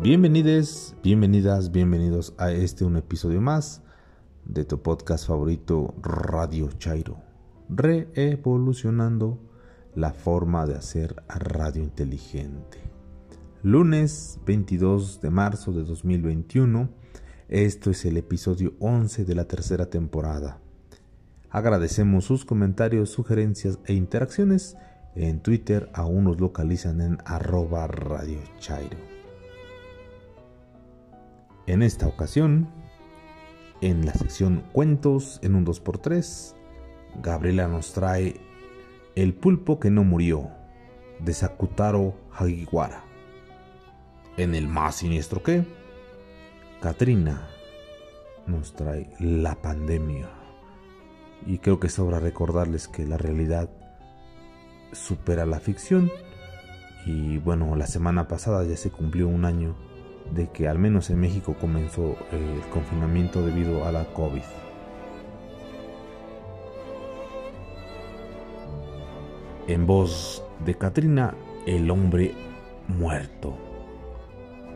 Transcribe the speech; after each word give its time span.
Bienvenidos, 0.00 0.94
bienvenidas, 1.02 1.72
bienvenidos 1.72 2.32
a 2.38 2.52
este 2.52 2.84
un 2.84 2.96
episodio 2.96 3.40
más 3.40 3.82
de 4.44 4.64
tu 4.64 4.80
podcast 4.80 5.26
favorito 5.26 5.92
Radio 6.00 6.70
Chairo, 6.78 7.18
reevolucionando 7.68 9.40
la 9.96 10.12
forma 10.12 10.66
de 10.66 10.76
hacer 10.76 11.16
radio 11.26 11.82
inteligente. 11.82 12.78
Lunes 13.64 14.38
22 14.46 15.20
de 15.20 15.30
marzo 15.30 15.72
de 15.72 15.82
2021, 15.82 16.90
esto 17.48 17.90
es 17.90 18.04
el 18.04 18.18
episodio 18.18 18.74
11 18.78 19.24
de 19.24 19.34
la 19.34 19.46
tercera 19.48 19.86
temporada. 19.90 20.60
Agradecemos 21.50 22.24
sus 22.24 22.44
comentarios, 22.44 23.10
sugerencias 23.10 23.80
e 23.84 23.94
interacciones. 23.94 24.76
En 25.16 25.40
Twitter 25.40 25.90
aún 25.92 26.22
nos 26.22 26.40
localizan 26.40 27.00
en 27.00 27.18
arroba 27.24 27.88
Radio 27.88 28.38
Chairo. 28.60 29.17
En 31.68 31.82
esta 31.82 32.06
ocasión, 32.06 32.66
en 33.82 34.06
la 34.06 34.14
sección 34.14 34.64
Cuentos 34.72 35.38
en 35.42 35.54
un 35.54 35.66
2x3, 35.66 36.54
Gabriela 37.22 37.68
nos 37.68 37.92
trae 37.92 38.40
El 39.14 39.34
pulpo 39.34 39.78
que 39.78 39.90
no 39.90 40.02
murió, 40.02 40.48
de 41.20 41.34
Sakutaro 41.34 42.14
Hagiwara. 42.32 43.04
En 44.38 44.54
el 44.54 44.66
más 44.66 44.94
siniestro 44.94 45.42
que, 45.42 45.66
Katrina 46.80 47.50
nos 48.46 48.72
trae 48.72 49.10
La 49.20 49.54
pandemia 49.60 50.30
y 51.44 51.58
creo 51.58 51.78
que 51.78 51.90
sobra 51.90 52.18
recordarles 52.18 52.88
que 52.88 53.04
la 53.04 53.18
realidad 53.18 53.68
supera 54.92 55.44
la 55.44 55.60
ficción. 55.60 56.10
Y 57.04 57.36
bueno, 57.36 57.76
la 57.76 57.86
semana 57.86 58.26
pasada 58.26 58.64
ya 58.64 58.78
se 58.78 58.90
cumplió 58.90 59.28
un 59.28 59.44
año 59.44 59.76
de 60.32 60.48
que 60.48 60.68
al 60.68 60.78
menos 60.78 61.10
en 61.10 61.20
México 61.20 61.56
comenzó 61.60 62.16
el 62.32 62.60
confinamiento 62.72 63.44
debido 63.44 63.84
a 63.84 63.92
la 63.92 64.04
COVID. 64.12 64.42
En 69.66 69.86
voz 69.86 70.42
de 70.64 70.74
Katrina, 70.74 71.34
el 71.66 71.90
hombre 71.90 72.34
muerto. 72.88 73.54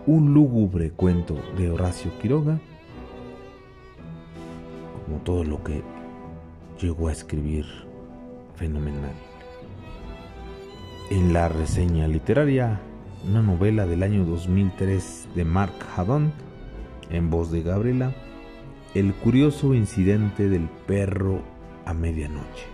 Un 0.07 0.35
lúgubre 0.35 0.91
cuento 0.91 1.39
de 1.57 1.71
Horacio 1.71 2.11
Quiroga, 2.21 2.61
como 5.07 5.19
todo 5.19 5.45
lo 5.45 5.63
que 5.63 5.83
llegó 6.81 7.09
a 7.09 7.13
escribir 7.13 7.65
fenomenal. 8.57 9.13
En 11.11 11.33
la 11.33 11.49
reseña 11.49 12.09
literaria, 12.09 12.81
una 13.29 13.43
novela 13.43 13.87
del 13.87 14.03
año 14.03 14.25
2003 14.25 15.29
de 15.35 15.45
Mark 15.45 15.73
Haddon, 15.97 16.33
en 17.11 17.31
voz 17.31 17.51
de 17.51 17.63
Gabriela, 17.63 18.13
El 18.95 19.15
curioso 19.15 19.75
incidente 19.75 20.49
del 20.49 20.69
perro 20.87 21.43
a 21.87 21.95
medianoche. 21.95 22.67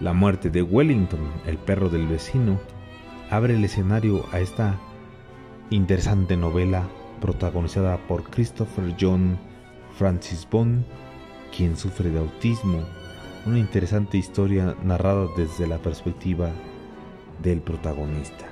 La 0.00 0.12
muerte 0.12 0.50
de 0.50 0.62
Wellington, 0.62 1.20
el 1.46 1.56
perro 1.56 1.88
del 1.88 2.06
vecino, 2.06 2.60
abre 3.30 3.54
el 3.54 3.64
escenario 3.64 4.24
a 4.32 4.40
esta 4.40 4.78
interesante 5.70 6.36
novela 6.36 6.86
protagonizada 7.20 7.96
por 8.06 8.24
Christopher 8.24 8.94
John 9.00 9.38
Francis 9.96 10.46
Bond 10.50 10.84
quien 11.56 11.76
sufre 11.76 12.10
de 12.10 12.18
autismo, 12.18 12.80
una 13.46 13.58
interesante 13.58 14.18
historia 14.18 14.76
narrada 14.82 15.26
desde 15.36 15.66
la 15.66 15.78
perspectiva 15.78 16.50
del 17.42 17.60
protagonista. 17.60 18.46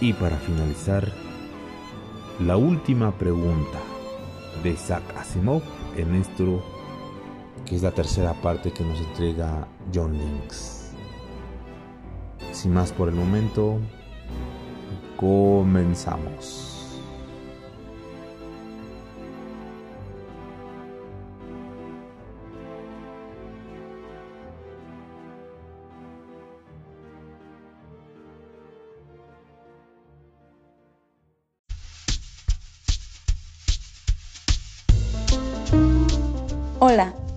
Y 0.00 0.12
para 0.12 0.36
finalizar, 0.36 1.12
la 2.40 2.56
última 2.56 3.12
pregunta 3.12 3.78
de 4.62 4.70
Isaac 4.70 5.02
Asimov 5.16 5.62
en 5.96 6.14
esto, 6.14 6.62
que 7.66 7.76
es 7.76 7.82
la 7.82 7.90
tercera 7.90 8.32
parte 8.34 8.72
que 8.72 8.84
nos 8.84 8.98
entrega 8.98 9.66
John 9.94 10.16
Links. 10.16 10.92
Sin 12.52 12.72
más 12.72 12.92
por 12.92 13.08
el 13.08 13.14
momento, 13.14 13.78
comenzamos. 15.16 16.69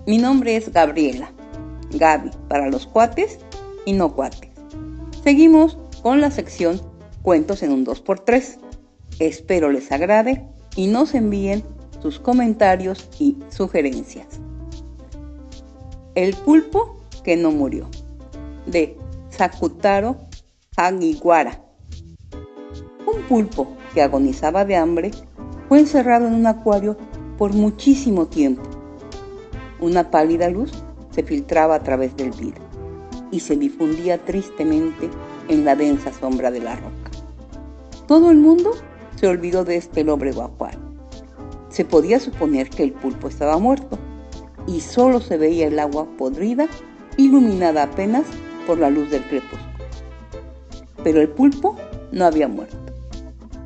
Mi 0.06 0.18
nombre 0.18 0.56
es 0.56 0.70
Gabriela. 0.70 1.32
Gaby 1.92 2.30
para 2.48 2.68
los 2.68 2.86
cuates 2.86 3.38
y 3.86 3.92
no 3.92 4.14
cuates. 4.14 4.50
Seguimos 5.22 5.78
con 6.02 6.20
la 6.20 6.30
sección 6.30 6.80
Cuentos 7.22 7.62
en 7.62 7.72
un 7.72 7.86
2x3. 7.86 8.58
Espero 9.18 9.70
les 9.70 9.90
agrade 9.90 10.46
y 10.76 10.88
nos 10.88 11.14
envíen 11.14 11.64
sus 12.02 12.18
comentarios 12.18 13.08
y 13.18 13.38
sugerencias. 13.48 14.26
El 16.14 16.34
pulpo 16.34 17.00
que 17.22 17.36
no 17.36 17.50
murió, 17.50 17.88
de 18.66 18.98
Sakutaro 19.30 20.18
Hagiwara. 20.76 21.62
Un 23.06 23.22
pulpo 23.22 23.74
que 23.94 24.02
agonizaba 24.02 24.66
de 24.66 24.76
hambre 24.76 25.12
fue 25.68 25.80
encerrado 25.80 26.26
en 26.26 26.34
un 26.34 26.46
acuario 26.46 26.98
por 27.38 27.54
muchísimo 27.54 28.26
tiempo 28.26 28.73
una 29.84 30.10
pálida 30.10 30.48
luz 30.48 30.72
se 31.10 31.22
filtraba 31.22 31.74
a 31.74 31.82
través 31.82 32.16
del 32.16 32.30
vidrio 32.30 32.64
y 33.30 33.40
se 33.40 33.54
difundía 33.56 34.18
tristemente 34.24 35.10
en 35.48 35.64
la 35.64 35.76
densa 35.76 36.12
sombra 36.12 36.50
de 36.50 36.60
la 36.60 36.76
roca. 36.76 37.10
Todo 38.06 38.30
el 38.30 38.38
mundo 38.38 38.70
se 39.16 39.28
olvidó 39.28 39.64
de 39.64 39.76
este 39.76 40.04
lobre 40.04 40.32
guacual. 40.32 40.78
Se 41.68 41.84
podía 41.84 42.18
suponer 42.18 42.70
que 42.70 42.82
el 42.82 42.92
pulpo 42.92 43.28
estaba 43.28 43.58
muerto 43.58 43.98
y 44.66 44.80
solo 44.80 45.20
se 45.20 45.36
veía 45.36 45.66
el 45.66 45.78
agua 45.78 46.06
podrida, 46.16 46.66
iluminada 47.18 47.82
apenas 47.82 48.24
por 48.66 48.78
la 48.78 48.88
luz 48.88 49.10
del 49.10 49.22
crepúsculo. 49.24 49.62
Pero 51.02 51.20
el 51.20 51.28
pulpo 51.28 51.76
no 52.10 52.24
había 52.24 52.48
muerto. 52.48 52.78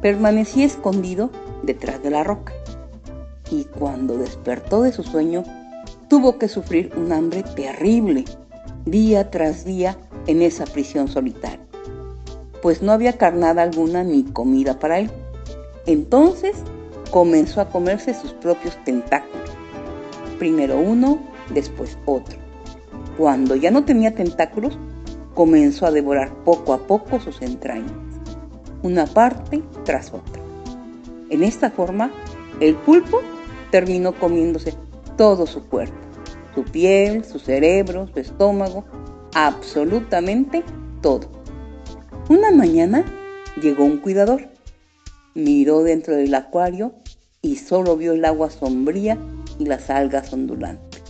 Permanecía 0.02 0.66
escondido 0.66 1.30
detrás 1.62 2.02
de 2.02 2.10
la 2.10 2.24
roca. 2.24 2.52
Y 3.50 3.64
cuando 3.64 4.18
despertó 4.18 4.82
de 4.82 4.92
su 4.92 5.02
sueño, 5.04 5.44
tuvo 6.08 6.38
que 6.38 6.48
sufrir 6.48 6.90
un 6.96 7.12
hambre 7.12 7.42
terrible 7.42 8.24
día 8.84 9.30
tras 9.30 9.64
día 9.64 9.96
en 10.26 10.42
esa 10.42 10.64
prisión 10.64 11.08
solitaria, 11.08 11.60
pues 12.62 12.82
no 12.82 12.92
había 12.92 13.18
carnada 13.18 13.62
alguna 13.62 14.04
ni 14.04 14.24
comida 14.24 14.78
para 14.78 15.00
él. 15.00 15.10
Entonces 15.86 16.56
comenzó 17.10 17.60
a 17.60 17.68
comerse 17.68 18.14
sus 18.14 18.32
propios 18.32 18.76
tentáculos, 18.84 19.50
primero 20.38 20.78
uno, 20.78 21.18
después 21.52 21.98
otro. 22.06 22.38
Cuando 23.16 23.56
ya 23.56 23.70
no 23.70 23.84
tenía 23.84 24.14
tentáculos, 24.14 24.78
comenzó 25.34 25.86
a 25.86 25.90
devorar 25.90 26.32
poco 26.44 26.72
a 26.72 26.78
poco 26.78 27.20
sus 27.20 27.42
entrañas, 27.42 27.92
una 28.82 29.06
parte 29.06 29.62
tras 29.84 30.08
otra. 30.08 30.42
En 31.30 31.42
esta 31.42 31.70
forma, 31.70 32.10
el 32.60 32.74
pulpo 32.74 33.20
terminó 33.70 34.14
comiéndose 34.14 34.72
todo 35.18 35.46
su 35.46 35.68
cuerpo, 35.68 35.98
su 36.54 36.62
piel, 36.62 37.24
su 37.24 37.40
cerebro, 37.40 38.06
su 38.06 38.20
estómago, 38.20 38.84
absolutamente 39.34 40.64
todo. 41.02 41.28
Una 42.30 42.52
mañana 42.52 43.04
llegó 43.60 43.84
un 43.84 43.98
cuidador, 43.98 44.48
miró 45.34 45.82
dentro 45.82 46.14
del 46.14 46.34
acuario 46.34 46.94
y 47.42 47.56
solo 47.56 47.96
vio 47.96 48.12
el 48.12 48.24
agua 48.24 48.48
sombría 48.48 49.18
y 49.58 49.66
las 49.66 49.90
algas 49.90 50.32
ondulantes. 50.32 51.02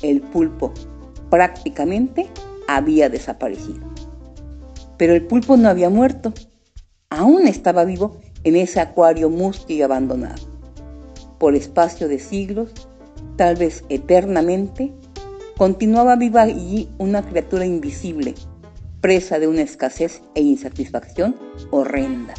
El 0.00 0.22
pulpo 0.22 0.72
prácticamente 1.28 2.28
había 2.66 3.10
desaparecido. 3.10 3.86
Pero 4.96 5.14
el 5.14 5.26
pulpo 5.26 5.58
no 5.58 5.68
había 5.68 5.90
muerto, 5.90 6.32
aún 7.10 7.46
estaba 7.46 7.84
vivo 7.84 8.16
en 8.44 8.56
ese 8.56 8.80
acuario 8.80 9.28
mustio 9.28 9.76
y 9.76 9.82
abandonado. 9.82 10.48
Por 11.38 11.54
espacio 11.54 12.08
de 12.08 12.18
siglos, 12.18 12.87
tal 13.38 13.54
vez 13.54 13.84
eternamente, 13.88 14.92
continuaba 15.56 16.16
viva 16.16 16.42
allí 16.42 16.90
una 16.98 17.22
criatura 17.22 17.64
invisible, 17.64 18.34
presa 19.00 19.38
de 19.38 19.46
una 19.46 19.62
escasez 19.62 20.20
e 20.34 20.42
insatisfacción 20.42 21.36
horrenda. 21.70 22.34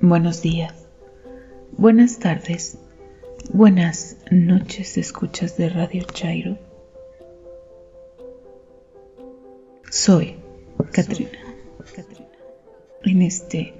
buenos 0.00 0.40
días, 0.40 0.72
buenas 1.76 2.18
tardes, 2.18 2.78
buenas 3.48 4.16
noches, 4.30 4.96
escuchas 4.98 5.56
de 5.56 5.68
Radio 5.68 6.04
Chairo. 6.04 6.58
Soy 9.90 10.36
Katrina. 10.92 11.38
En 13.04 13.22
este 13.22 13.74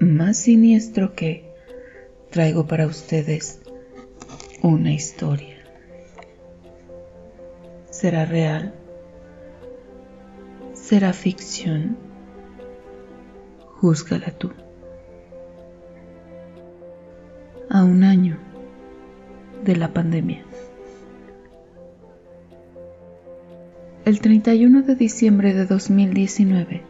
más 0.00 0.38
siniestro 0.38 1.14
que 1.14 1.52
traigo 2.30 2.66
para 2.66 2.86
ustedes 2.86 3.60
una 4.62 4.92
historia. 4.92 5.56
¿Será 7.90 8.24
real? 8.24 8.74
¿Será 10.72 11.12
ficción? 11.12 11.96
Júzgala 13.80 14.30
tú. 14.38 14.50
a 17.74 17.82
un 17.82 18.04
año 18.04 18.38
de 19.64 19.76
la 19.76 19.92
pandemia. 19.92 20.44
El 24.04 24.20
31 24.20 24.82
de 24.82 24.96
diciembre 24.96 25.54
de 25.54 25.64
2019, 25.64 26.82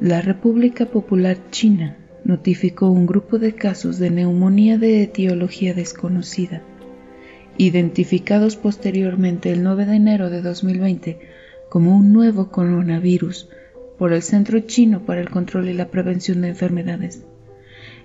la 0.00 0.20
República 0.20 0.86
Popular 0.86 1.38
China 1.50 1.96
notificó 2.24 2.90
un 2.90 3.06
grupo 3.06 3.38
de 3.38 3.54
casos 3.54 3.98
de 3.98 4.10
neumonía 4.10 4.76
de 4.76 5.02
etiología 5.02 5.72
desconocida, 5.72 6.62
identificados 7.56 8.56
posteriormente 8.56 9.52
el 9.52 9.62
9 9.62 9.86
de 9.86 9.96
enero 9.96 10.30
de 10.30 10.42
2020 10.42 11.18
como 11.70 11.96
un 11.96 12.12
nuevo 12.12 12.50
coronavirus 12.50 13.48
por 13.98 14.12
el 14.12 14.22
Centro 14.22 14.60
Chino 14.60 15.06
para 15.06 15.20
el 15.20 15.30
Control 15.30 15.68
y 15.68 15.72
la 15.72 15.88
Prevención 15.88 16.42
de 16.42 16.48
Enfermedades. 16.48 17.24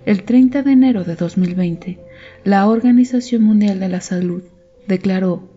El 0.05 0.23
30 0.23 0.63
de 0.63 0.71
enero 0.71 1.03
de 1.03 1.15
2020, 1.15 1.99
la 2.45 2.67
Organización 2.67 3.43
Mundial 3.43 3.79
de 3.79 3.89
la 3.89 3.99
Salud 3.99 4.43
declaró 4.87 5.49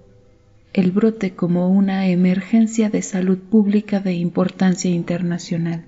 el 0.73 0.91
brote 0.91 1.33
como 1.35 1.69
una 1.69 2.09
emergencia 2.09 2.91
de 2.91 3.03
salud 3.03 3.39
pública 3.39 4.01
de 4.01 4.15
importancia 4.15 4.91
internacional. 4.91 5.85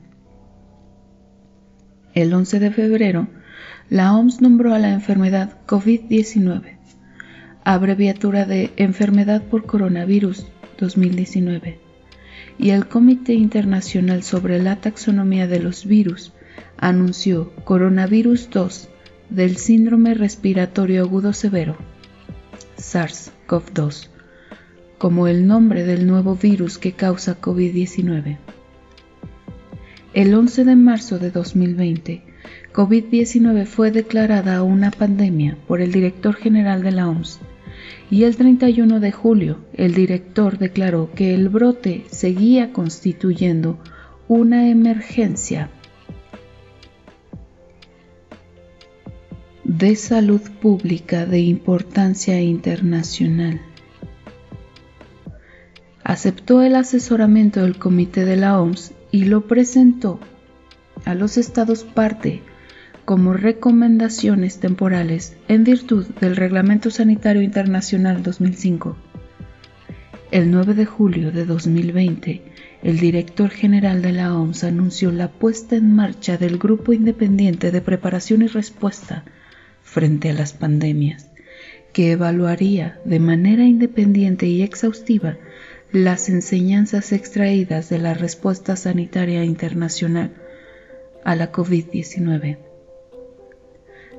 El 2.14 2.32
11 2.32 2.60
de 2.60 2.70
febrero, 2.70 3.28
la 3.90 4.14
OMS 4.14 4.40
nombró 4.40 4.72
a 4.72 4.78
la 4.78 4.92
enfermedad 4.92 5.58
COVID-19, 5.66 6.76
abreviatura 7.64 8.44
de 8.44 8.72
Enfermedad 8.76 9.42
por 9.42 9.66
Coronavirus 9.66 10.46
2019, 10.78 11.80
y 12.58 12.70
el 12.70 12.86
Comité 12.86 13.34
Internacional 13.34 14.22
sobre 14.22 14.62
la 14.62 14.76
Taxonomía 14.76 15.48
de 15.48 15.58
los 15.58 15.86
Virus 15.86 16.32
anunció 16.84 17.50
coronavirus 17.64 18.50
2 18.50 18.88
del 19.30 19.56
síndrome 19.56 20.12
respiratorio 20.12 21.00
agudo 21.00 21.32
severo, 21.32 21.78
SARS-CoV-2, 22.76 24.10
como 24.98 25.26
el 25.26 25.46
nombre 25.46 25.84
del 25.84 26.06
nuevo 26.06 26.36
virus 26.36 26.76
que 26.76 26.92
causa 26.92 27.40
COVID-19. 27.40 28.36
El 30.12 30.34
11 30.34 30.64
de 30.64 30.76
marzo 30.76 31.18
de 31.18 31.30
2020, 31.30 32.22
COVID-19 32.74 33.64
fue 33.64 33.90
declarada 33.90 34.62
una 34.62 34.90
pandemia 34.90 35.56
por 35.66 35.80
el 35.80 35.90
director 35.90 36.34
general 36.34 36.82
de 36.82 36.92
la 36.92 37.08
OMS 37.08 37.40
y 38.10 38.24
el 38.24 38.36
31 38.36 39.00
de 39.00 39.10
julio 39.10 39.64
el 39.72 39.94
director 39.94 40.58
declaró 40.58 41.10
que 41.14 41.34
el 41.34 41.48
brote 41.48 42.04
seguía 42.10 42.74
constituyendo 42.74 43.78
una 44.28 44.68
emergencia 44.68 45.70
de 49.64 49.96
salud 49.96 50.42
pública 50.60 51.24
de 51.24 51.40
importancia 51.40 52.38
internacional. 52.38 53.62
Aceptó 56.02 56.60
el 56.60 56.76
asesoramiento 56.76 57.62
del 57.62 57.78
Comité 57.78 58.26
de 58.26 58.36
la 58.36 58.60
OMS 58.60 58.92
y 59.10 59.24
lo 59.24 59.46
presentó 59.46 60.20
a 61.06 61.14
los 61.14 61.38
estados 61.38 61.82
parte 61.82 62.42
como 63.06 63.32
recomendaciones 63.32 64.60
temporales 64.60 65.34
en 65.48 65.64
virtud 65.64 66.06
del 66.20 66.36
Reglamento 66.36 66.90
Sanitario 66.90 67.40
Internacional 67.40 68.22
2005. 68.22 68.96
El 70.30 70.50
9 70.50 70.74
de 70.74 70.84
julio 70.84 71.32
de 71.32 71.46
2020, 71.46 72.42
el 72.82 72.98
director 72.98 73.48
general 73.48 74.02
de 74.02 74.12
la 74.12 74.34
OMS 74.34 74.62
anunció 74.64 75.10
la 75.10 75.28
puesta 75.28 75.74
en 75.74 75.94
marcha 75.94 76.36
del 76.36 76.58
Grupo 76.58 76.92
Independiente 76.92 77.70
de 77.70 77.80
Preparación 77.80 78.42
y 78.42 78.48
Respuesta 78.48 79.24
frente 79.94 80.30
a 80.30 80.32
las 80.32 80.52
pandemias, 80.52 81.30
que 81.92 82.10
evaluaría 82.10 82.98
de 83.04 83.20
manera 83.20 83.62
independiente 83.62 84.46
y 84.46 84.62
exhaustiva 84.62 85.38
las 85.92 86.28
enseñanzas 86.28 87.12
extraídas 87.12 87.90
de 87.90 87.98
la 87.98 88.12
respuesta 88.12 88.74
sanitaria 88.74 89.44
internacional 89.44 90.32
a 91.24 91.36
la 91.36 91.52
COVID-19. 91.52 92.58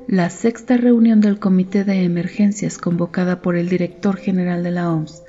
La 0.08 0.30
sexta 0.30 0.78
reunión 0.78 1.20
del 1.20 1.40
Comité 1.40 1.84
de 1.84 2.06
Emergencias 2.06 2.78
convocada 2.78 3.42
por 3.42 3.58
el 3.58 3.68
director 3.68 4.16
general 4.16 4.64
de 4.64 4.72
la 4.72 4.90
OMS 4.90 5.24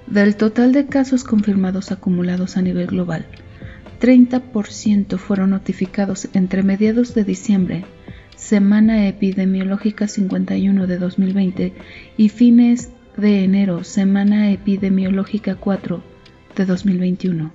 Del 0.08 0.34
total 0.34 0.72
de 0.72 0.86
casos 0.86 1.22
confirmados 1.22 1.92
acumulados 1.92 2.56
a 2.56 2.62
nivel 2.62 2.88
global, 2.88 3.24
30% 4.00 5.16
fueron 5.16 5.50
notificados 5.50 6.28
entre 6.34 6.64
mediados 6.64 7.14
de 7.14 7.22
diciembre, 7.22 7.84
semana 8.34 9.06
epidemiológica 9.06 10.08
51 10.08 10.88
de 10.88 10.98
2020, 10.98 11.72
y 12.16 12.28
fines 12.30 12.90
de 13.16 13.44
enero, 13.44 13.84
semana 13.84 14.50
epidemiológica 14.50 15.54
4 15.54 16.02
de 16.56 16.66
2021, 16.66 17.52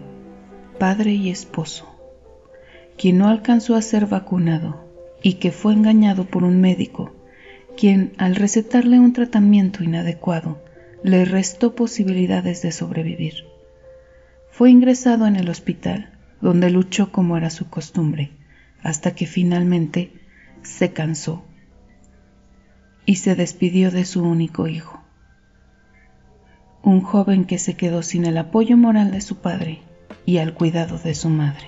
padre 0.79 1.13
y 1.13 1.29
esposo, 1.29 1.87
quien 2.97 3.19
no 3.19 3.27
alcanzó 3.27 3.75
a 3.75 3.81
ser 3.81 4.07
vacunado 4.07 4.83
y 5.21 5.35
que 5.35 5.51
fue 5.51 5.73
engañado 5.73 6.25
por 6.25 6.43
un 6.43 6.59
médico, 6.59 7.13
quien 7.77 8.13
al 8.17 8.35
recetarle 8.35 8.99
un 8.99 9.13
tratamiento 9.13 9.83
inadecuado 9.83 10.57
le 11.03 11.25
restó 11.25 11.75
posibilidades 11.75 12.61
de 12.61 12.71
sobrevivir. 12.71 13.45
Fue 14.49 14.71
ingresado 14.71 15.27
en 15.27 15.35
el 15.35 15.49
hospital 15.49 16.12
donde 16.43 16.69
luchó 16.69 17.09
como 17.09 17.37
era 17.37 17.49
su 17.49 17.69
costumbre, 17.69 18.31
hasta 18.83 19.15
que 19.15 19.25
finalmente 19.25 20.11
se 20.61 20.91
cansó 20.91 21.41
y 23.05 23.15
se 23.15 23.35
despidió 23.35 23.91
de 23.91 24.03
su 24.03 24.21
único 24.21 24.67
hijo, 24.67 25.01
un 26.83 26.99
joven 26.99 27.45
que 27.45 27.57
se 27.57 27.75
quedó 27.75 28.03
sin 28.03 28.25
el 28.25 28.37
apoyo 28.37 28.75
moral 28.75 29.11
de 29.11 29.21
su 29.21 29.37
padre 29.37 29.79
y 30.25 30.39
al 30.39 30.53
cuidado 30.53 30.97
de 30.97 31.15
su 31.15 31.29
madre. 31.29 31.67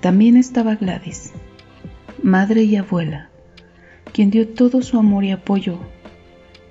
También 0.00 0.36
estaba 0.36 0.76
Gladys, 0.76 1.32
madre 2.22 2.62
y 2.62 2.76
abuela, 2.76 3.28
quien 4.12 4.30
dio 4.30 4.46
todo 4.46 4.82
su 4.82 5.00
amor 5.00 5.24
y 5.24 5.32
apoyo 5.32 5.80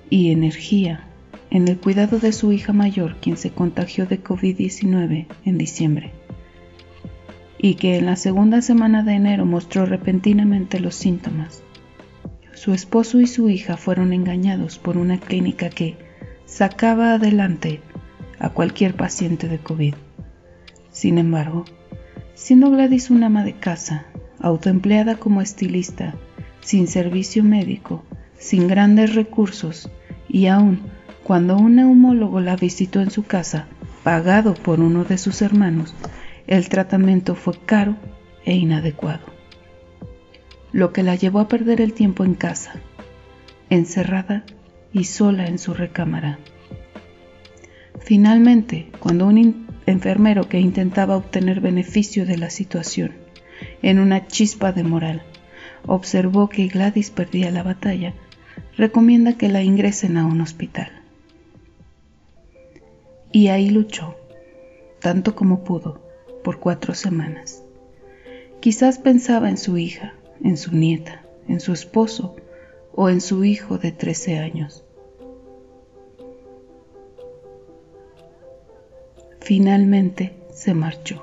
y 0.08 0.30
energía 0.30 1.05
en 1.50 1.68
el 1.68 1.78
cuidado 1.78 2.18
de 2.18 2.32
su 2.32 2.52
hija 2.52 2.72
mayor, 2.72 3.16
quien 3.20 3.36
se 3.36 3.50
contagió 3.50 4.06
de 4.06 4.22
COVID-19 4.22 5.26
en 5.44 5.58
diciembre, 5.58 6.12
y 7.58 7.74
que 7.74 7.98
en 7.98 8.06
la 8.06 8.16
segunda 8.16 8.62
semana 8.62 9.02
de 9.02 9.12
enero 9.12 9.46
mostró 9.46 9.86
repentinamente 9.86 10.80
los 10.80 10.94
síntomas. 10.94 11.62
Su 12.54 12.72
esposo 12.72 13.20
y 13.20 13.26
su 13.26 13.48
hija 13.48 13.76
fueron 13.76 14.12
engañados 14.12 14.78
por 14.78 14.96
una 14.96 15.18
clínica 15.18 15.70
que 15.70 15.96
sacaba 16.46 17.14
adelante 17.14 17.80
a 18.38 18.50
cualquier 18.50 18.94
paciente 18.94 19.48
de 19.48 19.58
COVID. 19.58 19.94
Sin 20.90 21.18
embargo, 21.18 21.64
siendo 22.34 22.70
Gladys 22.70 23.10
una 23.10 23.26
ama 23.26 23.44
de 23.44 23.54
casa, 23.54 24.06
autoempleada 24.40 25.16
como 25.16 25.42
estilista, 25.42 26.14
sin 26.60 26.88
servicio 26.88 27.44
médico, 27.44 28.04
sin 28.38 28.68
grandes 28.68 29.14
recursos 29.14 29.90
y 30.28 30.46
aún 30.46 30.80
cuando 31.26 31.56
un 31.56 31.74
neumólogo 31.74 32.38
la 32.38 32.54
visitó 32.54 33.00
en 33.00 33.10
su 33.10 33.24
casa, 33.24 33.66
pagado 34.04 34.54
por 34.54 34.78
uno 34.78 35.02
de 35.02 35.18
sus 35.18 35.42
hermanos, 35.42 35.92
el 36.46 36.68
tratamiento 36.68 37.34
fue 37.34 37.58
caro 37.66 37.96
e 38.44 38.54
inadecuado, 38.54 39.26
lo 40.70 40.92
que 40.92 41.02
la 41.02 41.16
llevó 41.16 41.40
a 41.40 41.48
perder 41.48 41.80
el 41.80 41.94
tiempo 41.94 42.24
en 42.24 42.34
casa, 42.34 42.74
encerrada 43.70 44.44
y 44.92 45.02
sola 45.02 45.48
en 45.48 45.58
su 45.58 45.74
recámara. 45.74 46.38
Finalmente, 47.98 48.92
cuando 49.00 49.26
un 49.26 49.66
enfermero 49.86 50.48
que 50.48 50.60
intentaba 50.60 51.16
obtener 51.16 51.58
beneficio 51.60 52.24
de 52.24 52.38
la 52.38 52.50
situación, 52.50 53.14
en 53.82 53.98
una 53.98 54.28
chispa 54.28 54.70
de 54.70 54.84
moral, 54.84 55.22
observó 55.86 56.48
que 56.48 56.68
Gladys 56.68 57.10
perdía 57.10 57.50
la 57.50 57.64
batalla, 57.64 58.14
recomienda 58.76 59.32
que 59.32 59.48
la 59.48 59.64
ingresen 59.64 60.18
a 60.18 60.24
un 60.24 60.40
hospital 60.40 61.02
y 63.36 63.48
ahí 63.48 63.68
luchó, 63.68 64.14
tanto 64.98 65.34
como 65.34 65.62
pudo, 65.62 66.00
por 66.42 66.58
cuatro 66.58 66.94
semanas. 66.94 67.62
Quizás 68.60 68.98
pensaba 68.98 69.50
en 69.50 69.58
su 69.58 69.76
hija, 69.76 70.14
en 70.42 70.56
su 70.56 70.74
nieta, 70.74 71.22
en 71.46 71.60
su 71.60 71.74
esposo 71.74 72.34
o 72.94 73.10
en 73.10 73.20
su 73.20 73.44
hijo 73.44 73.76
de 73.76 73.92
13 73.92 74.38
años. 74.38 74.86
Finalmente 79.40 80.32
se 80.50 80.72
marchó. 80.72 81.22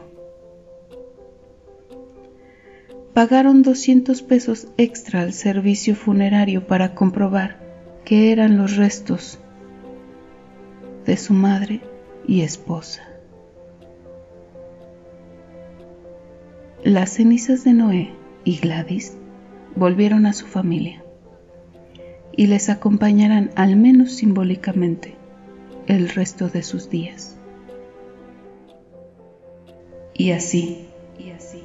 Pagaron 3.15 3.63
200 3.63 4.21
pesos 4.21 4.67
extra 4.77 5.21
al 5.21 5.33
servicio 5.33 5.95
funerario 5.95 6.67
para 6.67 6.93
comprobar 6.93 7.59
que 8.05 8.31
eran 8.31 8.55
los 8.59 8.75
restos 8.75 9.39
de 11.07 11.17
su 11.17 11.33
madre 11.33 11.81
y 12.27 12.41
esposa. 12.41 13.07
Las 16.83 17.11
cenizas 17.11 17.63
de 17.63 17.73
Noé 17.73 18.11
y 18.43 18.57
Gladys 18.57 19.17
volvieron 19.75 20.25
a 20.25 20.33
su 20.33 20.45
familia 20.45 21.03
y 22.35 22.47
les 22.47 22.69
acompañarán 22.69 23.51
al 23.55 23.75
menos 23.75 24.11
simbólicamente 24.13 25.15
el 25.87 26.09
resto 26.09 26.49
de 26.49 26.63
sus 26.63 26.89
días. 26.89 27.37
Y 30.13 30.31
así, 30.31 30.87
y 31.17 31.31
así, 31.31 31.63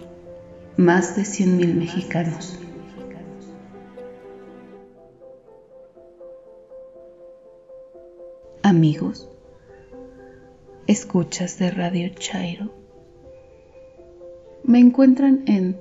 más 0.76 1.16
de 1.16 1.22
100.000 1.22 1.74
mexicanos. 1.74 2.58
Amigos, 8.62 9.28
escuchas 10.88 11.58
de 11.58 11.70
Radio 11.70 12.08
Chairo. 12.08 12.74
Me 14.64 14.78
encuentran 14.80 15.44
en 15.46 15.76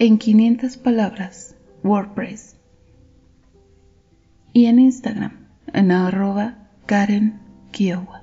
en 0.00 0.18
500 0.18 0.76
palabras 0.78 1.54
WordPress 1.84 2.56
y 4.52 4.66
en 4.66 4.80
Instagram 4.80 5.46
en 5.72 5.92
arroba 5.92 6.68
Karen 6.86 7.40
Kiowa. 7.70 8.21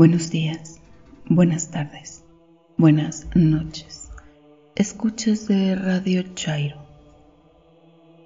Buenos 0.00 0.30
días, 0.30 0.80
buenas 1.26 1.70
tardes, 1.70 2.24
buenas 2.78 3.26
noches. 3.34 4.08
Escuchas 4.74 5.46
de 5.46 5.74
Radio 5.74 6.22
Chairo. 6.34 6.86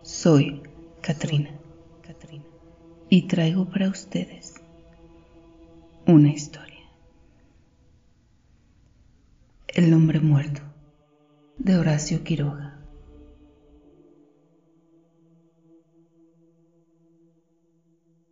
Soy 0.02 0.62
Katrina, 1.02 1.50
Katrina, 2.00 2.44
y 3.10 3.22
traigo 3.22 3.68
para 3.68 3.88
ustedes 3.88 4.54
una 6.06 6.30
historia. 6.30 6.86
El 9.66 9.92
hombre 9.94 10.20
muerto 10.20 10.62
de 11.58 11.76
Horacio 11.76 12.22
Quiroga. 12.22 12.78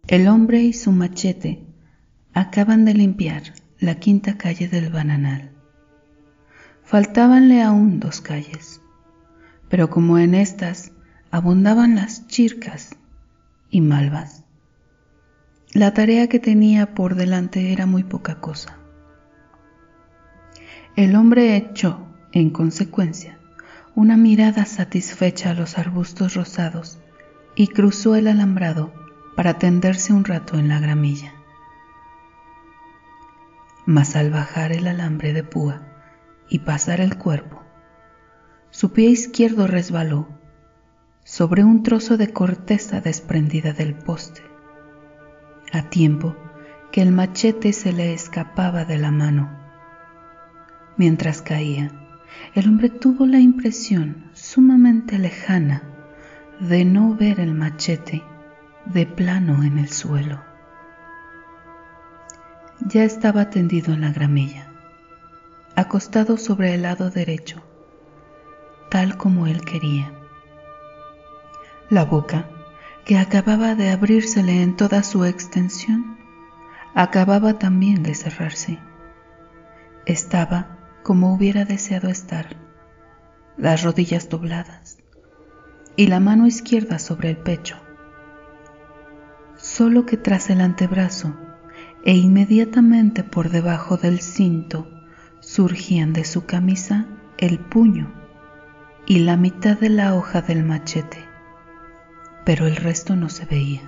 El 0.07 0.29
hombre 0.29 0.61
y 0.61 0.73
su 0.73 0.93
machete 0.93 1.72
Acaban 2.35 2.87
de 2.87 2.95
limpiar 2.95 3.43
la 3.79 3.97
quinta 3.97 4.39
calle 4.39 4.67
del 4.67 4.91
Bananal. 4.91 5.51
Faltábanle 6.83 7.63
aún 7.63 8.01
dos 8.01 8.23
calles, 8.23 8.81
pero 9.69 9.91
como 9.91 10.19
en 10.19 10.35
estas 10.35 10.93
abundaban 11.31 11.95
las 11.95 12.27
chircas 12.29 12.97
y 13.69 13.83
malvas, 13.83 14.45
la 15.75 15.93
tarea 15.93 16.29
que 16.29 16.39
tenía 16.39 16.95
por 16.95 17.17
delante 17.17 17.71
era 17.71 17.85
muy 17.85 18.03
poca 18.03 18.41
cosa. 18.41 18.79
El 20.97 21.17
hombre 21.17 21.55
echó, 21.55 22.07
en 22.33 22.49
consecuencia, 22.49 23.39
una 23.95 24.17
mirada 24.17 24.65
satisfecha 24.65 25.51
a 25.51 25.55
los 25.55 25.77
arbustos 25.77 26.33
rosados 26.35 26.99
y 27.57 27.69
cruzó 27.69 28.17
el 28.17 28.27
alambrado 28.27 28.91
para 29.37 29.59
tenderse 29.59 30.15
un 30.15 30.25
rato 30.25 30.59
en 30.59 30.69
la 30.69 30.81
gramilla. 30.81 31.35
Mas 33.87 34.17
al 34.17 34.31
bajar 34.31 34.73
el 34.73 34.87
alambre 34.87 35.33
de 35.33 35.43
púa 35.43 35.83
y 36.49 36.61
pasar 36.61 37.01
el 37.01 37.17
cuerpo, 37.17 37.63
su 38.71 38.93
pie 38.93 39.09
izquierdo 39.11 39.67
resbaló 39.67 40.29
sobre 41.25 41.65
un 41.65 41.83
trozo 41.83 42.17
de 42.17 42.33
corteza 42.33 43.01
desprendida 43.01 43.73
del 43.73 43.95
poste, 43.95 44.43
a 45.73 45.83
tiempo 45.83 46.37
que 46.91 47.03
el 47.03 47.13
machete 47.13 47.73
se 47.73 47.93
le 47.93 48.13
escapaba 48.13 48.85
de 48.85 48.99
la 48.99 49.11
mano 49.11 49.63
Mientras 50.97 51.41
caía, 51.41 51.91
el 52.55 52.69
hombre 52.69 52.91
tuvo 52.91 53.27
la 53.27 53.41
impresión 53.41 54.31
sumamente 54.35 55.19
lejana 55.19 55.83
de 56.61 56.85
no 56.85 57.17
ver 57.17 57.41
el 57.41 57.55
machete 57.55 58.23
de 58.85 59.07
plano 59.07 59.63
en 59.63 59.79
el 59.79 59.89
suelo. 59.89 60.52
Ya 62.89 63.05
estaba 63.05 63.49
tendido 63.49 63.95
en 63.95 64.01
la 64.01 64.11
gramilla, 64.11 64.67
acostado 65.77 66.37
sobre 66.37 66.75
el 66.75 66.83
lado 66.83 67.11
derecho, 67.11 67.63
tal 68.91 69.17
como 69.17 69.47
él 69.47 69.65
quería. 69.65 70.13
La 71.91 72.05
boca, 72.05 72.49
que 73.05 73.19
acababa 73.19 73.77
de 73.77 73.91
abrírsele 73.91 74.63
en 74.63 74.77
toda 74.77 75.05
su 75.05 75.25
extensión, 75.25 76.19
acababa 76.93 77.59
también 77.59 78.03
de 78.03 78.17
cerrarse. 78.17 78.81
Estaba 80.05 80.79
como 81.05 81.33
hubiera 81.33 81.65
deseado 81.65 82.09
estar, 82.09 82.57
las 83.57 83.85
rodillas 83.85 84.29
dobladas 84.29 84.99
y 85.95 86.09
la 86.09 86.19
mano 86.19 86.49
izquierda 86.49 86.99
sobre 86.99 87.31
el 87.31 87.37
pecho. 87.37 87.77
Solo 89.57 90.05
que 90.05 90.17
tras 90.17 90.51
el 90.51 90.61
antebrazo 90.61 91.37
e 92.05 92.17
inmediatamente 92.17 93.25
por 93.25 93.51
debajo 93.51 93.97
del 93.97 94.21
cinto 94.21 94.89
surgían 95.41 96.13
de 96.13 96.25
su 96.25 96.47
camisa 96.47 97.07
el 97.39 97.59
puño 97.59 98.13
y 99.07 99.21
la 99.21 99.37
mitad 99.37 99.79
de 99.79 99.89
la 99.89 100.15
hoja 100.15 100.43
del 100.43 100.65
machete, 100.65 101.19
pero 102.45 102.67
el 102.67 102.77
resto 102.77 103.17
no 103.17 103.29
se 103.29 103.45
veía. 103.47 103.83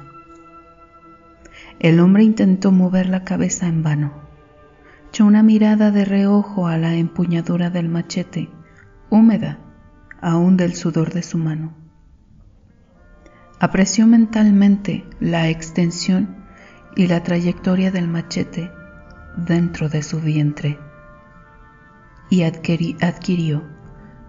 El 1.79 2.01
hombre 2.01 2.25
intentó 2.25 2.73
mover 2.73 3.09
la 3.09 3.25
cabeza 3.25 3.67
en 3.67 3.83
vano 3.83 4.25
echó 5.15 5.27
una 5.27 5.45
mirada 5.45 5.93
de 5.93 6.05
reojo 6.05 6.67
a 6.67 6.77
la 6.77 6.97
empuñadura 6.97 7.71
del 7.71 7.89
machete, 7.89 8.51
húmeda 9.11 9.61
aún 10.21 10.57
del 10.57 10.75
sudor 10.75 11.13
de 11.15 11.23
su 11.23 11.39
mano. 11.39 11.73
Apreció 13.61 14.09
mentalmente 14.09 15.05
la 15.21 15.49
extensión 15.51 16.44
y 16.97 17.07
la 17.07 17.23
trayectoria 17.23 17.91
del 17.91 18.09
machete 18.09 18.71
dentro 19.37 19.89
de 19.89 20.03
su 20.03 20.21
vientre 20.21 20.79
y 22.31 22.43
adquirió 22.43 23.65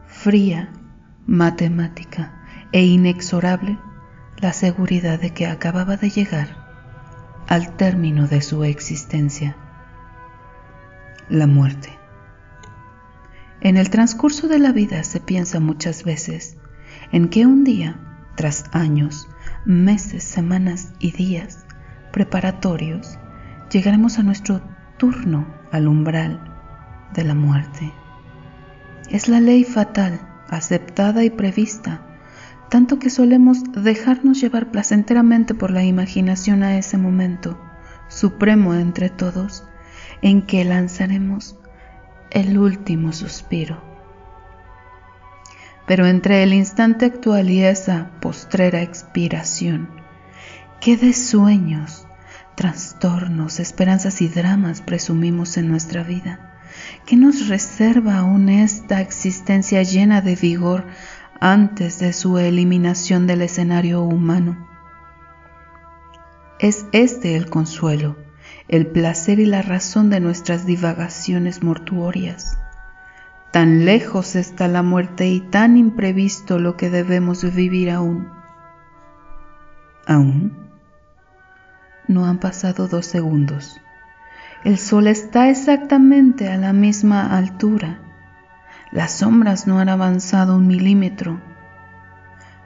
fría, 0.07 0.71
matemática 1.25 2.43
e 2.71 2.83
inexorable 2.83 3.77
la 4.37 4.53
seguridad 4.53 5.19
de 5.19 5.31
que 5.31 5.47
acababa 5.47 5.97
de 5.97 6.09
llegar 6.09 6.65
al 7.47 7.75
término 7.77 8.27
de 8.27 8.41
su 8.41 8.63
existencia 8.63 9.55
la 11.29 11.47
muerte. 11.47 11.89
En 13.61 13.77
el 13.77 13.89
transcurso 13.89 14.47
de 14.47 14.59
la 14.59 14.71
vida 14.71 15.03
se 15.03 15.19
piensa 15.19 15.59
muchas 15.59 16.03
veces 16.03 16.57
en 17.11 17.29
que 17.29 17.45
un 17.45 17.63
día, 17.63 17.99
tras 18.35 18.65
años, 18.73 19.27
meses, 19.65 20.23
semanas 20.23 20.93
y 20.99 21.11
días 21.11 21.64
preparatorios, 22.15 23.19
llegaremos 23.69 24.19
a 24.19 24.23
nuestro 24.23 24.61
turno 24.97 25.45
al 25.73 25.89
umbral 25.89 26.39
de 27.13 27.25
la 27.25 27.35
muerte. 27.35 27.91
Es 29.09 29.27
la 29.27 29.41
ley 29.41 29.65
fatal, 29.65 30.21
aceptada 30.47 31.25
y 31.25 31.29
prevista, 31.29 32.07
tanto 32.69 32.99
que 32.99 33.09
solemos 33.09 33.63
dejarnos 33.73 34.39
llevar 34.39 34.71
placenteramente 34.71 35.55
por 35.55 35.71
la 35.71 35.83
imaginación 35.83 36.63
a 36.63 36.77
ese 36.77 36.97
momento, 36.97 37.59
supremo 38.07 38.73
entre 38.75 39.09
todos, 39.09 39.65
en 40.21 40.41
que 40.41 40.63
lanzaremos 40.63 41.59
el 42.31 42.57
último 42.57 43.11
suspiro. 43.11 43.83
Pero 45.85 46.05
entre 46.05 46.43
el 46.43 46.53
instante 46.53 47.03
actual 47.03 47.49
y 47.49 47.61
esa 47.61 48.11
postrera 48.21 48.81
expiración, 48.81 49.89
¿qué 50.79 50.97
de 50.97 51.13
sueños, 51.13 52.04
trastornos, 52.55 53.59
esperanzas 53.59 54.21
y 54.21 54.27
dramas 54.27 54.81
presumimos 54.81 55.57
en 55.57 55.67
nuestra 55.67 56.03
vida? 56.03 56.53
¿Qué 57.05 57.15
nos 57.15 57.47
reserva 57.47 58.17
aún 58.17 58.49
esta 58.49 59.01
existencia 59.01 59.83
llena 59.83 60.21
de 60.21 60.35
vigor 60.35 60.85
antes 61.39 61.99
de 61.99 62.13
su 62.13 62.37
eliminación 62.37 63.27
del 63.27 63.41
escenario 63.41 64.01
humano? 64.01 64.67
Es 66.59 66.85
este 66.91 67.35
el 67.35 67.49
consuelo 67.49 68.15
el 68.67 68.87
placer 68.87 69.39
y 69.39 69.45
la 69.45 69.61
razón 69.61 70.09
de 70.09 70.19
nuestras 70.19 70.65
divagaciones 70.65 71.63
mortuorias. 71.63 72.57
Tan 73.51 73.85
lejos 73.85 74.35
está 74.35 74.67
la 74.67 74.81
muerte 74.81 75.27
y 75.27 75.39
tan 75.39 75.77
imprevisto 75.77 76.59
lo 76.59 76.75
que 76.75 76.89
debemos 76.89 77.43
vivir 77.55 77.91
aún. 77.91 78.27
¿Aún? 80.07 80.64
No 82.07 82.25
han 82.25 82.37
pasado 82.39 82.87
dos 82.87 83.05
segundos. 83.05 83.81
El 84.63 84.77
sol 84.77 85.07
está 85.07 85.49
exactamente 85.49 86.49
a 86.49 86.57
la 86.57 86.73
misma 86.73 87.37
altura. 87.37 87.99
Las 88.91 89.11
sombras 89.13 89.67
no 89.67 89.79
han 89.79 89.89
avanzado 89.89 90.55
un 90.55 90.67
milímetro. 90.67 91.39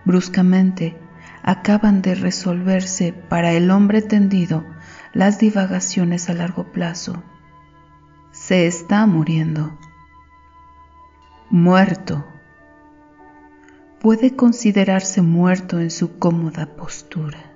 Bruscamente 0.05 0.97
acaban 1.43 2.01
de 2.01 2.15
resolverse 2.15 3.13
para 3.13 3.51
el 3.51 3.71
hombre 3.71 4.01
tendido 4.01 4.65
las 5.13 5.39
divagaciones 5.39 6.29
a 6.29 6.33
largo 6.33 6.71
plazo. 6.71 7.23
Se 8.31 8.67
está 8.67 9.05
muriendo. 9.05 9.77
Muerto. 11.49 12.25
Puede 13.99 14.35
considerarse 14.35 15.21
muerto 15.21 15.79
en 15.79 15.91
su 15.91 16.19
cómoda 16.19 16.67
postura. 16.75 17.48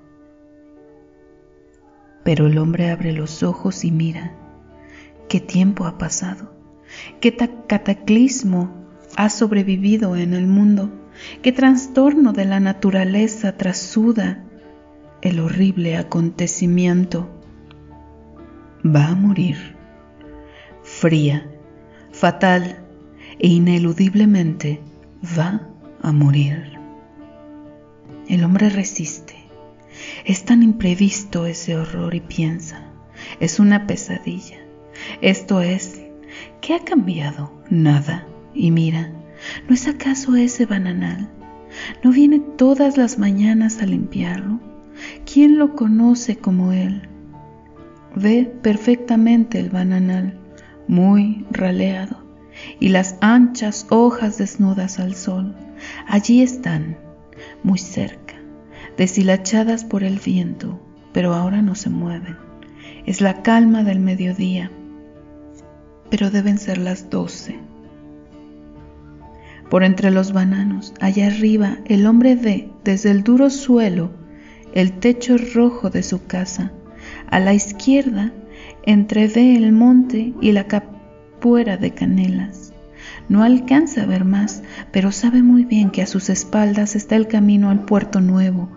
Pero 2.23 2.47
el 2.47 2.57
hombre 2.57 2.89
abre 2.89 3.13
los 3.13 3.43
ojos 3.43 3.83
y 3.83 3.91
mira. 3.91 4.33
¿Qué 5.29 5.39
tiempo 5.39 5.85
ha 5.85 5.97
pasado? 5.97 6.53
¿Qué 7.19 7.35
cataclismo 7.67 8.73
ha 9.15 9.29
sobrevivido 9.29 10.15
en 10.15 10.33
el 10.33 10.47
mundo? 10.47 10.91
¿Qué 11.41 11.51
trastorno 11.51 12.33
de 12.33 12.45
la 12.45 12.59
naturaleza 12.59 13.57
trasuda 13.57 14.43
el 15.21 15.39
horrible 15.39 15.97
acontecimiento? 15.97 17.29
va 18.85 19.07
a 19.07 19.15
morir, 19.15 19.57
fría, 20.83 21.49
fatal 22.11 22.85
e 23.39 23.47
ineludiblemente 23.47 24.81
va 25.37 25.69
a 26.01 26.11
morir. 26.11 26.77
El 28.27 28.43
hombre 28.43 28.69
resiste. 28.69 29.35
Es 30.25 30.45
tan 30.45 30.63
imprevisto 30.63 31.45
ese 31.45 31.75
horror 31.75 32.15
y 32.15 32.21
piensa, 32.21 32.87
es 33.39 33.59
una 33.59 33.87
pesadilla. 33.87 34.57
Esto 35.21 35.61
es, 35.61 36.01
¿qué 36.61 36.75
ha 36.75 36.79
cambiado? 36.79 37.51
Nada. 37.69 38.27
Y 38.53 38.71
mira, 38.71 39.11
¿no 39.67 39.73
es 39.73 39.87
acaso 39.87 40.35
ese 40.35 40.65
bananal? 40.65 41.29
¿No 42.03 42.11
viene 42.11 42.39
todas 42.39 42.97
las 42.97 43.17
mañanas 43.17 43.81
a 43.81 43.85
limpiarlo? 43.85 44.59
¿Quién 45.31 45.57
lo 45.57 45.75
conoce 45.75 46.37
como 46.37 46.71
él? 46.71 47.09
Ve 48.15 48.45
perfectamente 48.61 49.59
el 49.59 49.69
bananal, 49.69 50.37
muy 50.87 51.45
raleado, 51.49 52.23
y 52.79 52.89
las 52.89 53.17
anchas 53.21 53.87
hojas 53.89 54.37
desnudas 54.37 54.99
al 54.99 55.15
sol. 55.15 55.55
Allí 56.07 56.43
están, 56.43 56.95
muy 57.63 57.79
cerca, 57.79 58.22
deshilachadas 58.97 59.83
por 59.83 60.03
el 60.03 60.19
viento, 60.19 60.79
pero 61.11 61.33
ahora 61.33 61.61
no 61.61 61.75
se 61.75 61.89
mueven. 61.89 62.37
Es 63.05 63.21
la 63.21 63.41
calma 63.41 63.83
del 63.83 63.99
mediodía, 63.99 64.71
pero 66.09 66.29
deben 66.29 66.57
ser 66.57 66.77
las 66.77 67.09
doce. 67.09 67.59
Por 69.69 69.83
entre 69.83 70.11
los 70.11 70.33
bananos, 70.33 70.93
allá 70.99 71.27
arriba, 71.27 71.79
el 71.85 72.05
hombre 72.05 72.35
ve 72.35 72.69
desde 72.83 73.09
el 73.11 73.23
duro 73.23 73.49
suelo 73.49 74.11
el 74.73 74.93
techo 74.99 75.37
rojo 75.37 75.89
de 75.89 76.03
su 76.03 76.25
casa. 76.25 76.71
A 77.27 77.39
la 77.39 77.53
izquierda, 77.53 78.31
entrevé 78.83 79.55
el 79.55 79.71
monte 79.71 80.33
y 80.41 80.51
la 80.51 80.67
capuera 80.67 81.77
de 81.77 81.91
canelas. 81.91 82.62
No 83.29 83.43
alcanza 83.43 84.03
a 84.03 84.05
ver 84.05 84.25
más, 84.25 84.63
pero 84.91 85.11
sabe 85.11 85.41
muy 85.41 85.65
bien 85.65 85.91
que 85.91 86.01
a 86.01 86.07
sus 86.07 86.29
espaldas 86.29 86.95
está 86.95 87.15
el 87.15 87.27
camino 87.27 87.69
al 87.69 87.85
puerto 87.85 88.19
nuevo 88.19 88.69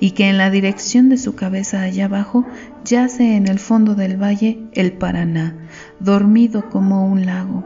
y 0.00 0.10
que 0.10 0.28
en 0.28 0.38
la 0.38 0.50
dirección 0.50 1.08
de 1.08 1.18
su 1.18 1.34
cabeza 1.34 1.82
allá 1.82 2.06
abajo 2.06 2.44
yace 2.84 3.36
en 3.36 3.46
el 3.46 3.58
fondo 3.58 3.94
del 3.94 4.20
valle 4.20 4.58
el 4.72 4.92
Paraná, 4.92 5.56
dormido 6.00 6.68
como 6.68 7.06
un 7.06 7.26
lago. 7.26 7.64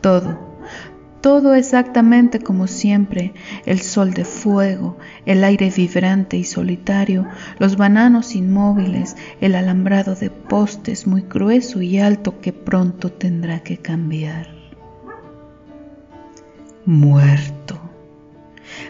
Todo, 0.00 0.52
todo 1.22 1.54
exactamente 1.54 2.40
como 2.40 2.66
siempre, 2.66 3.32
el 3.64 3.80
sol 3.80 4.12
de 4.12 4.24
fuego, 4.24 4.98
el 5.24 5.44
aire 5.44 5.70
vibrante 5.70 6.36
y 6.36 6.42
solitario, 6.42 7.28
los 7.60 7.76
bananos 7.76 8.34
inmóviles, 8.34 9.16
el 9.40 9.54
alambrado 9.54 10.16
de 10.16 10.30
postes 10.30 11.06
muy 11.06 11.22
grueso 11.22 11.80
y 11.80 12.00
alto 12.00 12.40
que 12.40 12.52
pronto 12.52 13.12
tendrá 13.12 13.60
que 13.60 13.76
cambiar. 13.78 14.51
Muerto. 16.84 17.80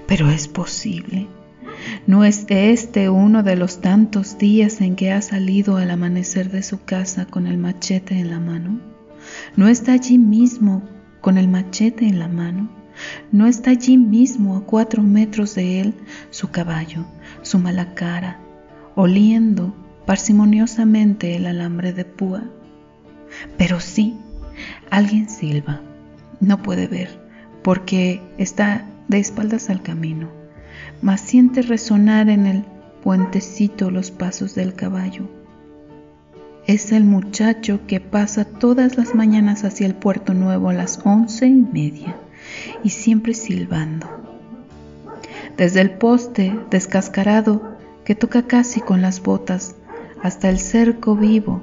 Pero 0.07 0.31
es 0.31 0.49
posible. 0.49 1.29
¿No 2.07 2.25
es 2.25 2.47
este 2.49 3.09
uno 3.09 3.43
de 3.43 3.57
los 3.57 3.81
tantos 3.81 4.39
días 4.39 4.81
en 4.81 4.97
que 4.97 5.13
ha 5.13 5.23
salido 5.23 5.77
al 5.77 5.91
amanecer 5.91 6.51
de 6.51 6.63
su 6.63 6.85
casa 6.85 7.27
con 7.27 7.47
el 7.47 7.59
machete 7.59 8.19
en 8.19 8.31
la 8.31 8.41
mano? 8.41 8.81
¿No 9.57 9.69
está 9.69 9.93
allí 9.93 10.19
mismo 10.19 10.83
con 11.23 11.39
el 11.39 11.49
machete 11.49 12.07
en 12.07 12.19
la 12.19 12.29
mano, 12.29 12.69
no 13.31 13.47
está 13.47 13.71
allí 13.71 13.97
mismo 13.97 14.57
a 14.57 14.65
cuatro 14.67 15.03
metros 15.03 15.55
de 15.55 15.81
él 15.81 15.95
su 16.31 16.51
caballo, 16.51 17.07
su 17.41 17.59
mala 17.59 17.95
cara, 17.95 18.39
oliendo 18.97 19.73
parsimoniosamente 20.05 21.37
el 21.37 21.47
alambre 21.47 21.93
de 21.93 22.05
púa. 22.05 22.43
Pero 23.57 23.81
sí, 23.81 24.19
alguien 24.91 25.31
silba, 25.31 25.81
no 26.41 26.61
puede 26.61 26.89
ver, 26.89 27.22
porque 27.62 28.20
está 28.38 28.85
de 29.09 29.18
espaldas 29.18 29.70
al 29.70 29.83
camino, 29.83 30.29
mas 31.01 31.20
siente 31.20 31.62
resonar 31.62 32.29
en 32.29 32.46
el 32.46 32.64
puentecito 33.03 33.90
los 33.90 34.11
pasos 34.11 34.55
del 34.55 34.75
caballo 34.75 35.29
es 36.66 36.92
el 36.92 37.03
muchacho 37.03 37.81
que 37.88 37.98
pasa 37.98 38.44
todas 38.44 38.96
las 38.96 39.16
mañanas 39.16 39.64
hacia 39.64 39.87
el 39.87 39.96
puerto 39.96 40.33
nuevo 40.33 40.68
a 40.68 40.72
las 40.72 41.01
once 41.05 41.46
y 41.46 41.55
media 41.55 42.16
y 42.85 42.90
siempre 42.90 43.35
silbando. 43.35 44.07
Desde 45.57 45.81
el 45.81 45.90
poste 45.90 46.57
descascarado 46.70 47.77
que 48.05 48.14
toca 48.14 48.46
casi 48.46 48.81
con 48.81 49.03
las 49.03 49.22
botas 49.22 49.75
hasta 50.22 50.51
el 50.51 50.59
cerco 50.59 51.16
vivo 51.16 51.62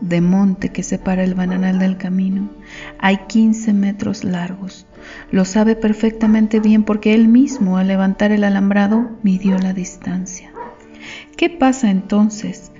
de 0.00 0.20
monte 0.20 0.70
que 0.70 0.82
separa 0.82 1.24
el 1.24 1.34
bananal 1.34 1.78
del 1.78 1.96
camino, 1.96 2.50
hay 2.98 3.18
15 3.28 3.72
metros 3.72 4.24
largos. 4.24 4.86
Lo 5.30 5.44
sabe 5.44 5.76
perfectamente 5.76 6.60
bien 6.60 6.84
porque 6.84 7.14
él 7.14 7.28
mismo 7.28 7.78
al 7.78 7.88
levantar 7.88 8.32
el 8.32 8.44
alambrado 8.44 9.10
midió 9.22 9.58
la 9.58 9.72
distancia. 9.72 10.50
¿Qué 11.36 11.50
pasa 11.50 11.90
entonces 11.90 12.72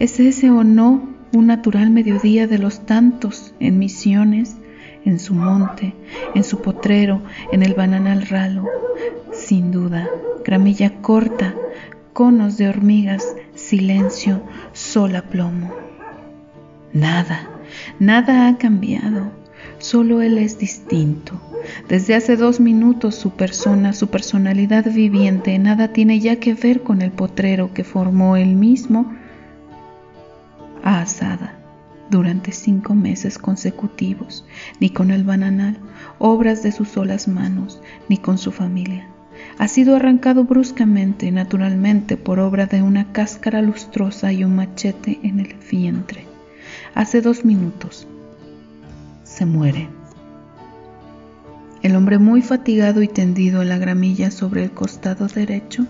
¿Es 0.00 0.18
ese 0.18 0.50
o 0.50 0.64
no 0.64 1.08
un 1.32 1.46
natural 1.46 1.90
mediodía 1.90 2.48
de 2.48 2.58
los 2.58 2.84
tantos 2.84 3.54
en 3.60 3.78
misiones, 3.78 4.56
en 5.04 5.20
su 5.20 5.34
monte, 5.34 5.94
en 6.34 6.42
su 6.42 6.60
potrero, 6.62 7.22
en 7.52 7.62
el 7.62 7.74
bananal 7.74 8.26
ralo? 8.26 8.66
Sin 9.32 9.70
duda, 9.70 10.10
gramilla 10.44 11.00
corta, 11.00 11.54
conos 12.12 12.56
de 12.56 12.68
hormigas, 12.68 13.36
silencio, 13.54 14.42
sola 14.72 15.22
plomo. 15.22 15.83
Nada, 16.94 17.50
nada 17.98 18.46
ha 18.46 18.56
cambiado, 18.56 19.32
solo 19.78 20.22
él 20.22 20.38
es 20.38 20.58
distinto. 20.60 21.40
Desde 21.88 22.14
hace 22.14 22.36
dos 22.36 22.60
minutos 22.60 23.16
su 23.16 23.30
persona, 23.30 23.92
su 23.92 24.06
personalidad 24.06 24.84
viviente, 24.84 25.58
nada 25.58 25.88
tiene 25.88 26.20
ya 26.20 26.36
que 26.36 26.54
ver 26.54 26.82
con 26.82 27.02
el 27.02 27.10
potrero 27.10 27.74
que 27.74 27.82
formó 27.82 28.36
él 28.36 28.54
mismo 28.54 29.12
a 30.84 31.00
asada 31.00 31.58
durante 32.10 32.52
cinco 32.52 32.94
meses 32.94 33.38
consecutivos, 33.38 34.46
ni 34.78 34.90
con 34.90 35.10
el 35.10 35.24
bananal, 35.24 35.76
obras 36.20 36.62
de 36.62 36.70
sus 36.70 36.90
solas 36.90 37.26
manos, 37.26 37.82
ni 38.08 38.18
con 38.18 38.38
su 38.38 38.52
familia. 38.52 39.08
Ha 39.58 39.66
sido 39.66 39.96
arrancado 39.96 40.44
bruscamente, 40.44 41.32
naturalmente, 41.32 42.16
por 42.16 42.38
obra 42.38 42.66
de 42.66 42.82
una 42.82 43.10
cáscara 43.10 43.62
lustrosa 43.62 44.32
y 44.32 44.44
un 44.44 44.54
machete 44.54 45.18
en 45.24 45.40
el 45.40 45.56
vientre. 45.68 46.33
Hace 46.94 47.20
dos 47.20 47.44
minutos. 47.44 48.06
Se 49.24 49.44
muere. 49.44 49.88
El 51.82 51.96
hombre 51.96 52.18
muy 52.18 52.40
fatigado 52.40 53.02
y 53.02 53.08
tendido 53.08 53.62
en 53.62 53.68
la 53.68 53.78
gramilla 53.78 54.30
sobre 54.30 54.62
el 54.62 54.70
costado 54.70 55.26
derecho 55.26 55.88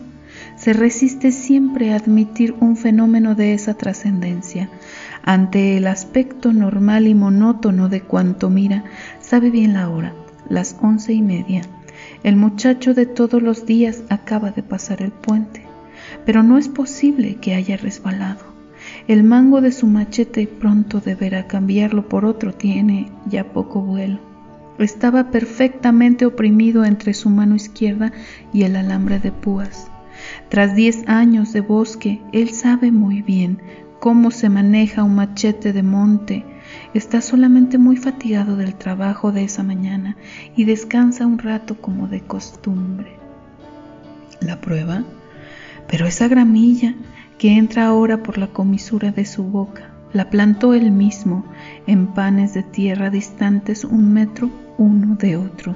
se 0.56 0.72
resiste 0.72 1.30
siempre 1.30 1.92
a 1.92 1.96
admitir 1.96 2.54
un 2.58 2.78
fenómeno 2.78 3.34
de 3.34 3.52
esa 3.52 3.74
trascendencia. 3.74 4.70
Ante 5.22 5.76
el 5.76 5.88
aspecto 5.88 6.54
normal 6.54 7.06
y 7.06 7.14
monótono 7.14 7.90
de 7.90 8.00
cuanto 8.00 8.48
mira, 8.48 8.84
sabe 9.20 9.50
bien 9.50 9.74
la 9.74 9.90
hora, 9.90 10.14
las 10.48 10.74
once 10.80 11.12
y 11.12 11.20
media. 11.20 11.60
El 12.22 12.36
muchacho 12.36 12.94
de 12.94 13.04
todos 13.04 13.42
los 13.42 13.66
días 13.66 14.02
acaba 14.08 14.52
de 14.52 14.62
pasar 14.62 15.02
el 15.02 15.12
puente, 15.12 15.66
pero 16.24 16.42
no 16.42 16.56
es 16.56 16.68
posible 16.68 17.34
que 17.36 17.54
haya 17.54 17.76
resbalado. 17.76 18.53
El 19.06 19.22
mango 19.22 19.60
de 19.60 19.70
su 19.70 19.86
machete 19.86 20.46
pronto 20.46 21.00
deberá 21.00 21.46
cambiarlo 21.46 22.08
por 22.08 22.24
otro, 22.24 22.54
tiene 22.54 23.10
ya 23.26 23.52
poco 23.52 23.82
vuelo. 23.82 24.18
Estaba 24.78 25.30
perfectamente 25.30 26.24
oprimido 26.24 26.86
entre 26.86 27.12
su 27.12 27.28
mano 27.28 27.54
izquierda 27.54 28.12
y 28.52 28.62
el 28.62 28.76
alambre 28.76 29.18
de 29.18 29.30
púas. 29.30 29.90
Tras 30.48 30.74
diez 30.74 31.06
años 31.06 31.52
de 31.52 31.60
bosque, 31.60 32.22
él 32.32 32.50
sabe 32.50 32.92
muy 32.92 33.20
bien 33.20 33.58
cómo 34.00 34.30
se 34.30 34.48
maneja 34.48 35.02
un 35.02 35.16
machete 35.16 35.74
de 35.74 35.82
monte. 35.82 36.44
Está 36.94 37.20
solamente 37.20 37.76
muy 37.76 37.98
fatigado 37.98 38.56
del 38.56 38.74
trabajo 38.74 39.32
de 39.32 39.44
esa 39.44 39.62
mañana 39.62 40.16
y 40.56 40.64
descansa 40.64 41.26
un 41.26 41.38
rato 41.38 41.76
como 41.80 42.08
de 42.08 42.22
costumbre. 42.22 43.16
¿La 44.40 44.60
prueba? 44.62 45.04
Pero 45.88 46.06
esa 46.06 46.26
gramilla 46.26 46.94
que 47.38 47.56
entra 47.56 47.86
ahora 47.86 48.22
por 48.22 48.38
la 48.38 48.48
comisura 48.48 49.10
de 49.10 49.24
su 49.24 49.44
boca, 49.44 49.90
la 50.12 50.30
plantó 50.30 50.74
él 50.74 50.90
mismo 50.92 51.44
en 51.86 52.06
panes 52.06 52.54
de 52.54 52.62
tierra 52.62 53.10
distantes 53.10 53.84
un 53.84 54.12
metro 54.12 54.50
uno 54.78 55.16
de 55.16 55.36
otro. 55.36 55.74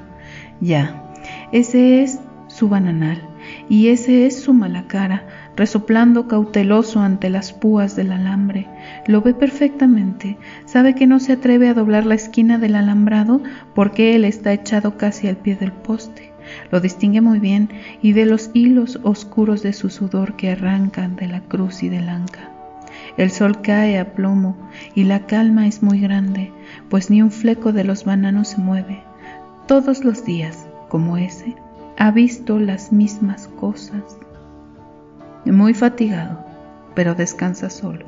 Ya, 0.61 1.13
ese 1.51 2.03
es 2.03 2.19
su 2.47 2.69
bananal 2.69 3.21
y 3.69 3.89
ese 3.89 4.25
es 4.25 4.41
su 4.41 4.53
mala 4.53 4.87
cara, 4.87 5.27
resoplando 5.55 6.27
cauteloso 6.27 7.01
ante 7.01 7.29
las 7.29 7.53
púas 7.53 7.95
del 7.95 8.11
alambre. 8.11 8.67
Lo 9.07 9.21
ve 9.21 9.33
perfectamente, 9.33 10.37
sabe 10.65 10.95
que 10.95 11.07
no 11.07 11.19
se 11.19 11.33
atreve 11.33 11.69
a 11.69 11.73
doblar 11.73 12.05
la 12.05 12.15
esquina 12.15 12.57
del 12.57 12.75
alambrado 12.75 13.41
porque 13.75 14.15
él 14.15 14.25
está 14.25 14.53
echado 14.53 14.97
casi 14.97 15.27
al 15.27 15.37
pie 15.37 15.55
del 15.55 15.71
poste. 15.71 16.28
Lo 16.71 16.79
distingue 16.79 17.21
muy 17.21 17.39
bien 17.39 17.69
y 18.01 18.13
ve 18.13 18.25
los 18.25 18.51
hilos 18.53 18.99
oscuros 19.03 19.63
de 19.63 19.73
su 19.73 19.89
sudor 19.89 20.35
que 20.35 20.51
arrancan 20.51 21.15
de 21.15 21.27
la 21.27 21.41
cruz 21.41 21.83
y 21.83 21.89
del 21.89 22.09
anca. 22.09 22.49
El 23.17 23.31
sol 23.31 23.61
cae 23.61 23.99
a 23.99 24.13
plomo 24.13 24.55
y 24.95 25.03
la 25.03 25.25
calma 25.25 25.67
es 25.67 25.83
muy 25.83 25.99
grande, 25.99 26.51
pues 26.89 27.09
ni 27.09 27.21
un 27.21 27.31
fleco 27.31 27.73
de 27.73 27.83
los 27.83 28.05
bananos 28.05 28.49
se 28.49 28.57
mueve. 28.57 29.01
Todos 29.67 30.03
los 30.03 30.23
días, 30.25 30.67
como 30.87 31.17
ese, 31.17 31.55
ha 31.97 32.11
visto 32.11 32.59
las 32.59 32.91
mismas 32.91 33.47
cosas. 33.47 34.17
Muy 35.45 35.73
fatigado, 35.73 36.45
pero 36.95 37.15
descansa 37.15 37.69
solo. 37.69 38.05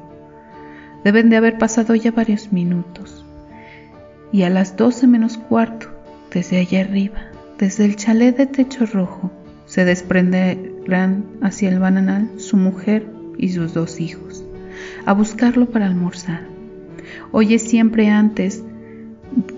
Deben 1.04 1.30
de 1.30 1.38
haber 1.38 1.58
pasado 1.58 1.95
ya 1.95 2.12
varios 2.12 2.54
minutos. 2.54 3.25
Y 4.32 4.43
a 4.43 4.49
las 4.49 4.77
doce 4.77 5.08
menos 5.08 5.38
cuarto, 5.38 5.88
desde 6.34 6.60
allá 6.60 6.82
arriba, 6.82 7.19
desde 7.62 7.86
el 7.86 7.95
chalet 7.95 8.36
de 8.36 8.47
techo 8.47 8.88
rojo, 8.88 9.32
se 9.67 9.86
desprenderán 9.86 11.26
hacia 11.43 11.69
el 11.69 11.78
bananal 11.78 12.32
su 12.38 12.58
mujer 12.58 13.06
y 13.38 13.50
sus 13.50 13.76
dos 13.76 14.00
hijos, 14.02 14.43
a 15.06 15.13
buscarlo 15.13 15.69
para 15.69 15.86
almorzar. 15.86 16.41
Oye 17.32 17.60
siempre 17.60 18.10
antes 18.10 18.63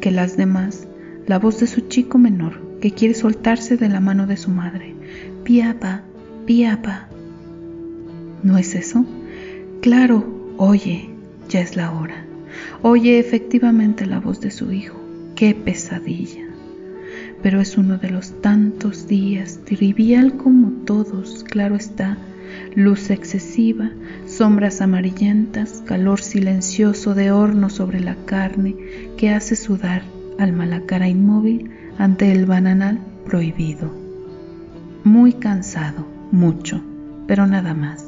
que 0.02 0.12
las 0.12 0.36
demás 0.36 0.86
la 1.28 1.40
voz 1.40 1.62
de 1.62 1.68
su 1.68 1.80
chico 1.88 2.18
menor 2.18 2.78
que 2.82 2.92
quiere 2.92 3.14
soltarse 3.14 3.78
de 3.78 3.88
la 3.88 4.02
mano 4.02 4.28
de 4.28 4.36
su 4.36 4.50
madre. 4.50 4.94
Piapa, 5.46 6.02
piapa. 6.46 7.08
¿No 8.44 8.58
es 8.58 8.76
eso? 8.76 9.06
Claro, 9.80 10.54
oye, 10.58 11.10
ya 11.48 11.62
es 11.62 11.78
la 11.78 11.94
hora. 11.94 12.26
Oye 12.82 13.18
efectivamente 13.18 14.06
la 14.06 14.20
voz 14.20 14.42
de 14.42 14.52
su 14.52 14.74
hijo. 14.74 15.00
¡Qué 15.36 15.56
pesadilla! 15.56 16.43
Pero 17.44 17.60
es 17.60 17.78
uno 17.78 17.98
de 17.98 18.10
los 18.10 18.42
tantos 18.42 19.08
días, 19.08 19.60
trivial 19.66 20.38
como 20.38 20.72
todos, 20.86 21.44
claro 21.44 21.76
está, 21.76 22.18
luz 22.74 23.10
excesiva, 23.10 23.92
sombras 24.26 24.82
amarillentas, 24.82 25.84
calor 25.86 26.22
silencioso 26.22 27.14
de 27.14 27.32
horno 27.32 27.70
sobre 27.70 28.00
la 28.00 28.16
carne 28.26 28.76
que 29.18 29.30
hace 29.30 29.58
sudar 29.58 30.04
al 30.40 30.54
malacara 30.54 31.10
inmóvil 31.10 31.70
ante 31.98 32.32
el 32.32 32.46
bananal 32.46 33.00
prohibido. 33.26 33.92
Muy 35.04 35.34
cansado, 35.34 36.08
mucho, 36.32 36.82
pero 37.28 37.46
nada 37.46 37.74
más. 37.74 38.03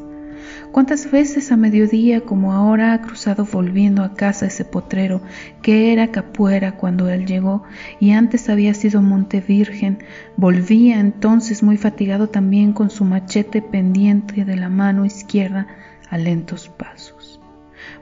¿Cuántas 0.76 1.10
veces 1.10 1.54
a 1.54 1.56
mediodía 1.56 2.20
como 2.26 2.52
ahora 2.52 2.92
ha 2.92 3.02
cruzado 3.02 3.46
volviendo 3.46 4.04
a 4.04 4.14
casa 4.14 4.48
ese 4.48 4.66
potrero 4.66 5.22
que 5.62 5.94
era 5.94 6.12
Capuera 6.12 6.76
cuando 6.76 7.08
él 7.08 7.26
llegó 7.26 7.64
y 8.02 8.12
antes 8.12 8.50
había 8.50 8.74
sido 8.74 9.02
Monte 9.02 9.40
Virgen? 9.40 10.00
Volvía 10.36 11.00
entonces 11.00 11.64
muy 11.64 11.78
fatigado 11.78 12.28
también 12.28 12.74
con 12.74 12.90
su 12.90 13.06
machete 13.06 13.62
pendiente 13.62 14.44
de 14.44 14.58
la 14.58 14.68
mano 14.68 15.06
izquierda 15.06 15.66
a 16.10 16.18
lentos 16.18 16.68
pasos. 16.68 17.40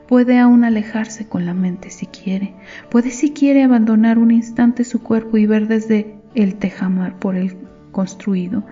Puede 0.07 0.39
aún 0.39 0.63
alejarse 0.63 1.27
con 1.27 1.45
la 1.45 1.53
mente 1.53 1.91
si 1.91 2.07
quiere, 2.07 2.55
puede 2.89 3.11
si 3.11 3.33
quiere 3.33 3.61
abandonar 3.61 4.17
un 4.17 4.31
instante 4.31 4.83
su 4.83 5.03
cuerpo 5.03 5.37
y 5.37 5.45
ver 5.45 5.67
desde 5.67 6.15
el 6.33 6.55
tejamar 6.55 7.19
por 7.19 7.35
él 7.35 7.55
construido 7.91 8.63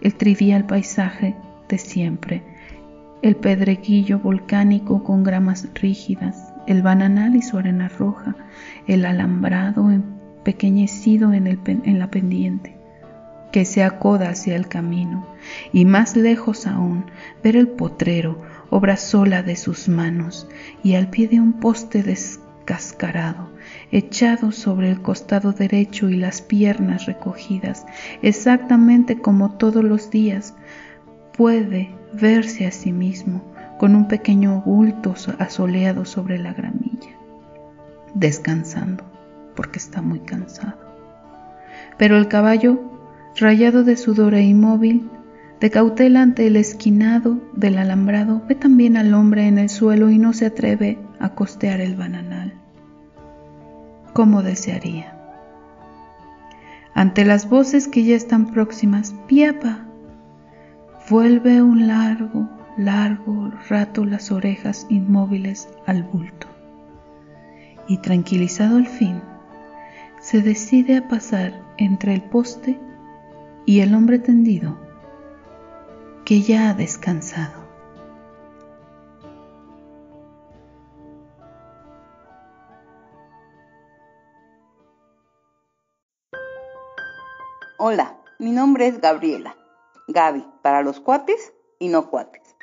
el 0.00 0.14
trivial 0.14 0.64
paisaje 0.64 1.36
de 1.68 1.76
siempre 1.76 2.51
el 3.22 3.36
pedreguillo 3.36 4.18
volcánico 4.18 5.04
con 5.04 5.22
gramas 5.22 5.68
rígidas, 5.74 6.52
el 6.66 6.82
bananal 6.82 7.36
y 7.36 7.42
su 7.42 7.56
arena 7.56 7.88
roja, 7.88 8.36
el 8.86 9.04
alambrado 9.04 9.90
empequeñecido 9.90 11.32
en, 11.32 11.46
en 11.46 11.98
la 11.98 12.10
pendiente, 12.10 12.76
que 13.52 13.64
se 13.64 13.84
acoda 13.84 14.30
hacia 14.30 14.56
el 14.56 14.66
camino, 14.66 15.26
y 15.72 15.84
más 15.84 16.16
lejos 16.16 16.66
aún, 16.66 17.06
ver 17.44 17.56
el 17.56 17.68
potrero, 17.68 18.42
obra 18.70 18.96
sola 18.96 19.44
de 19.44 19.54
sus 19.54 19.88
manos, 19.88 20.48
y 20.82 20.94
al 20.94 21.08
pie 21.08 21.28
de 21.28 21.38
un 21.38 21.52
poste 21.52 22.02
descascarado, 22.02 23.52
echado 23.92 24.50
sobre 24.50 24.90
el 24.90 25.00
costado 25.00 25.52
derecho 25.52 26.08
y 26.08 26.16
las 26.16 26.42
piernas 26.42 27.06
recogidas, 27.06 27.86
exactamente 28.22 29.18
como 29.18 29.52
todos 29.52 29.84
los 29.84 30.10
días, 30.10 30.54
puede 31.42 31.90
verse 32.12 32.68
a 32.68 32.70
sí 32.70 32.92
mismo 32.92 33.42
con 33.76 33.96
un 33.96 34.06
pequeño 34.06 34.62
bulto 34.64 35.16
asoleado 35.40 36.04
sobre 36.04 36.38
la 36.38 36.52
gramilla, 36.52 37.16
descansando, 38.14 39.02
porque 39.56 39.80
está 39.80 40.02
muy 40.02 40.20
cansado. 40.20 40.78
Pero 41.98 42.16
el 42.16 42.28
caballo, 42.28 42.80
rayado 43.34 43.82
de 43.82 43.96
sudor 43.96 44.34
e 44.34 44.42
inmóvil, 44.42 45.10
de 45.58 45.68
cautela 45.72 46.22
ante 46.22 46.46
el 46.46 46.54
esquinado 46.54 47.40
del 47.54 47.78
alambrado, 47.78 48.40
ve 48.46 48.54
también 48.54 48.96
al 48.96 49.12
hombre 49.12 49.48
en 49.48 49.58
el 49.58 49.68
suelo 49.68 50.10
y 50.10 50.18
no 50.18 50.34
se 50.34 50.46
atreve 50.46 51.00
a 51.18 51.30
costear 51.30 51.80
el 51.80 51.96
bananal. 51.96 52.54
¿Cómo 54.12 54.44
desearía? 54.44 55.18
Ante 56.94 57.24
las 57.24 57.48
voces 57.48 57.88
que 57.88 58.04
ya 58.04 58.14
están 58.14 58.46
próximas, 58.52 59.12
piapa, 59.26 59.88
Vuelve 61.08 61.60
un 61.60 61.88
largo, 61.88 62.48
largo 62.76 63.50
rato 63.68 64.04
las 64.04 64.30
orejas 64.30 64.86
inmóviles 64.88 65.68
al 65.84 66.04
bulto 66.04 66.46
y 67.88 67.98
tranquilizado 67.98 68.76
al 68.76 68.86
fin, 68.86 69.20
se 70.20 70.42
decide 70.42 70.96
a 70.96 71.08
pasar 71.08 71.60
entre 71.76 72.14
el 72.14 72.22
poste 72.22 72.78
y 73.66 73.80
el 73.80 73.96
hombre 73.96 74.20
tendido 74.20 74.78
que 76.24 76.40
ya 76.42 76.70
ha 76.70 76.74
descansado. 76.74 77.62
Hola, 87.76 88.16
mi 88.38 88.52
nombre 88.52 88.86
es 88.86 89.00
Gabriela 89.00 89.56
Gaby, 90.08 90.46
para 90.62 90.82
los 90.82 91.00
cuates 91.00 91.52
y 91.78 91.88
no 91.88 92.10
cuates. 92.10 92.56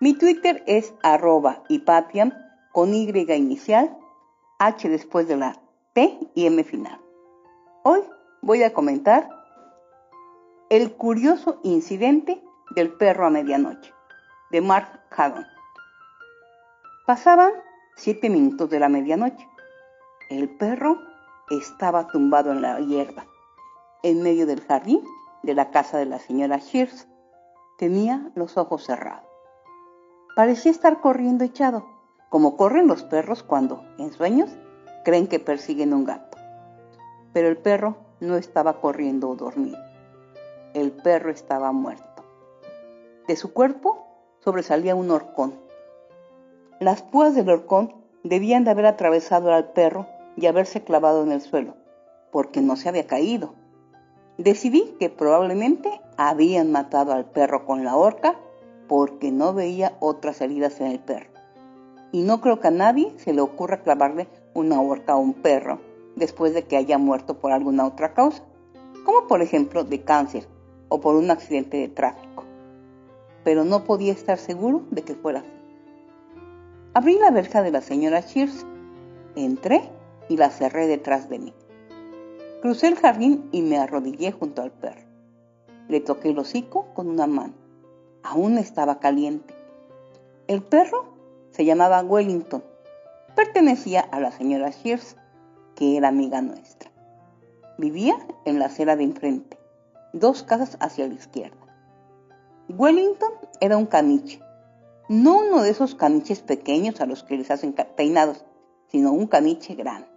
Mi 0.00 0.14
Twitter 0.14 0.62
es 0.66 0.94
arroba 1.02 1.62
hipatiam 1.68 2.32
con 2.72 2.94
Y 2.94 3.08
inicial, 3.34 3.96
H 4.58 4.88
después 4.88 5.28
de 5.28 5.36
la 5.36 5.60
T 5.92 6.18
y 6.34 6.46
M 6.46 6.62
final. 6.64 7.00
Hoy 7.82 8.00
voy 8.42 8.62
a 8.62 8.72
comentar 8.72 9.28
el 10.70 10.92
curioso 10.92 11.60
incidente 11.62 12.42
del 12.74 12.92
perro 12.92 13.26
a 13.26 13.30
medianoche, 13.30 13.92
de 14.50 14.60
Mark 14.60 15.00
Haddon. 15.10 15.46
Pasaban 17.06 17.52
siete 17.96 18.30
minutos 18.30 18.70
de 18.70 18.78
la 18.78 18.88
medianoche. 18.88 19.48
El 20.30 20.48
perro 20.56 20.96
estaba 21.50 22.06
tumbado 22.06 22.52
en 22.52 22.62
la 22.62 22.78
hierba, 22.80 23.26
en 24.02 24.22
medio 24.22 24.46
del 24.46 24.60
jardín 24.60 25.02
de 25.42 25.54
la 25.54 25.70
casa 25.70 25.98
de 25.98 26.06
la 26.06 26.18
señora 26.18 26.58
Shears. 26.58 27.08
Tenía 27.78 28.30
los 28.34 28.56
ojos 28.56 28.84
cerrados. 28.84 29.28
Parecía 30.36 30.70
estar 30.70 31.00
corriendo 31.00 31.44
echado, 31.44 31.86
como 32.28 32.56
corren 32.56 32.86
los 32.86 33.02
perros 33.02 33.42
cuando, 33.42 33.84
en 33.98 34.12
sueños, 34.12 34.50
creen 35.04 35.26
que 35.26 35.40
persiguen 35.40 35.92
un 35.92 36.04
gato. 36.04 36.38
Pero 37.32 37.48
el 37.48 37.56
perro 37.56 37.96
no 38.20 38.36
estaba 38.36 38.80
corriendo 38.80 39.28
o 39.28 39.36
dormido. 39.36 39.78
El 40.74 40.92
perro 40.92 41.30
estaba 41.30 41.72
muerto. 41.72 42.24
De 43.26 43.36
su 43.36 43.52
cuerpo 43.52 44.06
sobresalía 44.40 44.94
un 44.94 45.10
horcón. 45.10 45.54
Las 46.78 47.02
púas 47.02 47.34
del 47.34 47.50
horcón 47.50 47.94
debían 48.22 48.64
de 48.64 48.70
haber 48.70 48.86
atravesado 48.86 49.52
al 49.52 49.72
perro 49.72 50.06
y 50.36 50.46
haberse 50.46 50.82
clavado 50.84 51.22
en 51.22 51.32
el 51.32 51.40
suelo, 51.40 51.74
porque 52.30 52.60
no 52.60 52.76
se 52.76 52.88
había 52.88 53.06
caído. 53.06 53.54
Decidí 54.40 54.96
que 54.98 55.10
probablemente 55.10 56.00
habían 56.16 56.72
matado 56.72 57.12
al 57.12 57.26
perro 57.26 57.66
con 57.66 57.84
la 57.84 57.94
horca 57.94 58.40
porque 58.88 59.30
no 59.30 59.52
veía 59.52 59.98
otras 60.00 60.40
heridas 60.40 60.80
en 60.80 60.86
el 60.86 60.98
perro. 60.98 61.28
Y 62.10 62.22
no 62.22 62.40
creo 62.40 62.58
que 62.58 62.68
a 62.68 62.70
nadie 62.70 63.12
se 63.18 63.34
le 63.34 63.42
ocurra 63.42 63.82
clavarle 63.82 64.28
una 64.54 64.80
horca 64.80 65.12
a 65.12 65.16
un 65.16 65.34
perro 65.34 65.78
después 66.16 66.54
de 66.54 66.62
que 66.62 66.78
haya 66.78 66.96
muerto 66.96 67.38
por 67.38 67.52
alguna 67.52 67.84
otra 67.84 68.14
causa, 68.14 68.42
como 69.04 69.26
por 69.26 69.42
ejemplo 69.42 69.84
de 69.84 70.04
cáncer 70.04 70.48
o 70.88 71.02
por 71.02 71.16
un 71.16 71.30
accidente 71.30 71.76
de 71.76 71.88
tráfico. 71.88 72.44
Pero 73.44 73.64
no 73.64 73.84
podía 73.84 74.14
estar 74.14 74.38
seguro 74.38 74.84
de 74.90 75.02
que 75.02 75.16
fuera 75.16 75.40
así. 75.40 75.50
Abrí 76.94 77.18
la 77.18 77.30
verja 77.30 77.60
de 77.60 77.72
la 77.72 77.82
señora 77.82 78.20
Shears, 78.20 78.64
entré 79.36 79.82
y 80.30 80.38
la 80.38 80.48
cerré 80.48 80.86
detrás 80.86 81.28
de 81.28 81.40
mí. 81.40 81.54
Crucé 82.60 82.88
el 82.88 82.96
jardín 82.96 83.48
y 83.52 83.62
me 83.62 83.78
arrodillé 83.78 84.32
junto 84.32 84.60
al 84.60 84.70
perro. 84.70 85.00
Le 85.88 86.00
toqué 86.00 86.28
el 86.28 86.38
hocico 86.38 86.88
con 86.92 87.08
una 87.08 87.26
mano. 87.26 87.54
Aún 88.22 88.58
estaba 88.58 89.00
caliente. 89.00 89.54
El 90.46 90.62
perro 90.62 91.14
se 91.52 91.64
llamaba 91.64 92.02
Wellington. 92.02 92.62
Pertenecía 93.34 94.00
a 94.00 94.20
la 94.20 94.30
señora 94.30 94.68
Shears, 94.68 95.16
que 95.74 95.96
era 95.96 96.08
amiga 96.08 96.42
nuestra. 96.42 96.90
Vivía 97.78 98.18
en 98.44 98.58
la 98.58 98.66
acera 98.66 98.94
de 98.94 99.04
enfrente, 99.04 99.56
dos 100.12 100.42
casas 100.42 100.76
hacia 100.80 101.08
la 101.08 101.14
izquierda. 101.14 101.56
Wellington 102.68 103.32
era 103.60 103.78
un 103.78 103.86
caniche, 103.86 104.42
no 105.08 105.38
uno 105.38 105.62
de 105.62 105.70
esos 105.70 105.94
caniches 105.94 106.40
pequeños 106.40 107.00
a 107.00 107.06
los 107.06 107.24
que 107.24 107.38
les 107.38 107.50
hacen 107.50 107.72
peinados, 107.72 108.44
sino 108.88 109.12
un 109.12 109.28
caniche 109.28 109.74
grande. 109.74 110.08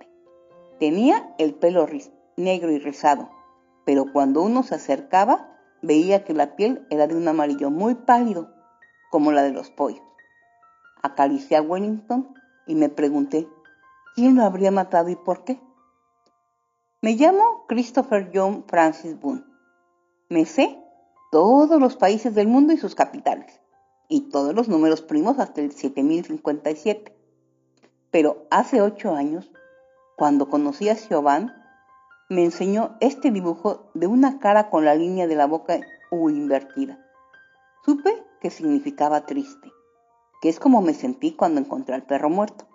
Tenía 0.77 1.33
el 1.37 1.53
pelo 1.53 1.85
negro 2.37 2.71
y 2.71 2.79
rizado, 2.79 3.29
pero 3.85 4.11
cuando 4.11 4.41
uno 4.41 4.63
se 4.63 4.75
acercaba 4.75 5.49
veía 5.81 6.23
que 6.23 6.33
la 6.33 6.55
piel 6.55 6.87
era 6.89 7.07
de 7.07 7.15
un 7.15 7.27
amarillo 7.27 7.69
muy 7.69 7.95
pálido, 7.95 8.53
como 9.11 9.31
la 9.31 9.43
de 9.43 9.51
los 9.51 9.69
pollos. 9.69 10.01
Acaricié 11.01 11.57
a 11.57 11.61
Wellington 11.61 12.33
y 12.65 12.75
me 12.75 12.89
pregunté 12.89 13.47
quién 14.15 14.35
lo 14.35 14.43
habría 14.43 14.71
matado 14.71 15.09
y 15.09 15.15
por 15.15 15.43
qué. 15.43 15.61
Me 17.01 17.15
llamo 17.15 17.65
Christopher 17.67 18.31
John 18.33 18.63
Francis 18.67 19.19
Boone. 19.19 19.43
Me 20.29 20.45
sé 20.45 20.79
todos 21.31 21.79
los 21.79 21.97
países 21.97 22.33
del 22.33 22.47
mundo 22.47 22.73
y 22.73 22.77
sus 22.77 22.95
capitales, 22.95 23.59
y 24.07 24.29
todos 24.29 24.55
los 24.55 24.69
números 24.69 25.01
primos 25.01 25.39
hasta 25.39 25.61
el 25.61 25.71
7057. 25.73 27.13
Pero 28.09 28.47
hace 28.49 28.81
ocho 28.81 29.15
años, 29.15 29.51
cuando 30.15 30.47
conocí 30.47 30.87
a 30.89 30.95
Siobhan, 30.95 31.62
me 32.29 32.43
enseñó 32.43 32.95
este 33.01 33.31
dibujo 33.31 33.91
de 33.93 34.07
una 34.07 34.39
cara 34.39 34.69
con 34.69 34.85
la 34.85 34.95
línea 34.95 35.27
de 35.27 35.35
la 35.35 35.45
boca 35.45 35.79
U 36.09 36.29
invertida. 36.29 36.99
Supe 37.85 38.23
que 38.39 38.49
significaba 38.49 39.25
triste, 39.25 39.71
que 40.41 40.49
es 40.49 40.59
como 40.59 40.81
me 40.81 40.93
sentí 40.93 41.35
cuando 41.35 41.59
encontré 41.59 41.95
al 41.95 42.05
perro 42.05 42.29
muerto. 42.29 42.65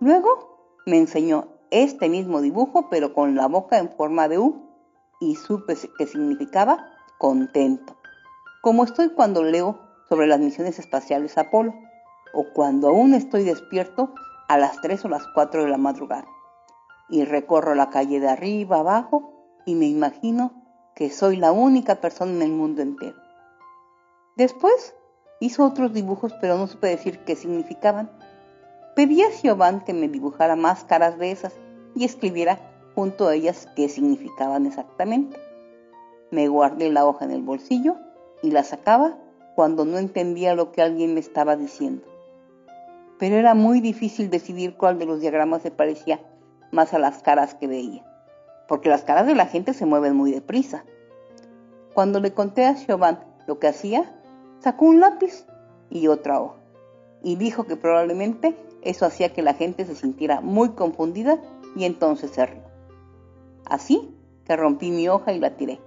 Luego 0.00 0.82
me 0.86 0.98
enseñó 0.98 1.48
este 1.70 2.08
mismo 2.08 2.40
dibujo 2.40 2.88
pero 2.90 3.14
con 3.14 3.36
la 3.36 3.46
boca 3.46 3.78
en 3.78 3.90
forma 3.90 4.28
de 4.28 4.38
U 4.38 4.68
y 5.20 5.36
supe 5.36 5.76
que 5.96 6.06
significaba 6.06 6.84
contento, 7.18 7.96
como 8.62 8.84
estoy 8.84 9.10
cuando 9.10 9.42
leo 9.42 9.78
sobre 10.08 10.26
las 10.26 10.40
misiones 10.40 10.78
espaciales 10.78 11.38
Apolo 11.38 11.74
o 12.32 12.44
cuando 12.54 12.88
aún 12.88 13.14
estoy 13.14 13.44
despierto 13.44 14.14
a 14.48 14.58
las 14.58 14.80
3 14.80 15.04
o 15.04 15.08
las 15.08 15.26
4 15.34 15.64
de 15.64 15.70
la 15.70 15.78
madrugada 15.78 16.26
y 17.08 17.24
recorro 17.24 17.74
la 17.74 17.90
calle 17.90 18.20
de 18.20 18.28
arriba 18.28 18.78
abajo 18.78 19.32
y 19.64 19.74
me 19.74 19.86
imagino 19.86 20.52
que 20.94 21.10
soy 21.10 21.36
la 21.36 21.52
única 21.52 21.96
persona 21.96 22.32
en 22.32 22.42
el 22.42 22.50
mundo 22.50 22.82
entero. 22.82 23.16
Después 24.36 24.94
hizo 25.40 25.64
otros 25.64 25.92
dibujos 25.92 26.34
pero 26.40 26.56
no 26.58 26.66
supe 26.66 26.88
decir 26.88 27.20
qué 27.20 27.36
significaban. 27.36 28.10
Pedí 28.94 29.22
a 29.22 29.30
Giovanni 29.30 29.84
que 29.84 29.94
me 29.94 30.08
dibujara 30.08 30.56
más 30.56 30.84
caras 30.84 31.18
de 31.18 31.30
esas 31.30 31.54
y 31.94 32.04
escribiera 32.04 32.58
junto 32.94 33.28
a 33.28 33.34
ellas 33.34 33.68
qué 33.76 33.88
significaban 33.88 34.66
exactamente. 34.66 35.38
Me 36.30 36.48
guardé 36.48 36.90
la 36.90 37.06
hoja 37.06 37.24
en 37.24 37.30
el 37.30 37.42
bolsillo 37.42 37.96
y 38.42 38.50
la 38.50 38.64
sacaba 38.64 39.16
cuando 39.54 39.84
no 39.84 39.98
entendía 39.98 40.54
lo 40.54 40.72
que 40.72 40.82
alguien 40.82 41.14
me 41.14 41.20
estaba 41.20 41.56
diciendo. 41.56 42.06
Pero 43.18 43.36
era 43.36 43.54
muy 43.54 43.80
difícil 43.80 44.30
decidir 44.30 44.76
cuál 44.76 44.98
de 44.98 45.06
los 45.06 45.20
diagramas 45.20 45.62
se 45.62 45.70
parecía 45.70 46.20
más 46.70 46.94
a 46.94 46.98
las 46.98 47.22
caras 47.22 47.54
que 47.54 47.66
veía, 47.66 48.04
porque 48.66 48.88
las 48.88 49.02
caras 49.02 49.26
de 49.26 49.34
la 49.34 49.46
gente 49.46 49.74
se 49.74 49.86
mueven 49.86 50.16
muy 50.16 50.32
deprisa. 50.32 50.84
Cuando 51.94 52.20
le 52.20 52.32
conté 52.32 52.64
a 52.64 52.74
Chauvin 52.74 53.18
lo 53.46 53.58
que 53.58 53.68
hacía, 53.68 54.14
sacó 54.60 54.86
un 54.86 55.00
lápiz 55.00 55.46
y 55.90 56.08
otra 56.08 56.40
hoja, 56.40 56.58
y 57.22 57.36
dijo 57.36 57.64
que 57.64 57.76
probablemente 57.76 58.56
eso 58.82 59.06
hacía 59.06 59.32
que 59.32 59.42
la 59.42 59.54
gente 59.54 59.84
se 59.84 59.94
sintiera 59.94 60.40
muy 60.40 60.70
confundida 60.70 61.38
y 61.74 61.84
entonces 61.84 62.30
se 62.30 62.46
rió. 62.46 62.62
Así 63.64 64.14
que 64.44 64.56
rompí 64.56 64.90
mi 64.90 65.08
hoja 65.08 65.32
y 65.32 65.40
la 65.40 65.56
tiré. 65.56 65.80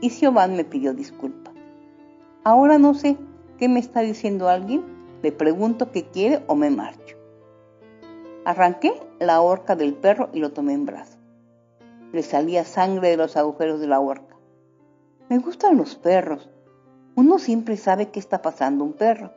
Y 0.00 0.10
Siobhan 0.10 0.56
me 0.56 0.64
pidió 0.64 0.94
disculpas. 0.94 1.54
Ahora 2.44 2.78
no 2.78 2.94
sé 2.94 3.16
qué 3.58 3.68
me 3.68 3.80
está 3.80 4.00
diciendo 4.00 4.48
alguien, 4.48 4.82
le 5.22 5.30
pregunto 5.30 5.92
qué 5.92 6.06
quiere 6.06 6.42
o 6.46 6.56
me 6.56 6.70
marcho. 6.70 7.01
Arranqué 8.44 8.92
la 9.20 9.40
horca 9.40 9.76
del 9.76 9.94
perro 9.94 10.28
y 10.32 10.40
lo 10.40 10.52
tomé 10.52 10.72
en 10.72 10.84
brazos. 10.84 11.18
Le 12.12 12.24
salía 12.24 12.64
sangre 12.64 13.10
de 13.10 13.16
los 13.16 13.36
agujeros 13.36 13.78
de 13.80 13.86
la 13.86 14.00
horca. 14.00 14.36
Me 15.28 15.38
gustan 15.38 15.76
los 15.76 15.94
perros. 15.94 16.50
Uno 17.14 17.38
siempre 17.38 17.76
sabe 17.76 18.10
qué 18.10 18.18
está 18.18 18.42
pasando 18.42 18.82
un 18.82 18.94
perro. 18.94 19.30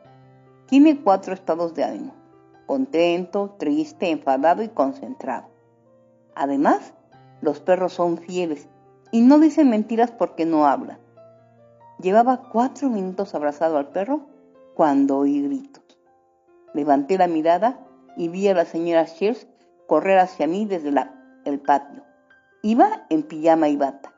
Tiene 0.66 1.00
cuatro 1.00 1.34
estados 1.34 1.72
de 1.74 1.84
ánimo. 1.84 2.14
Contento, 2.66 3.54
triste, 3.58 4.10
enfadado 4.10 4.64
y 4.64 4.68
concentrado. 4.68 5.46
Además, 6.34 6.92
los 7.40 7.60
perros 7.60 7.92
son 7.92 8.18
fieles 8.18 8.68
y 9.12 9.20
no 9.20 9.38
dicen 9.38 9.70
mentiras 9.70 10.10
porque 10.10 10.44
no 10.44 10.66
hablan. 10.66 10.98
Llevaba 12.00 12.42
cuatro 12.50 12.90
minutos 12.90 13.36
abrazado 13.36 13.78
al 13.78 13.90
perro 13.90 14.26
cuando 14.74 15.18
oí 15.18 15.42
gritos. 15.42 15.84
Levanté 16.74 17.16
la 17.16 17.28
mirada 17.28 17.85
y 18.16 18.28
vi 18.28 18.48
a 18.48 18.54
la 18.54 18.64
señora 18.64 19.04
Shears 19.04 19.46
correr 19.86 20.18
hacia 20.18 20.46
mí 20.46 20.66
desde 20.66 20.92
el 21.44 21.60
patio. 21.60 22.04
Iba 22.62 23.06
en 23.10 23.22
pijama 23.22 23.68
y 23.68 23.76
bata. 23.76 24.14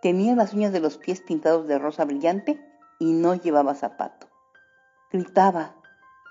Tenía 0.00 0.34
las 0.34 0.54
uñas 0.54 0.72
de 0.72 0.80
los 0.80 0.98
pies 0.98 1.20
pintados 1.20 1.66
de 1.66 1.78
rosa 1.78 2.04
brillante 2.04 2.60
y 2.98 3.12
no 3.12 3.34
llevaba 3.34 3.74
zapato. 3.74 4.28
Gritaba, 5.10 5.74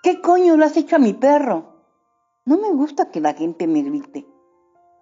¿qué 0.04 0.22
coño 0.22 0.58
lo 0.58 0.66
has 0.66 0.76
hecho 0.76 0.96
a 0.96 1.00
mi 1.00 1.14
perro? 1.14 1.86
No 2.46 2.58
me 2.58 2.72
gusta 2.72 3.12
que 3.12 3.22
la 3.22 3.34
gente 3.34 3.68
me 3.68 3.84
grite. 3.84 4.28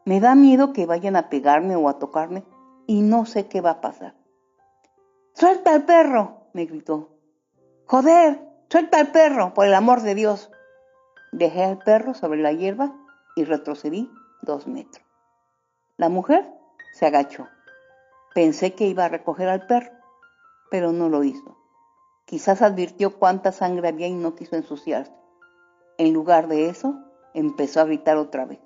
Me 0.05 0.19
da 0.19 0.35
miedo 0.35 0.73
que 0.73 0.85
vayan 0.85 1.15
a 1.15 1.29
pegarme 1.29 1.75
o 1.75 1.87
a 1.87 1.99
tocarme 1.99 2.43
y 2.87 3.01
no 3.01 3.25
sé 3.25 3.47
qué 3.47 3.61
va 3.61 3.71
a 3.71 3.81
pasar. 3.81 4.15
¡Suelta 5.33 5.73
al 5.73 5.85
perro! 5.85 6.49
me 6.53 6.65
gritó. 6.65 7.17
¡Joder! 7.85 8.41
¡Suelta 8.69 8.99
al 8.99 9.11
perro, 9.11 9.53
por 9.53 9.65
el 9.65 9.73
amor 9.73 10.01
de 10.01 10.15
Dios! 10.15 10.51
Dejé 11.31 11.63
al 11.63 11.77
perro 11.79 12.13
sobre 12.13 12.41
la 12.41 12.51
hierba 12.53 12.93
y 13.35 13.43
retrocedí 13.43 14.11
dos 14.41 14.67
metros. 14.67 15.05
La 15.97 16.09
mujer 16.09 16.51
se 16.93 17.05
agachó. 17.05 17.47
Pensé 18.33 18.73
que 18.73 18.87
iba 18.87 19.05
a 19.05 19.09
recoger 19.09 19.49
al 19.49 19.65
perro, 19.67 19.91
pero 20.71 20.91
no 20.91 21.09
lo 21.09 21.23
hizo. 21.23 21.57
Quizás 22.25 22.61
advirtió 22.61 23.17
cuánta 23.17 23.51
sangre 23.51 23.89
había 23.89 24.07
y 24.07 24.13
no 24.13 24.35
quiso 24.35 24.55
ensuciarse. 24.55 25.13
En 25.97 26.13
lugar 26.13 26.47
de 26.47 26.69
eso, 26.69 26.95
empezó 27.33 27.81
a 27.81 27.85
gritar 27.85 28.17
otra 28.17 28.45
vez. 28.45 28.61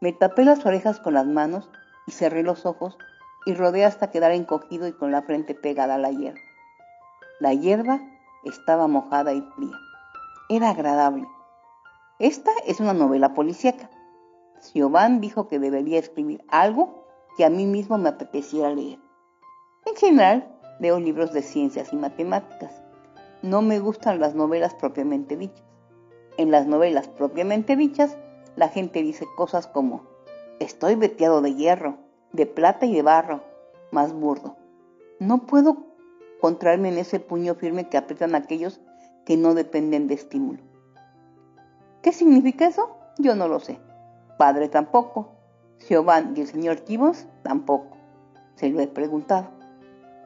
Me 0.00 0.12
tapé 0.12 0.44
las 0.44 0.64
orejas 0.64 0.98
con 1.00 1.14
las 1.14 1.26
manos 1.26 1.70
y 2.06 2.12
cerré 2.12 2.42
los 2.42 2.66
ojos 2.66 2.98
y 3.46 3.54
rodé 3.54 3.84
hasta 3.84 4.10
quedar 4.10 4.32
encogido 4.32 4.86
y 4.88 4.92
con 4.92 5.12
la 5.12 5.22
frente 5.22 5.54
pegada 5.54 5.94
a 5.96 5.98
la 5.98 6.10
hierba. 6.10 6.40
La 7.40 7.54
hierba 7.54 8.00
estaba 8.44 8.86
mojada 8.86 9.32
y 9.32 9.42
fría. 9.56 9.76
Era 10.48 10.70
agradable. 10.70 11.26
Esta 12.18 12.50
es 12.66 12.78
una 12.78 12.92
novela 12.92 13.34
policíaca. 13.34 13.90
Siobhan 14.60 15.20
dijo 15.20 15.48
que 15.48 15.58
debería 15.58 15.98
escribir 15.98 16.44
algo 16.48 17.06
que 17.36 17.44
a 17.44 17.50
mí 17.50 17.66
mismo 17.66 17.98
me 17.98 18.10
apeteciera 18.10 18.70
leer. 18.70 18.98
En 19.86 19.96
general, 19.96 20.56
leo 20.78 21.00
libros 21.00 21.32
de 21.32 21.42
ciencias 21.42 21.92
y 21.92 21.96
matemáticas. 21.96 22.82
No 23.42 23.62
me 23.62 23.80
gustan 23.80 24.20
las 24.20 24.34
novelas 24.34 24.74
propiamente 24.74 25.36
dichas. 25.36 25.64
En 26.36 26.50
las 26.50 26.66
novelas 26.66 27.08
propiamente 27.08 27.76
dichas, 27.76 28.16
la 28.56 28.68
gente 28.68 29.02
dice 29.02 29.26
cosas 29.36 29.66
como, 29.66 30.04
estoy 30.60 30.94
veteado 30.94 31.40
de 31.40 31.54
hierro, 31.54 31.96
de 32.32 32.46
plata 32.46 32.86
y 32.86 32.94
de 32.94 33.02
barro, 33.02 33.42
más 33.90 34.12
burdo. 34.12 34.56
No 35.18 35.46
puedo 35.46 35.86
encontrarme 36.36 36.90
en 36.90 36.98
ese 36.98 37.20
puño 37.20 37.54
firme 37.54 37.88
que 37.88 37.96
aprietan 37.96 38.34
aquellos 38.34 38.80
que 39.24 39.36
no 39.36 39.54
dependen 39.54 40.08
de 40.08 40.14
estímulo. 40.14 40.71
¿Qué 42.02 42.12
significa 42.12 42.66
eso? 42.66 42.96
Yo 43.18 43.36
no 43.36 43.46
lo 43.46 43.60
sé. 43.60 43.78
Padre 44.36 44.68
tampoco. 44.68 45.30
Siobhan 45.78 46.34
y 46.36 46.40
el 46.40 46.48
señor 46.48 46.84
Gibbons 46.84 47.28
tampoco. 47.44 47.96
Se 48.56 48.70
lo 48.70 48.80
he 48.80 48.88
preguntado. 48.88 49.50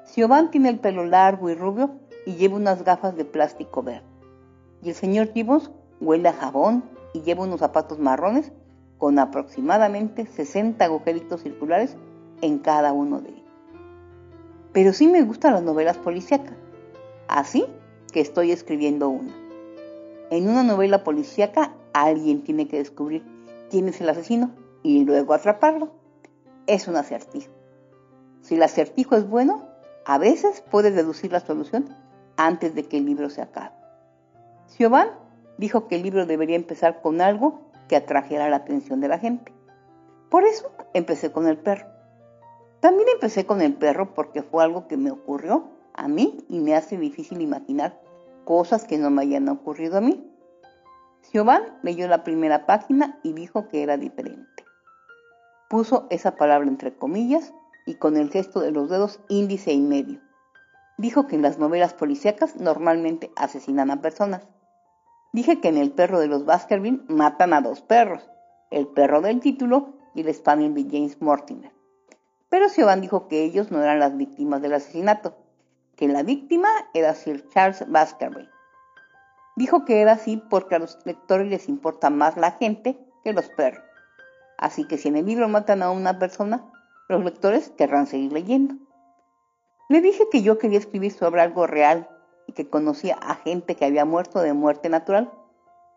Siobhan 0.05 0.51
tiene 0.51 0.71
el 0.71 0.79
pelo 0.79 1.05
largo 1.05 1.51
y 1.51 1.55
rubio 1.55 1.91
y 2.25 2.37
lleva 2.37 2.57
unas 2.57 2.83
gafas 2.83 3.15
de 3.15 3.27
plástico 3.27 3.83
verde. 3.83 4.07
Y 4.83 4.89
el 4.89 4.95
señor 4.95 5.33
Gibbons 5.35 5.71
huele 6.01 6.31
a 6.31 6.33
jabón 6.33 6.83
y 7.13 7.21
lleva 7.21 7.45
unos 7.45 7.61
zapatos 7.61 7.99
marrones 7.99 8.53
con 8.97 9.19
aproximadamente 9.19 10.25
60 10.25 10.83
agujeritos 10.83 11.43
circulares 11.43 11.97
en 12.41 12.59
cada 12.59 12.95
uno 12.95 13.21
de 13.21 13.31
ellos. 13.31 13.43
Pero 14.73 14.95
sí 14.95 15.09
me 15.09 15.23
gustan 15.23 15.53
las 15.53 15.63
novelas 15.63 15.99
policíacas, 15.99 16.57
así 17.29 17.67
que 18.13 18.21
estoy 18.21 18.51
escribiendo 18.51 19.11
una. 19.11 19.46
En 20.31 20.49
una 20.49 20.65
novela 20.65 21.05
policíaca 21.05 21.73
alguien 21.93 22.43
tiene 22.43 22.67
que 22.67 22.79
descubrir 22.79 23.25
quién 23.71 23.89
es 23.89 24.01
el 24.01 24.09
asesino 24.09 24.51
y 24.83 25.05
luego 25.05 25.35
atraparlo. 25.35 25.93
Es 26.67 26.89
un 26.89 26.97
acertijo. 26.97 27.53
Si 28.41 28.57
el 28.57 28.63
acertijo 28.65 29.17
es 29.17 29.29
bueno, 29.29 29.65
a 30.05 30.19
veces 30.19 30.65
puedes 30.69 30.95
deducir 30.97 31.31
la 31.31 31.41
solución 31.41 31.89
antes 32.37 32.75
de 32.75 32.85
que 32.85 32.99
el 32.99 33.07
libro 33.07 33.31
se 33.31 33.41
acabe. 33.41 33.75
Siobhan 34.67 35.11
dijo 35.59 35.87
que 35.87 35.95
el 35.95 36.03
libro 36.03 36.27
debería 36.27 36.57
empezar 36.57 37.03
con 37.03 37.21
algo 37.21 37.61
que 37.89 37.97
atrajera 37.97 38.51
la 38.51 38.57
atención 38.57 39.01
de 39.01 39.09
la 39.09 39.19
gente. 39.19 39.53
Por 40.29 40.45
eso 40.45 40.73
empecé 40.93 41.31
con 41.31 41.47
el 41.47 41.57
perro. 41.57 41.87
También 42.81 43.09
empecé 43.13 43.47
con 43.47 43.61
el 43.63 43.75
perro 43.75 44.13
porque 44.13 44.43
fue 44.43 44.65
algo 44.65 44.89
que 44.89 44.97
me 44.97 45.13
ocurrió 45.13 45.69
a 45.95 46.09
mí 46.09 46.45
y 46.49 46.59
me 46.59 46.75
hace 46.75 46.99
difícil 46.99 47.41
imaginar 47.41 48.01
cosas 48.47 48.87
que 48.87 48.97
no 48.97 49.11
me 49.11 49.21
hayan 49.21 49.51
ocurrido 49.51 49.99
a 49.99 50.01
mí. 50.01 50.27
Siobhan 51.21 51.63
leyó 51.83 52.09
la 52.09 52.25
primera 52.25 52.65
página 52.65 53.19
y 53.23 53.35
dijo 53.35 53.69
que 53.69 53.83
era 53.83 53.99
diferente. 53.99 54.65
Puso 55.69 56.07
esa 56.09 56.37
palabra 56.37 56.67
entre 56.67 56.97
comillas 56.97 57.53
y 57.85 57.97
con 57.97 58.17
el 58.17 58.31
gesto 58.31 58.61
de 58.61 58.71
los 58.71 58.89
dedos 58.89 59.21
índice 59.29 59.75
y 59.75 59.81
medio. 59.83 60.23
Dijo 60.97 61.27
que 61.27 61.37
en 61.37 61.43
las 61.43 61.59
novelas 61.59 61.93
policíacas 61.93 62.57
normalmente 62.57 63.31
asesinan 63.37 63.91
a 63.91 64.01
personas 64.01 64.49
Dije 65.37 65.61
que 65.61 65.69
en 65.69 65.77
El 65.77 65.93
perro 65.93 66.19
de 66.19 66.29
los 66.29 66.47
Baskerville 66.47 67.03
matan 67.09 67.53
a 67.53 67.61
dos 67.61 67.83
perros, 67.83 68.27
el 68.71 68.87
perro 68.87 69.21
del 69.21 69.41
título 69.41 69.93
y 70.15 70.23
el 70.23 70.33
spaniel 70.33 70.73
de 70.73 70.85
James 70.85 71.21
Mortimer. 71.21 71.73
Pero 72.49 72.71
Siobhan 72.71 73.03
dijo 73.03 73.29
que 73.29 73.43
ellos 73.43 73.71
no 73.71 73.83
eran 73.83 73.99
las 73.99 74.17
víctimas 74.17 74.63
del 74.63 74.73
asesinato, 74.73 75.37
que 75.97 76.09
la 76.09 76.23
víctima 76.23 76.69
era 76.95 77.15
Sir 77.15 77.49
Charles 77.49 77.85
Baskerville. 77.89 78.51
Dijo 79.57 79.85
que 79.85 80.03
era 80.03 80.13
así 80.13 80.43
porque 80.51 80.75
a 80.75 80.79
los 80.79 80.99
lectores 81.05 81.49
les 81.49 81.69
importa 81.69 82.11
más 82.11 82.37
la 82.37 82.53
gente 82.53 82.99
que 83.25 83.33
los 83.33 83.49
perros. 83.49 83.83
Así 84.59 84.87
que 84.87 84.99
si 84.99 85.09
en 85.09 85.17
el 85.17 85.27
libro 85.27 85.49
matan 85.49 85.83
a 85.83 85.91
una 85.91 86.19
persona, 86.19 86.65
los 87.09 87.25
lectores 87.25 87.71
querrán 87.71 88.07
seguir 88.07 88.33
leyendo. 88.33 88.75
Le 89.89 90.01
dije 90.01 90.25
que 90.31 90.43
yo 90.43 90.59
quería 90.59 90.79
escribir 90.79 91.13
sobre 91.13 91.41
algo 91.41 91.67
real 91.67 92.09
y 92.47 92.53
que 92.53 92.69
conocía 92.69 93.15
a 93.15 93.37
gente 93.37 93.77
que 93.77 93.85
había 93.85 94.05
muerto 94.05 94.41
de 94.41 94.53
muerte 94.53 94.89
natural, 94.89 95.33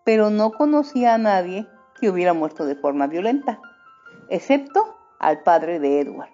pero 0.04 0.30
no 0.30 0.52
conocía 0.52 1.16
a 1.16 1.18
nadie 1.18 1.68
que 2.00 2.10
hubiera 2.10 2.34
muerto 2.34 2.66
de 2.66 2.76
forma 2.76 3.08
violenta, 3.08 3.60
excepto 4.30 4.96
al 5.20 5.44
padre 5.44 5.80
de 5.80 6.02
Edward. 6.02 6.30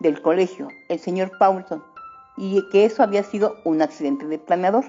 del 0.00 0.20
colegio, 0.20 0.68
el 0.88 0.98
señor 0.98 1.38
Paulson, 1.38 1.84
y 2.36 2.68
que 2.70 2.84
eso 2.84 3.02
había 3.02 3.22
sido 3.22 3.56
un 3.64 3.82
accidente 3.82 4.26
de 4.26 4.38
planeador, 4.38 4.84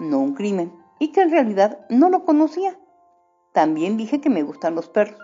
no 0.00 0.18
un 0.18 0.34
crimen, 0.34 0.72
y 0.98 1.12
que 1.12 1.22
en 1.22 1.30
realidad 1.30 1.86
no 1.88 2.08
lo 2.08 2.24
conocía. 2.24 2.78
También 3.52 3.96
dije 3.96 4.20
que 4.20 4.30
me 4.30 4.42
gustan 4.42 4.74
los 4.74 4.88
perros, 4.88 5.18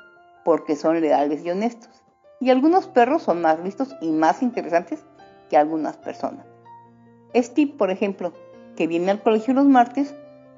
porque 0.45 0.77
son 0.77 1.01
leales 1.01 1.45
y 1.45 1.51
honestos, 1.51 2.05
y 2.41 2.51
algunos 2.51 2.87
perros 2.87 3.23
son 3.23 3.43
más 3.43 3.61
listos 3.61 3.95
y 4.01 4.11
más 4.11 4.43
interesantes 4.43 5.05
que 5.49 5.57
algunas 5.57 5.97
personas. 5.97 6.47
Steve, 7.35 7.75
por 7.77 7.91
ejemplo, 7.91 8.33
que 8.77 8.87
viene 8.87 9.11
al 9.11 9.23
colegio 9.23 9.55
los 9.55 9.67
martes, 9.67 10.15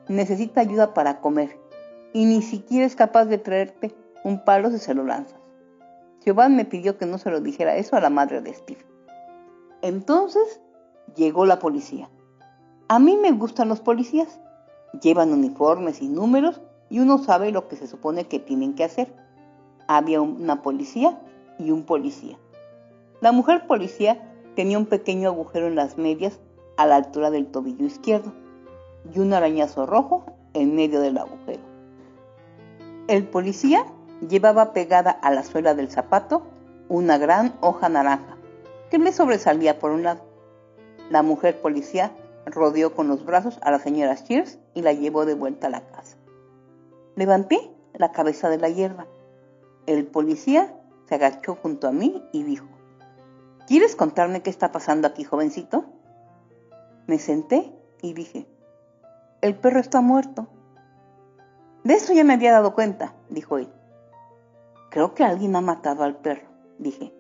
necesita 0.09 0.61
ayuda 0.61 0.95
para 0.95 1.21
comer, 1.21 1.59
y 2.13 2.25
ni 2.27 2.43
siquiera 2.43 2.87
es 2.87 2.97
capaz 2.97 3.25
de 3.25 3.39
traerte 3.39 3.95
un 4.25 4.45
palo 4.45 4.71
si 4.71 4.79
se 4.79 4.95
lo 4.95 5.05
lanzas. 5.05 5.41
Giovanni 6.25 6.57
me 6.57 6.65
pidió 6.65 6.99
que 6.99 7.07
no 7.07 7.19
se 7.19 7.31
lo 7.31 7.41
dijera 7.41 7.77
eso 7.77 7.97
a 7.97 8.01
la 8.01 8.11
madre 8.11 8.41
de 8.41 8.55
Steve. 8.55 8.87
Entonces 9.81 10.62
llegó 11.17 11.47
la 11.47 11.59
policía. 11.59 12.11
A 12.89 12.99
mí 12.99 13.17
me 13.17 13.33
gustan 13.33 13.69
los 13.69 13.81
policías. 13.81 14.41
Llevan 15.01 15.33
uniformes 15.33 16.03
y 16.03 16.09
números 16.09 16.61
y 16.91 16.99
uno 16.99 17.19
sabe 17.19 17.51
lo 17.51 17.69
que 17.69 17.77
se 17.77 17.87
supone 17.87 18.25
que 18.25 18.39
tienen 18.39 18.75
que 18.75 18.85
hacer. 18.85 19.15
Había 19.89 20.21
una 20.21 20.63
policía 20.63 21.19
y 21.59 21.71
un 21.71 21.85
policía. 21.85 22.39
La 23.21 23.33
mujer 23.33 23.67
policía 23.67 24.29
tenía 24.55 24.79
un 24.79 24.87
pequeño 24.87 25.29
agujero 25.29 25.67
en 25.67 25.77
las 25.77 25.97
medias 25.97 26.39
a 26.77 26.87
la 26.87 26.97
altura 26.97 27.31
del 27.31 27.47
tobillo 27.47 27.87
izquierdo 27.87 28.33
y 29.15 29.19
un 29.21 29.33
arañazo 29.33 29.87
rojo 29.87 30.27
en 30.55 30.75
medio 30.75 31.01
del 31.01 31.19
agujero. 31.19 31.63
El 33.09 33.27
policía 33.27 33.87
llevaba 34.29 34.73
pegada 34.73 35.11
a 35.11 35.31
la 35.31 35.43
suela 35.43 35.75
del 35.75 35.91
zapato 35.91 36.43
una 36.89 37.19
gran 37.19 37.55
hoja 37.61 37.89
naranja 37.89 38.37
que 38.91 38.99
le 38.99 39.13
sobresalía 39.13 39.79
por 39.79 39.91
un 39.93 40.03
lado. 40.03 40.32
La 41.11 41.23
mujer 41.23 41.61
policía 41.61 42.13
rodeó 42.47 42.95
con 42.95 43.09
los 43.09 43.25
brazos 43.25 43.59
a 43.63 43.71
la 43.71 43.79
señora 43.79 44.15
Shears 44.15 44.59
y 44.75 44.83
la 44.83 44.93
llevó 44.93 45.25
de 45.25 45.35
vuelta 45.35 45.67
a 45.67 45.71
la 45.71 45.87
casa. 45.87 46.17
Levanté 47.17 47.71
la 47.95 48.13
cabeza 48.13 48.49
de 48.49 48.59
la 48.59 48.69
hierba. 48.69 49.07
El 49.87 50.07
policía 50.07 50.75
se 51.09 51.15
agachó 51.15 51.57
junto 51.57 51.89
a 51.89 51.93
mí 51.93 52.23
y 52.33 52.43
dijo, 52.43 52.67
¿Quieres 53.67 53.97
contarme 53.97 54.43
qué 54.43 54.51
está 54.51 54.73
pasando 54.73 55.07
aquí, 55.07 55.25
jovencito? 55.25 55.85
Me 57.07 57.19
senté 57.19 57.73
y 58.01 58.13
dije, 58.13 58.47
el 59.41 59.57
perro 59.57 59.81
está 59.81 60.01
muerto. 60.01 60.49
De 61.85 61.95
eso 61.95 62.13
ya 62.13 62.25
me 62.25 62.35
había 62.35 62.53
dado 62.53 62.75
cuenta, 62.75 63.15
dijo 63.29 63.59
él. 63.59 63.69
Creo 64.91 65.15
que 65.15 65.25
alguien 65.25 65.57
ha 65.57 65.61
matado 65.61 66.05
al 66.05 66.17
perro, 66.17 66.49
dije. 66.79 67.15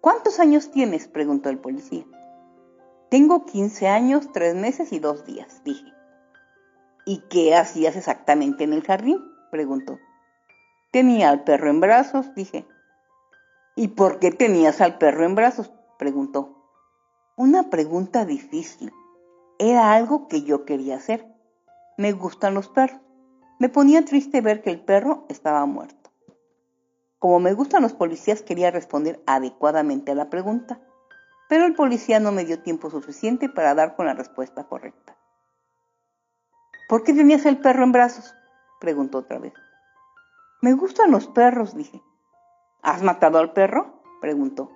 ¿Cuántos 0.00 0.40
años 0.40 0.70
tienes? 0.70 1.08
preguntó 1.08 1.50
el 1.50 1.58
policía. 1.58 2.04
Tengo 3.10 3.46
15 3.46 3.88
años, 3.88 4.32
3 4.32 4.54
meses 4.54 4.92
y 4.92 4.98
2 4.98 5.24
días, 5.24 5.62
dije. 5.64 5.92
¿Y 7.06 7.18
qué 7.28 7.54
hacías 7.54 7.96
exactamente 7.96 8.64
en 8.64 8.72
el 8.72 8.82
jardín? 8.82 9.20
preguntó. 9.50 9.98
Tenía 10.90 11.30
al 11.30 11.44
perro 11.44 11.70
en 11.70 11.80
brazos, 11.80 12.34
dije. 12.34 12.66
¿Y 13.76 13.88
por 13.88 14.18
qué 14.18 14.30
tenías 14.30 14.80
al 14.80 14.98
perro 14.98 15.24
en 15.24 15.34
brazos? 15.34 15.72
preguntó. 15.98 16.56
Una 17.36 17.68
pregunta 17.70 18.24
difícil. 18.24 18.92
Era 19.58 19.92
algo 19.92 20.28
que 20.28 20.42
yo 20.42 20.64
quería 20.64 20.96
hacer. 20.96 21.26
Me 21.98 22.12
gustan 22.12 22.54
los 22.54 22.68
perros. 22.68 23.00
Me 23.58 23.68
ponía 23.68 24.04
triste 24.04 24.40
ver 24.40 24.62
que 24.62 24.70
el 24.70 24.80
perro 24.80 25.26
estaba 25.28 25.64
muerto. 25.66 26.10
Como 27.18 27.40
me 27.40 27.54
gustan 27.54 27.82
los 27.82 27.92
policías, 27.92 28.42
quería 28.42 28.70
responder 28.70 29.22
adecuadamente 29.26 30.12
a 30.12 30.14
la 30.14 30.28
pregunta, 30.28 30.80
pero 31.48 31.66
el 31.66 31.74
policía 31.74 32.20
no 32.20 32.32
me 32.32 32.44
dio 32.44 32.62
tiempo 32.62 32.90
suficiente 32.90 33.48
para 33.48 33.74
dar 33.74 33.96
con 33.96 34.06
la 34.06 34.14
respuesta 34.14 34.64
correcta. 34.64 35.16
¿Por 36.88 37.02
qué 37.02 37.12
tenías 37.12 37.46
el 37.46 37.58
perro 37.58 37.84
en 37.84 37.92
brazos? 37.92 38.34
preguntó 38.80 39.18
otra 39.18 39.38
vez. 39.38 39.54
Me 40.60 40.72
gustan 40.74 41.10
los 41.10 41.26
perros, 41.26 41.74
dije. 41.74 42.02
¿Has 42.82 43.02
matado 43.02 43.38
al 43.38 43.52
perro? 43.52 44.02
preguntó. 44.20 44.70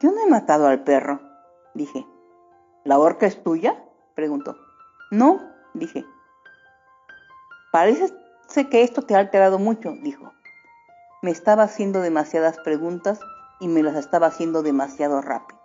Yo 0.00 0.10
no 0.10 0.20
he 0.20 0.28
matado 0.28 0.66
al 0.66 0.84
perro, 0.84 1.20
dije. 1.74 2.06
¿La 2.84 2.98
horca 2.98 3.26
es 3.26 3.42
tuya? 3.42 3.82
preguntó. 4.14 4.56
No, 5.10 5.40
dije. 5.74 6.04
Parece 7.70 8.12
que 8.70 8.82
esto 8.82 9.02
te 9.02 9.14
ha 9.14 9.18
alterado 9.18 9.58
mucho, 9.58 9.94
dijo. 10.02 10.32
Me 11.22 11.30
estaba 11.30 11.62
haciendo 11.62 12.00
demasiadas 12.00 12.58
preguntas 12.58 13.20
y 13.60 13.68
me 13.68 13.82
las 13.82 13.96
estaba 13.96 14.26
haciendo 14.26 14.62
demasiado 14.62 15.22
rápido. 15.22 15.61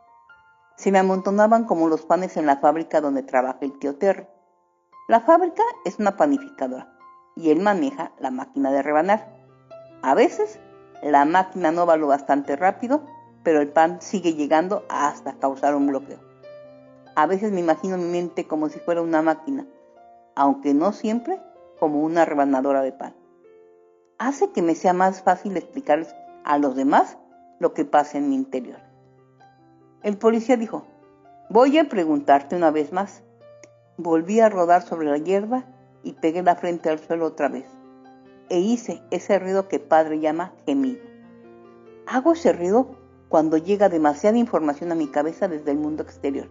Se 0.78 0.92
me 0.92 1.00
amontonaban 1.00 1.66
como 1.66 1.90
los 1.90 2.04
panes 2.04 2.38
en 2.38 2.46
la 2.46 2.58
fábrica 2.58 3.02
donde 3.02 3.24
trabaja 3.24 3.58
el 3.62 3.80
tío 3.80 3.96
Terry. 3.96 4.28
La 5.08 5.22
fábrica 5.22 5.64
es 5.86 5.98
una 5.98 6.18
panificadora 6.18 6.96
y 7.36 7.50
él 7.50 7.62
maneja 7.62 8.12
la 8.20 8.30
máquina 8.30 8.72
de 8.72 8.84
rebanar. 8.84 9.28
A 10.04 10.14
veces 10.14 10.60
la 11.02 11.26
máquina 11.26 11.72
no 11.72 11.88
va 11.88 11.98
lo 11.98 12.06
bastante 12.06 12.56
rápido, 12.56 13.02
pero 13.42 13.60
el 13.60 13.70
pan 13.70 14.04
sigue 14.04 14.36
llegando 14.36 14.86
hasta 14.88 15.40
causar 15.40 15.74
un 15.74 15.88
bloqueo. 15.88 16.20
A 17.16 17.26
veces 17.26 17.52
me 17.52 17.62
imagino 17.62 17.98
mi 17.98 18.06
mente 18.06 18.46
como 18.46 18.70
si 18.70 18.78
fuera 18.78 19.02
una 19.02 19.24
máquina, 19.24 19.66
aunque 20.36 20.76
no 20.76 20.94
siempre 20.94 21.42
como 21.80 22.04
una 22.04 22.24
rebanadora 22.24 22.84
de 22.84 22.92
pan. 22.92 23.16
Hace 24.20 24.52
que 24.52 24.62
me 24.62 24.76
sea 24.76 24.94
más 24.94 25.24
fácil 25.24 25.58
explicarles 25.58 26.14
a 26.44 26.60
los 26.60 26.76
demás 26.76 27.18
lo 27.58 27.74
que 27.74 27.84
pasa 27.84 28.20
en 28.20 28.30
mi 28.30 28.36
interior. 28.36 28.87
El 30.04 30.16
policía 30.18 30.58
dijo, 30.58 30.86
voy 31.50 31.80
a 31.80 31.90
preguntarte 31.90 32.56
una 32.56 32.70
vez 32.70 32.94
más. 32.94 33.24
Volví 33.98 34.40
a 34.40 34.48
rodar 34.48 34.84
sobre 34.84 35.10
la 35.10 35.18
hierba 35.18 35.66
y 36.04 36.14
pegué 36.14 36.44
la 36.44 36.56
frente 36.56 36.90
al 36.90 37.00
suelo 37.00 37.26
otra 37.26 37.50
vez. 37.50 37.66
E 38.50 38.60
hice 38.60 39.02
ese 39.10 39.40
ruido 39.40 39.68
que 39.68 39.80
padre 39.80 40.20
llama 40.20 40.54
gemido. 40.68 41.02
Hago 42.06 42.34
ese 42.34 42.54
ruido 42.54 42.96
cuando 43.28 43.58
llega 43.58 43.90
demasiada 43.90 44.38
información 44.38 44.92
a 44.92 44.96
mi 44.96 45.08
cabeza 45.08 45.48
desde 45.48 45.72
el 45.72 45.80
mundo 45.80 46.04
exterior. 46.04 46.48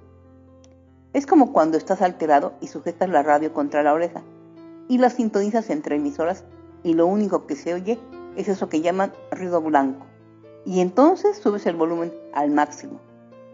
Es 1.12 1.24
como 1.24 1.52
cuando 1.52 1.78
estás 1.78 2.02
alterado 2.02 2.54
y 2.60 2.66
sujetas 2.66 3.08
la 3.08 3.22
radio 3.22 3.54
contra 3.54 3.84
la 3.84 3.94
oreja 3.94 4.22
y 4.88 4.98
la 4.98 5.08
sintonizas 5.08 5.70
entre 5.70 5.96
emisoras 5.96 6.44
y 6.82 6.94
lo 6.94 7.06
único 7.06 7.46
que 7.46 7.54
se 7.54 7.74
oye 7.74 7.98
es 8.34 8.48
eso 8.48 8.68
que 8.68 8.80
llaman 8.80 9.12
ruido 9.30 9.62
blanco. 9.62 10.04
Y 10.64 10.80
entonces 10.80 11.38
subes 11.38 11.64
el 11.66 11.76
volumen 11.76 12.12
al 12.34 12.50
máximo 12.50 13.05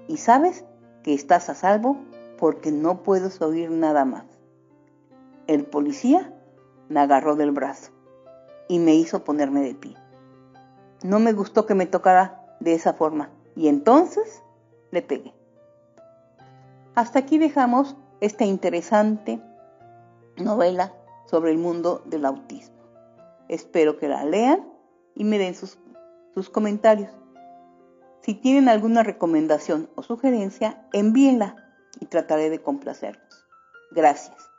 y 0.08 0.16
sabes 0.18 0.64
que 1.02 1.14
estás 1.14 1.48
a 1.48 1.54
salvo 1.54 1.96
porque 2.38 2.72
no 2.72 3.02
puedes 3.02 3.40
oír 3.40 3.70
nada 3.70 4.04
más. 4.04 4.24
El 5.46 5.64
policía 5.64 6.32
me 6.88 7.00
agarró 7.00 7.36
del 7.36 7.50
brazo 7.50 7.92
y 8.68 8.78
me 8.78 8.94
hizo 8.94 9.24
ponerme 9.24 9.60
de 9.62 9.74
pie. 9.74 9.96
No 11.02 11.18
me 11.18 11.32
gustó 11.32 11.66
que 11.66 11.74
me 11.74 11.86
tocara 11.86 12.56
de 12.60 12.74
esa 12.74 12.94
forma 12.94 13.30
y 13.56 13.68
entonces 13.68 14.42
le 14.90 15.02
pegué. 15.02 15.34
Hasta 16.94 17.20
aquí 17.20 17.38
dejamos 17.38 17.96
esta 18.20 18.44
interesante 18.44 19.40
novela 20.36 20.94
sobre 21.26 21.50
el 21.50 21.58
mundo 21.58 22.02
del 22.06 22.24
autismo. 22.24 22.82
Espero 23.48 23.98
que 23.98 24.08
la 24.08 24.24
lean 24.24 24.66
y 25.14 25.24
me 25.24 25.38
den 25.38 25.54
sus, 25.54 25.78
sus 26.34 26.48
comentarios. 26.50 27.10
Si 28.22 28.34
tienen 28.34 28.68
alguna 28.68 29.02
recomendación 29.02 29.90
o 29.96 30.02
sugerencia, 30.02 30.86
envíenla 30.92 31.56
y 32.00 32.06
trataré 32.06 32.50
de 32.50 32.62
complacerlos. 32.62 33.46
Gracias. 33.90 34.51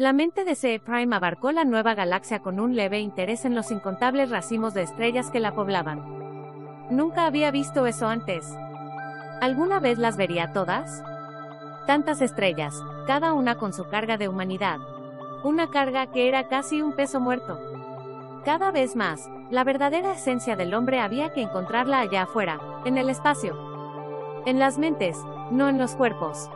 La 0.00 0.14
mente 0.14 0.46
de 0.46 0.54
C. 0.54 0.80
Prime 0.82 1.14
abarcó 1.14 1.52
la 1.52 1.64
nueva 1.64 1.94
galaxia 1.94 2.38
con 2.38 2.58
un 2.58 2.74
leve 2.74 3.00
interés 3.00 3.44
en 3.44 3.54
los 3.54 3.70
incontables 3.70 4.30
racimos 4.30 4.72
de 4.72 4.80
estrellas 4.80 5.30
que 5.30 5.40
la 5.40 5.54
poblaban. 5.54 6.02
Nunca 6.88 7.26
había 7.26 7.50
visto 7.50 7.86
eso 7.86 8.08
antes. 8.08 8.50
¿Alguna 9.42 9.78
vez 9.78 9.98
las 9.98 10.16
vería 10.16 10.54
todas? 10.54 11.04
Tantas 11.86 12.22
estrellas, 12.22 12.74
cada 13.06 13.34
una 13.34 13.56
con 13.56 13.74
su 13.74 13.90
carga 13.90 14.16
de 14.16 14.28
humanidad. 14.28 14.78
Una 15.44 15.68
carga 15.68 16.06
que 16.06 16.28
era 16.28 16.48
casi 16.48 16.80
un 16.80 16.94
peso 16.94 17.20
muerto. 17.20 17.60
Cada 18.46 18.70
vez 18.70 18.96
más, 18.96 19.28
la 19.50 19.64
verdadera 19.64 20.12
esencia 20.12 20.56
del 20.56 20.72
hombre 20.72 21.00
había 21.00 21.34
que 21.34 21.42
encontrarla 21.42 22.00
allá 22.00 22.22
afuera, 22.22 22.58
en 22.86 22.96
el 22.96 23.10
espacio. 23.10 23.54
En 24.46 24.58
las 24.58 24.78
mentes, 24.78 25.18
no 25.50 25.68
en 25.68 25.76
los 25.76 25.94
cuerpos. 25.94 26.48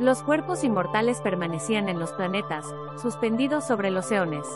Los 0.00 0.22
cuerpos 0.22 0.64
inmortales 0.64 1.20
permanecían 1.20 1.90
en 1.90 1.98
los 1.98 2.12
planetas, 2.12 2.64
suspendidos 2.96 3.66
sobre 3.66 3.90
los 3.90 4.10
eones. 4.10 4.46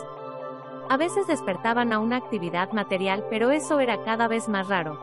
A 0.89 0.97
veces 0.97 1.27
despertaban 1.27 1.93
a 1.93 1.99
una 1.99 2.15
actividad 2.15 2.71
material, 2.71 3.23
pero 3.29 3.51
eso 3.51 3.79
era 3.79 4.03
cada 4.03 4.27
vez 4.27 4.49
más 4.49 4.67
raro. 4.67 4.99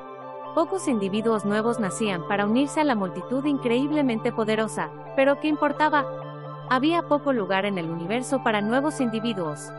Pocos 0.57 0.89
individuos 0.89 1.45
nuevos 1.45 1.79
nacían 1.79 2.27
para 2.27 2.45
unirse 2.45 2.81
a 2.81 2.85
la 2.85 2.97
multitud 2.97 3.45
increíblemente 3.45 4.33
poderosa, 4.33 4.91
pero 5.15 5.39
¿qué 5.39 5.47
importaba? 5.47 6.05
Había 6.69 7.03
poco 7.03 7.33
lugar 7.33 7.65
en 7.65 7.79
el 7.79 7.89
universo 7.89 8.43
para 8.43 8.61
nuevos 8.61 9.01
individuos. 9.01 9.71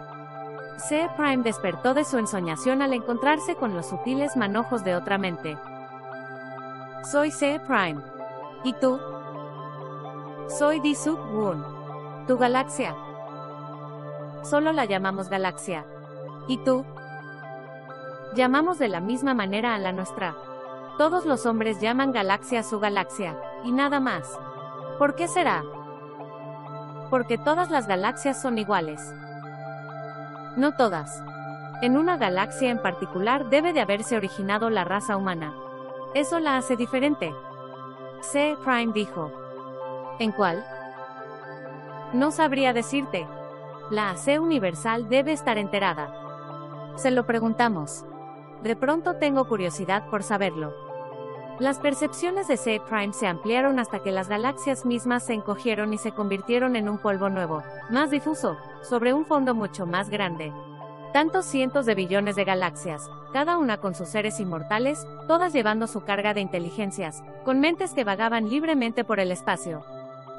C. 0.78 1.10
Prime 1.18 1.44
despertó 1.44 1.94
de 1.94 2.06
su 2.06 2.18
ensoñación 2.18 2.82
al 2.82 2.94
encontrarse 2.94 3.56
con 3.56 3.76
los 3.76 3.88
sutiles 3.88 4.38
manojos 4.38 4.86
de 4.86 4.96
otra 4.96 5.18
mente. 5.18 5.58
Soy 7.12 7.32
C. 7.32 7.60
Prime. 7.68 8.02
¿Y 8.64 8.72
tú? 8.72 8.98
Soy 10.50 10.80
Disuk 10.82 11.20
Woon. 11.34 11.64
Tu 12.28 12.38
galaxia. 12.38 12.96
Solo 14.44 14.74
la 14.74 14.86
llamamos 14.86 15.30
galaxia. 15.30 15.86
¿Y 16.48 16.58
tú? 16.58 16.86
Llamamos 18.36 18.78
de 18.78 18.90
la 18.90 19.00
misma 19.00 19.34
manera 19.34 19.74
a 19.74 19.78
la 19.78 19.94
nuestra. 19.94 20.36
Todos 20.98 21.26
los 21.26 21.46
hombres 21.46 21.80
llaman 21.80 22.12
galaxia 22.12 22.60
a 22.60 22.64
su 22.64 22.80
galaxia, 22.80 23.40
y 23.64 23.72
nada 23.72 24.00
más. 24.00 24.38
¿Por 25.00 25.16
qué 25.16 25.28
será? 25.28 25.64
Porque 27.10 27.38
todas 27.38 27.72
las 27.72 27.88
galaxias 27.88 28.42
son 28.42 28.58
iguales. 28.58 29.14
No 30.58 30.74
todas. 30.74 31.24
En 31.82 31.98
una 31.98 32.18
galaxia 32.18 32.70
en 32.70 32.82
particular 32.82 33.50
debe 33.50 33.74
de 33.74 33.82
haberse 33.82 34.18
originado 34.18 34.70
la 34.70 34.84
raza 34.84 35.18
humana. 35.18 35.54
Eso 36.14 36.40
la 36.40 36.58
hace 36.58 36.76
diferente. 36.76 37.34
C. 38.22 38.56
Prime 38.64 38.94
dijo. 38.94 39.43
¿En 40.24 40.32
cuál? 40.32 40.66
No 42.14 42.32
sabría 42.32 42.72
decirte. 42.72 43.28
La 43.90 44.12
AC 44.12 44.40
universal 44.40 45.10
debe 45.10 45.34
estar 45.34 45.58
enterada. 45.58 46.14
Se 46.96 47.12
lo 47.12 47.26
preguntamos. 47.26 48.06
De 48.64 48.78
pronto 48.78 49.18
tengo 49.18 49.46
curiosidad 49.50 50.10
por 50.10 50.24
saberlo. 50.24 50.74
Las 51.60 51.80
percepciones 51.80 52.48
de 52.48 52.56
C. 52.56 52.82
Prime 52.88 53.12
se 53.12 53.28
ampliaron 53.28 53.80
hasta 53.80 54.00
que 54.00 54.14
las 54.14 54.30
galaxias 54.30 54.86
mismas 54.86 55.26
se 55.26 55.34
encogieron 55.34 55.94
y 55.94 55.98
se 55.98 56.14
convirtieron 56.14 56.78
en 56.78 56.88
un 56.88 57.00
polvo 57.00 57.28
nuevo, 57.28 57.62
más 57.90 58.10
difuso, 58.10 58.56
sobre 58.82 59.14
un 59.14 59.26
fondo 59.26 59.54
mucho 59.54 59.86
más 59.86 60.10
grande. 60.10 60.54
Tantos 61.12 61.46
cientos 61.46 61.86
de 61.86 61.96
billones 61.96 62.38
de 62.38 62.46
galaxias, 62.46 63.10
cada 63.34 63.58
una 63.58 63.80
con 63.80 63.94
sus 63.94 64.08
seres 64.08 64.40
inmortales, 64.40 65.06
todas 65.28 65.52
llevando 65.52 65.86
su 65.86 66.06
carga 66.06 66.34
de 66.34 66.40
inteligencias, 66.40 67.22
con 67.44 67.60
mentes 67.60 67.92
que 67.92 68.06
vagaban 68.06 68.50
libremente 68.50 69.04
por 69.04 69.20
el 69.20 69.34
espacio. 69.34 69.84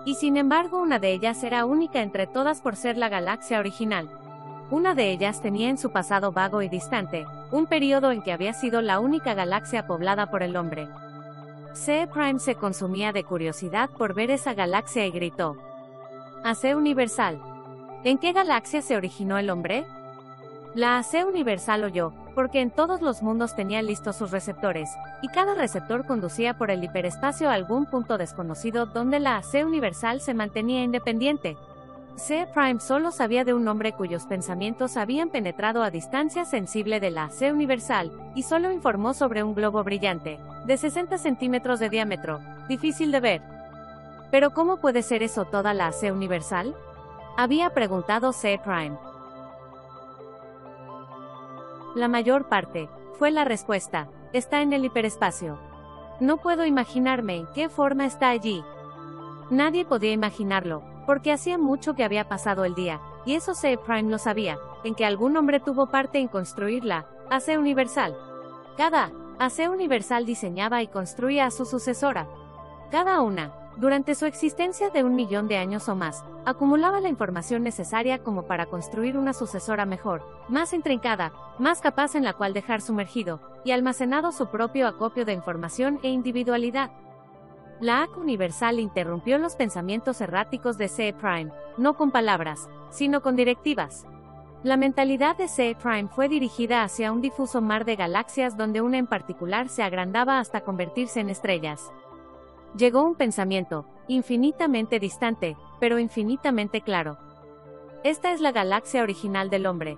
Y 0.05 0.17
sin 0.17 0.37
embargo 0.37 0.81
una 0.81 0.99
de 0.99 1.13
ellas 1.13 1.43
era 1.43 1.65
única 1.65 2.03
entre 2.03 2.27
todas 2.27 2.61
por 2.61 2.77
ser 2.77 2.97
la 2.97 3.09
galaxia 3.09 3.59
original. 3.59 4.09
Una 4.71 4.95
de 4.95 5.11
ellas 5.11 5.41
tenía 5.41 5.71
en 5.71 5.79
su 5.79 5.91
pasado 5.91 6.33
vago 6.33 6.63
y 6.63 6.69
distante, 6.69 7.27
un 7.51 7.67
periodo 7.67 8.13
en 8.13 8.23
que 8.23 8.33
había 8.33 8.53
sido 8.53 8.83
la 8.83 9.01
única 9.01 9.35
galaxia 9.35 9.87
poblada 9.87 10.31
por 10.31 10.43
el 10.43 10.57
hombre. 10.57 10.89
C. 11.75 12.09
Prime 12.13 12.39
se 12.39 12.55
consumía 12.55 13.13
de 13.13 13.25
curiosidad 13.25 13.91
por 13.91 14.15
ver 14.15 14.31
esa 14.31 14.55
galaxia 14.55 15.07
y 15.07 15.11
gritó. 15.11 15.57
AC 16.45 16.77
Universal. 16.77 17.41
¿En 18.05 18.19
qué 18.19 18.33
galaxia 18.33 18.83
se 18.83 18.97
originó 18.97 19.39
el 19.39 19.51
hombre? 19.51 19.87
La 20.75 20.99
AC 20.99 21.25
Universal 21.25 21.85
oyó, 21.85 22.12
porque 22.35 22.61
en 22.61 22.72
todos 22.72 23.01
los 23.01 23.22
mundos 23.22 23.55
tenía 23.55 23.81
listos 23.81 24.16
sus 24.16 24.33
receptores, 24.33 24.91
y 25.22 25.29
cada 25.29 25.55
receptor 25.55 26.05
conducía 26.05 26.59
por 26.59 26.72
el 26.72 26.83
hiperespacio 26.83 27.49
a 27.49 27.55
algún 27.55 27.87
punto 27.87 28.18
desconocido 28.18 28.87
donde 28.87 29.20
la 29.20 29.37
AC 29.37 29.64
Universal 29.64 30.20
se 30.20 30.35
mantenía 30.35 30.83
independiente. 30.83 31.57
C. 32.16 32.49
Prime 32.53 32.81
solo 32.81 33.12
sabía 33.12 33.45
de 33.45 33.55
un 33.55 33.68
hombre 33.68 33.93
cuyos 33.93 34.27
pensamientos 34.27 34.97
habían 34.97 35.31
penetrado 35.31 35.85
a 35.85 35.91
distancia 35.91 36.45
sensible 36.45 36.99
de 36.99 37.12
la 37.12 37.27
AC 37.27 37.53
Universal, 37.53 38.11
y 38.35 38.43
solo 38.43 38.72
informó 38.72 39.14
sobre 39.14 39.45
un 39.45 39.55
globo 39.55 39.85
brillante, 39.85 40.41
de 40.66 40.77
60 40.77 41.18
centímetros 41.18 41.79
de 41.79 41.89
diámetro, 41.89 42.41
difícil 42.68 43.12
de 43.12 43.20
ver. 43.20 43.43
¿Pero 44.33 44.51
cómo 44.51 44.79
puede 44.79 45.03
ser 45.03 45.22
eso 45.22 45.45
toda 45.45 45.72
la 45.72 45.87
AC 45.87 46.11
universal? 46.12 46.75
Había 47.37 47.70
preguntado 47.70 48.33
C. 48.33 48.61
Prime. 48.64 48.97
La 51.95 52.09
mayor 52.09 52.49
parte, 52.49 52.88
fue 53.18 53.30
la 53.30 53.45
respuesta, 53.45 54.09
está 54.32 54.62
en 54.62 54.72
el 54.72 54.84
hiperespacio. 54.84 55.59
No 56.20 56.38
puedo 56.38 56.64
imaginarme 56.64 57.36
en 57.36 57.47
qué 57.55 57.68
forma 57.68 58.05
está 58.05 58.30
allí. 58.30 58.64
Nadie 59.51 59.84
podía 59.84 60.12
imaginarlo, 60.12 60.82
porque 61.07 61.32
hacía 61.32 61.59
mucho 61.59 61.95
que 61.95 62.05
había 62.05 62.28
pasado 62.28 62.64
el 62.64 62.74
día, 62.74 63.01
y 63.24 63.34
eso 63.34 63.55
C. 63.55 63.78
Prime 63.78 64.11
lo 64.11 64.18
sabía, 64.18 64.59
en 64.82 64.95
que 64.95 65.07
algún 65.07 65.36
hombre 65.36 65.61
tuvo 65.61 65.90
parte 65.90 66.18
en 66.18 66.28
construirla, 66.28 67.07
AC 67.30 67.57
universal. 67.59 68.16
Cada 68.76 69.12
AC 69.38 69.68
Universal 69.70 70.26
diseñaba 70.26 70.82
y 70.82 70.86
construía 70.86 71.47
a 71.47 71.51
su 71.51 71.64
sucesora. 71.64 72.28
Cada 72.90 73.20
una, 73.20 73.53
durante 73.77 74.14
su 74.14 74.25
existencia 74.25 74.91
de 74.91 75.03
un 75.03 75.16
millón 75.16 75.49
de 75.49 75.57
años 75.57 75.89
o 75.89 75.97
más, 75.97 76.25
acumulaba 76.45 77.01
la 77.01 77.09
información 77.09 77.64
necesaria 77.64 78.22
como 78.22 78.45
para 78.45 78.66
construir 78.66 79.18
una 79.18 79.33
sucesora 79.33 79.85
mejor, 79.85 80.22
más 80.49 80.72
intrincada, 80.72 81.33
más 81.59 81.81
capaz 81.81 82.14
en 82.14 82.22
la 82.22 82.35
cual 82.35 82.53
dejar 82.53 82.81
sumergido 82.81 83.41
y 83.64 83.72
almacenado 83.72 84.31
su 84.31 84.47
propio 84.47 84.87
acopio 84.87 85.25
de 85.25 85.33
información 85.33 85.99
e 86.05 86.09
individualidad. 86.11 86.93
La 87.81 88.03
AC 88.03 88.16
Universal 88.16 88.79
interrumpió 88.79 89.39
los 89.39 89.57
pensamientos 89.57 90.20
erráticos 90.20 90.79
de 90.79 90.89
C. 90.89 91.12
Prime, 91.12 91.51
no 91.77 91.95
con 91.95 92.12
palabras, 92.12 92.68
sino 92.91 93.22
con 93.22 93.35
directivas. 93.35 94.07
La 94.62 94.77
mentalidad 94.77 95.37
de 95.37 95.49
C. 95.49 95.77
Prime 95.83 96.09
fue 96.09 96.29
dirigida 96.29 96.85
hacia 96.85 97.12
un 97.12 97.20
difuso 97.20 97.61
mar 97.61 97.85
de 97.85 97.97
galaxias 97.97 98.57
donde 98.57 98.81
una 98.81 98.97
en 98.97 99.07
particular 99.07 99.68
se 99.68 99.83
agrandaba 99.83 100.39
hasta 100.39 100.62
convertirse 100.62 101.20
en 101.20 101.29
estrellas. 101.29 101.93
Llegó 102.77 103.05
un 103.05 103.14
pensamiento, 103.14 103.87
infinitamente 104.09 104.99
distante, 104.99 105.57
pero 105.81 105.99
infinitamente 105.99 106.81
claro. 106.81 107.18
Esta 108.03 108.33
es 108.33 108.41
la 108.41 108.53
galaxia 108.53 109.03
original 109.03 109.49
del 109.49 109.66
hombre. 109.66 109.97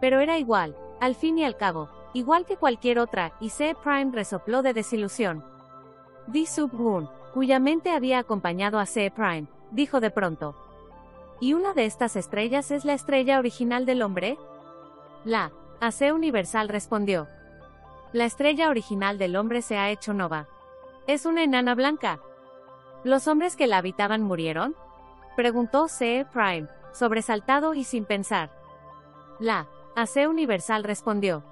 Pero 0.00 0.20
era 0.20 0.38
igual, 0.38 0.76
al 1.00 1.14
fin 1.14 1.38
y 1.38 1.44
al 1.44 1.56
cabo, 1.56 1.88
igual 2.14 2.46
que 2.46 2.56
cualquier 2.56 2.98
otra, 2.98 3.32
y 3.40 3.50
C. 3.50 3.76
Prime 3.82 4.10
resopló 4.12 4.62
de 4.62 4.72
desilusión. 4.72 5.44
Di 6.26 6.46
Sub 6.46 6.74
Woon, 6.74 7.08
cuya 7.34 7.58
mente 7.58 7.90
había 7.90 8.18
acompañado 8.18 8.78
a 8.78 8.86
C. 8.86 9.10
Prime, 9.10 9.46
dijo 9.70 10.00
de 10.00 10.10
pronto, 10.10 10.56
¿Y 11.40 11.54
una 11.54 11.74
de 11.74 11.86
estas 11.86 12.14
estrellas 12.14 12.70
es 12.70 12.84
la 12.84 12.92
estrella 12.92 13.40
original 13.40 13.84
del 13.84 14.02
hombre? 14.02 14.38
La 15.24 15.50
AC 15.80 16.12
Universal 16.14 16.68
respondió. 16.68 17.26
La 18.12 18.26
estrella 18.26 18.68
original 18.68 19.18
del 19.18 19.34
hombre 19.34 19.60
se 19.60 19.76
ha 19.76 19.90
hecho 19.90 20.14
nova. 20.14 20.46
Es 21.06 21.26
una 21.26 21.42
enana 21.42 21.74
blanca. 21.74 22.20
¿Los 23.02 23.26
hombres 23.26 23.56
que 23.56 23.66
la 23.66 23.78
habitaban 23.78 24.22
murieron? 24.22 24.76
Preguntó 25.34 25.88
C. 25.88 26.26
Prime, 26.32 26.68
sobresaltado 26.92 27.74
y 27.74 27.82
sin 27.82 28.04
pensar. 28.04 28.50
La 29.40 29.66
AC 29.96 30.28
Universal 30.28 30.84
respondió. 30.84 31.42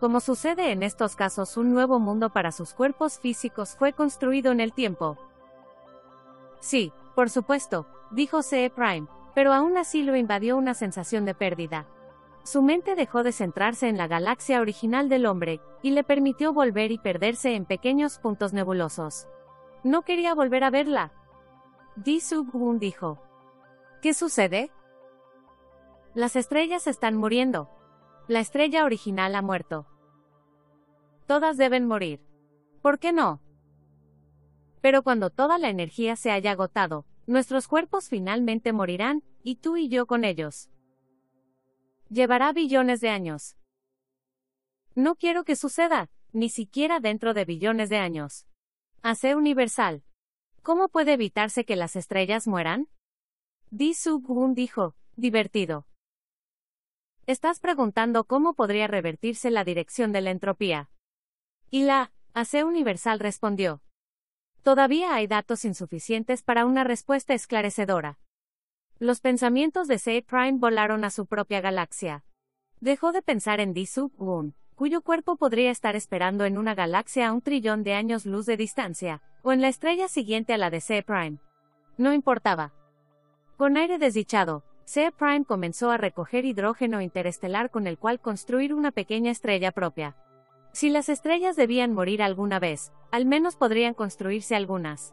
Como 0.00 0.18
sucede 0.20 0.72
en 0.72 0.82
estos 0.82 1.14
casos, 1.14 1.56
un 1.56 1.72
nuevo 1.72 2.00
mundo 2.00 2.30
para 2.30 2.50
sus 2.50 2.74
cuerpos 2.74 3.20
físicos 3.20 3.76
fue 3.78 3.92
construido 3.92 4.50
en 4.50 4.60
el 4.60 4.72
tiempo. 4.72 5.16
Sí, 6.58 6.92
por 7.14 7.30
supuesto, 7.30 7.86
dijo 8.10 8.42
C. 8.42 8.72
Prime, 8.74 9.06
pero 9.34 9.52
aún 9.52 9.78
así 9.78 10.02
lo 10.02 10.16
invadió 10.16 10.56
una 10.56 10.74
sensación 10.74 11.24
de 11.24 11.34
pérdida. 11.34 11.86
Su 12.44 12.60
mente 12.60 12.94
dejó 12.94 13.22
de 13.22 13.32
centrarse 13.32 13.88
en 13.88 13.96
la 13.96 14.06
galaxia 14.06 14.60
original 14.60 15.08
del 15.08 15.24
hombre, 15.24 15.62
y 15.82 15.92
le 15.92 16.04
permitió 16.04 16.52
volver 16.52 16.92
y 16.92 16.98
perderse 16.98 17.54
en 17.54 17.64
pequeños 17.64 18.18
puntos 18.18 18.52
nebulosos. 18.52 19.26
No 19.82 20.02
quería 20.02 20.34
volver 20.34 20.62
a 20.62 20.70
verla. 20.70 21.12
Di 21.96 22.20
Sub-Woon 22.20 22.78
dijo. 22.78 23.18
¿Qué 24.02 24.12
sucede? 24.12 24.70
Las 26.14 26.36
estrellas 26.36 26.86
están 26.86 27.16
muriendo. 27.16 27.70
La 28.28 28.40
estrella 28.40 28.84
original 28.84 29.34
ha 29.34 29.42
muerto. 29.42 29.86
Todas 31.26 31.56
deben 31.56 31.86
morir. 31.86 32.22
¿Por 32.82 32.98
qué 32.98 33.14
no? 33.14 33.40
Pero 34.82 35.02
cuando 35.02 35.30
toda 35.30 35.56
la 35.56 35.70
energía 35.70 36.14
se 36.16 36.30
haya 36.30 36.50
agotado, 36.50 37.06
nuestros 37.26 37.68
cuerpos 37.68 38.10
finalmente 38.10 38.74
morirán, 38.74 39.22
y 39.42 39.56
tú 39.56 39.78
y 39.78 39.88
yo 39.88 40.04
con 40.04 40.24
ellos. 40.24 40.68
Llevará 42.08 42.52
billones 42.52 43.00
de 43.00 43.08
años. 43.08 43.56
No 44.94 45.16
quiero 45.16 45.44
que 45.44 45.56
suceda, 45.56 46.10
ni 46.32 46.48
siquiera 46.48 47.00
dentro 47.00 47.34
de 47.34 47.44
billones 47.44 47.88
de 47.88 47.98
años. 47.98 48.46
Hace 49.02 49.34
universal. 49.34 50.04
¿Cómo 50.62 50.88
puede 50.88 51.14
evitarse 51.14 51.64
que 51.64 51.76
las 51.76 51.96
estrellas 51.96 52.46
mueran? 52.46 52.88
Di 53.70 53.94
Sub-Gun 53.94 54.54
dijo, 54.54 54.94
divertido. 55.16 55.86
Estás 57.26 57.58
preguntando 57.58 58.24
cómo 58.24 58.54
podría 58.54 58.86
revertirse 58.86 59.50
la 59.50 59.64
dirección 59.64 60.12
de 60.12 60.20
la 60.20 60.30
entropía. 60.30 60.90
Y 61.70 61.84
la, 61.84 62.12
AC 62.34 62.64
Universal 62.64 63.18
respondió. 63.18 63.82
Todavía 64.62 65.14
hay 65.14 65.26
datos 65.26 65.64
insuficientes 65.64 66.42
para 66.42 66.66
una 66.66 66.84
respuesta 66.84 67.34
esclarecedora. 67.34 68.18
Los 69.04 69.20
pensamientos 69.20 69.86
de 69.86 69.98
C. 69.98 70.24
Prime 70.26 70.54
volaron 70.54 71.04
a 71.04 71.10
su 71.10 71.26
propia 71.26 71.60
galaxia. 71.60 72.24
Dejó 72.80 73.12
de 73.12 73.20
pensar 73.20 73.60
en 73.60 73.74
Sub 73.84 74.14
Woon, 74.16 74.54
cuyo 74.76 75.02
cuerpo 75.02 75.36
podría 75.36 75.70
estar 75.70 75.94
esperando 75.94 76.46
en 76.46 76.56
una 76.56 76.74
galaxia 76.74 77.28
a 77.28 77.34
un 77.34 77.42
trillón 77.42 77.82
de 77.82 77.92
años 77.92 78.24
luz 78.24 78.46
de 78.46 78.56
distancia, 78.56 79.20
o 79.42 79.52
en 79.52 79.60
la 79.60 79.68
estrella 79.68 80.08
siguiente 80.08 80.54
a 80.54 80.56
la 80.56 80.70
de 80.70 80.80
C 80.80 81.02
Prime. 81.02 81.36
No 81.98 82.14
importaba. 82.14 82.72
Con 83.58 83.76
aire 83.76 83.98
desdichado, 83.98 84.64
C 84.86 85.12
Prime 85.12 85.44
comenzó 85.44 85.90
a 85.90 85.98
recoger 85.98 86.46
hidrógeno 86.46 87.02
interestelar 87.02 87.68
con 87.68 87.86
el 87.86 87.98
cual 87.98 88.20
construir 88.20 88.72
una 88.72 88.90
pequeña 88.90 89.30
estrella 89.30 89.70
propia. 89.70 90.16
Si 90.72 90.88
las 90.88 91.10
estrellas 91.10 91.56
debían 91.56 91.92
morir 91.92 92.22
alguna 92.22 92.58
vez, 92.58 92.90
al 93.10 93.26
menos 93.26 93.56
podrían 93.56 93.92
construirse 93.92 94.56
algunas. 94.56 95.12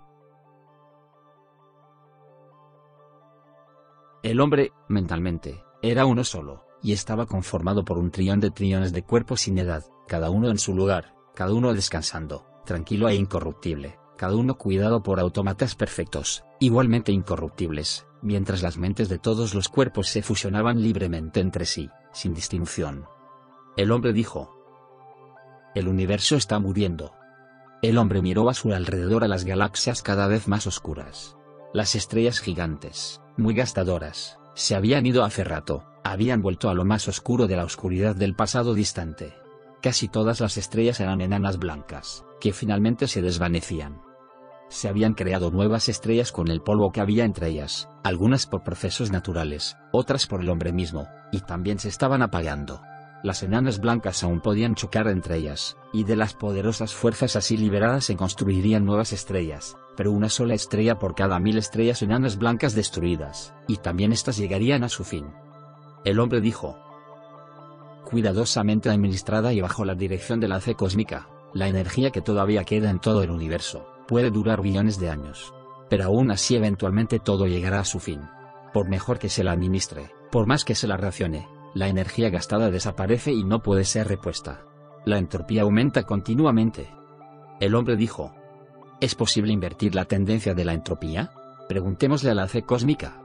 El 4.23 4.39
hombre, 4.39 4.71
mentalmente, 4.87 5.63
era 5.81 6.05
uno 6.05 6.23
solo, 6.23 6.63
y 6.83 6.93
estaba 6.93 7.25
conformado 7.25 7.83
por 7.83 7.97
un 7.97 8.11
trillón 8.11 8.39
de 8.39 8.51
trillones 8.51 8.93
de 8.93 9.03
cuerpos 9.03 9.41
sin 9.41 9.57
edad, 9.57 9.83
cada 10.07 10.29
uno 10.29 10.49
en 10.49 10.59
su 10.59 10.75
lugar, 10.75 11.15
cada 11.33 11.53
uno 11.53 11.73
descansando, 11.73 12.45
tranquilo 12.63 13.09
e 13.09 13.15
incorruptible, 13.15 13.97
cada 14.17 14.35
uno 14.35 14.59
cuidado 14.59 15.01
por 15.01 15.19
autómatas 15.19 15.73
perfectos, 15.73 16.43
igualmente 16.59 17.11
incorruptibles, 17.11 18.05
mientras 18.21 18.61
las 18.61 18.77
mentes 18.77 19.09
de 19.09 19.17
todos 19.17 19.55
los 19.55 19.69
cuerpos 19.69 20.09
se 20.09 20.21
fusionaban 20.21 20.83
libremente 20.83 21.39
entre 21.39 21.65
sí, 21.65 21.89
sin 22.13 22.35
distinción. 22.35 23.05
El 23.75 23.91
hombre 23.91 24.13
dijo, 24.13 24.55
El 25.73 25.87
universo 25.87 26.35
está 26.35 26.59
muriendo. 26.59 27.13
El 27.81 27.97
hombre 27.97 28.21
miró 28.21 28.49
a 28.49 28.53
su 28.53 28.71
alrededor 28.71 29.23
a 29.23 29.27
las 29.27 29.45
galaxias 29.45 30.03
cada 30.03 30.27
vez 30.27 30.47
más 30.47 30.67
oscuras. 30.67 31.37
Las 31.73 31.95
estrellas 31.95 32.39
gigantes, 32.39 33.20
muy 33.37 33.53
gastadoras, 33.53 34.39
se 34.53 34.75
habían 34.75 35.05
ido 35.05 35.23
hace 35.23 35.43
rato, 35.43 35.85
habían 36.03 36.41
vuelto 36.41 36.69
a 36.69 36.73
lo 36.73 36.85
más 36.85 37.07
oscuro 37.07 37.47
de 37.47 37.55
la 37.55 37.63
oscuridad 37.63 38.15
del 38.15 38.35
pasado 38.35 38.73
distante. 38.73 39.33
Casi 39.81 40.07
todas 40.07 40.41
las 40.41 40.57
estrellas 40.57 40.99
eran 40.99 41.21
enanas 41.21 41.57
blancas, 41.57 42.23
que 42.39 42.53
finalmente 42.53 43.07
se 43.07 43.21
desvanecían. 43.21 44.01
Se 44.69 44.87
habían 44.87 45.13
creado 45.15 45.51
nuevas 45.51 45.89
estrellas 45.89 46.31
con 46.31 46.47
el 46.49 46.61
polvo 46.61 46.91
que 46.91 47.01
había 47.01 47.25
entre 47.25 47.47
ellas, 47.49 47.89
algunas 48.03 48.45
por 48.45 48.63
procesos 48.63 49.11
naturales, 49.11 49.75
otras 49.91 50.27
por 50.27 50.41
el 50.41 50.49
hombre 50.49 50.71
mismo, 50.71 51.07
y 51.31 51.41
también 51.41 51.79
se 51.79 51.89
estaban 51.89 52.21
apagando. 52.21 52.81
Las 53.23 53.43
enanas 53.43 53.79
blancas 53.79 54.23
aún 54.23 54.41
podían 54.41 54.73
chocar 54.73 55.07
entre 55.07 55.37
ellas, 55.37 55.77
y 55.93 56.05
de 56.05 56.15
las 56.15 56.33
poderosas 56.33 56.93
fuerzas 56.93 57.35
así 57.35 57.55
liberadas 57.55 58.05
se 58.05 58.15
construirían 58.15 58.83
nuevas 58.83 59.13
estrellas, 59.13 59.77
pero 59.95 60.11
una 60.11 60.29
sola 60.29 60.55
estrella 60.55 60.97
por 60.97 61.13
cada 61.13 61.39
mil 61.39 61.57
estrellas 61.57 62.01
enanas 62.01 62.37
blancas 62.37 62.73
destruidas, 62.73 63.53
y 63.67 63.77
también 63.77 64.11
éstas 64.11 64.37
llegarían 64.37 64.83
a 64.83 64.89
su 64.89 65.03
fin. 65.03 65.27
El 66.03 66.19
hombre 66.19 66.41
dijo, 66.41 66.77
cuidadosamente 68.09 68.89
administrada 68.89 69.53
y 69.53 69.61
bajo 69.61 69.85
la 69.85 69.93
dirección 69.93 70.39
de 70.39 70.47
la 70.47 70.59
C 70.59 70.73
cósmica, 70.73 71.27
la 71.53 71.67
energía 71.67 72.09
que 72.09 72.21
todavía 72.21 72.63
queda 72.63 72.89
en 72.89 72.99
todo 72.99 73.21
el 73.21 73.29
universo, 73.29 73.85
puede 74.07 74.31
durar 74.31 74.61
billones 74.61 74.99
de 74.99 75.09
años. 75.09 75.53
Pero 75.89 76.05
aún 76.05 76.31
así 76.31 76.55
eventualmente 76.55 77.19
todo 77.19 77.45
llegará 77.45 77.81
a 77.81 77.85
su 77.85 77.99
fin. 77.99 78.21
Por 78.73 78.89
mejor 78.89 79.19
que 79.19 79.29
se 79.29 79.43
la 79.43 79.51
administre, 79.51 80.11
por 80.31 80.47
más 80.47 80.63
que 80.63 80.75
se 80.75 80.87
la 80.87 80.97
racione, 80.97 81.47
la 81.73 81.87
energía 81.87 82.29
gastada 82.29 82.69
desaparece 82.69 83.31
y 83.31 83.43
no 83.43 83.61
puede 83.61 83.85
ser 83.85 84.07
repuesta. 84.07 84.61
La 85.05 85.17
entropía 85.17 85.63
aumenta 85.63 86.03
continuamente. 86.03 86.89
El 87.59 87.75
hombre 87.75 87.95
dijo, 87.95 88.33
¿es 88.99 89.15
posible 89.15 89.53
invertir 89.53 89.95
la 89.95 90.05
tendencia 90.05 90.53
de 90.53 90.65
la 90.65 90.73
entropía? 90.73 91.31
Preguntémosle 91.69 92.31
a 92.31 92.35
la 92.35 92.47
C 92.47 92.63
cósmica. 92.63 93.21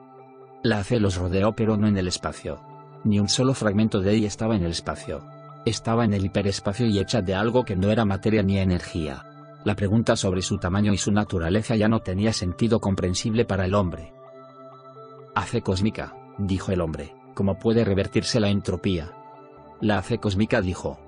La 0.63 0.79
AC 0.79 0.93
los 0.93 1.17
rodeó 1.17 1.53
pero 1.53 1.77
no 1.77 1.89
en 1.89 1.97
el 1.97 2.09
espacio. 2.09 2.61
Ni 3.05 3.21
un 3.21 3.29
solo 3.29 3.55
fragmento 3.55 4.01
de 4.01 4.15
ella 4.15 4.29
estaba 4.29 4.57
en 4.57 4.63
el 4.63 4.71
espacio. 4.71 5.23
Estaba 5.65 6.05
en 6.05 6.15
el 6.15 6.25
hiperespacio 6.25 6.87
y 6.87 6.99
hecha 6.99 7.23
de 7.23 7.35
algo 7.35 7.65
que 7.65 7.77
no 7.77 7.91
era 7.91 8.05
materia 8.05 8.43
ni 8.43 8.59
energía. 8.59 9.25
La 9.65 9.75
pregunta 9.75 10.15
sobre 10.15 10.43
su 10.43 10.59
tamaño 10.59 10.93
y 10.93 10.99
su 10.99 11.11
naturaleza 11.11 11.75
ya 11.75 11.89
no 11.89 12.01
tenía 12.01 12.33
sentido 12.33 12.79
comprensible 12.79 13.45
para 13.45 13.65
el 13.65 13.75
hombre. 13.75 14.13
AC 15.35 15.61
cósmica, 15.63 16.15
dijo 16.39 16.71
el 16.71 16.81
hombre, 16.81 17.13
¿cómo 17.37 17.59
puede 17.59 17.85
revertirse 17.85 18.41
la 18.41 18.49
entropía? 18.49 19.13
La 19.81 19.99
AC 19.99 20.19
cósmica 20.19 20.63
dijo. 20.63 20.99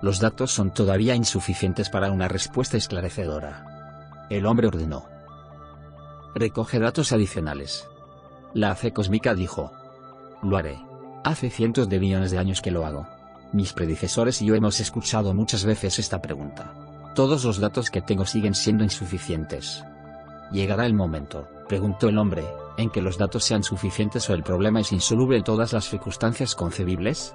Los 0.00 0.18
datos 0.18 0.50
son 0.50 0.72
todavía 0.72 1.14
insuficientes 1.14 1.90
para 1.90 2.10
una 2.10 2.26
respuesta 2.26 2.78
esclarecedora. 2.78 4.26
El 4.30 4.46
hombre 4.46 4.66
ordenó. 4.66 5.04
Recoge 6.34 6.78
datos 6.78 7.12
adicionales. 7.12 7.86
La 8.54 8.74
fe 8.76 8.92
cósmica 8.92 9.34
dijo. 9.34 9.70
Lo 10.42 10.56
haré. 10.56 10.78
Hace 11.22 11.50
cientos 11.50 11.88
de 11.88 12.00
millones 12.00 12.30
de 12.30 12.38
años 12.38 12.62
que 12.62 12.70
lo 12.70 12.86
hago. 12.86 13.06
Mis 13.52 13.74
predecesores 13.74 14.40
y 14.40 14.46
yo 14.46 14.54
hemos 14.54 14.80
escuchado 14.80 15.34
muchas 15.34 15.66
veces 15.66 15.98
esta 15.98 16.22
pregunta. 16.22 16.72
Todos 17.14 17.44
los 17.44 17.58
datos 17.58 17.90
que 17.90 18.00
tengo 18.00 18.24
siguen 18.24 18.54
siendo 18.54 18.84
insuficientes. 18.84 19.84
¿Llegará 20.50 20.86
el 20.86 20.94
momento, 20.94 21.46
preguntó 21.68 22.08
el 22.08 22.16
hombre, 22.16 22.44
en 22.78 22.90
que 22.90 23.02
los 23.02 23.18
datos 23.18 23.44
sean 23.44 23.62
suficientes 23.62 24.30
o 24.30 24.34
el 24.34 24.42
problema 24.42 24.80
es 24.80 24.92
insoluble 24.92 25.36
en 25.36 25.44
todas 25.44 25.72
las 25.72 25.88
circunstancias 25.88 26.54
concebibles? 26.54 27.34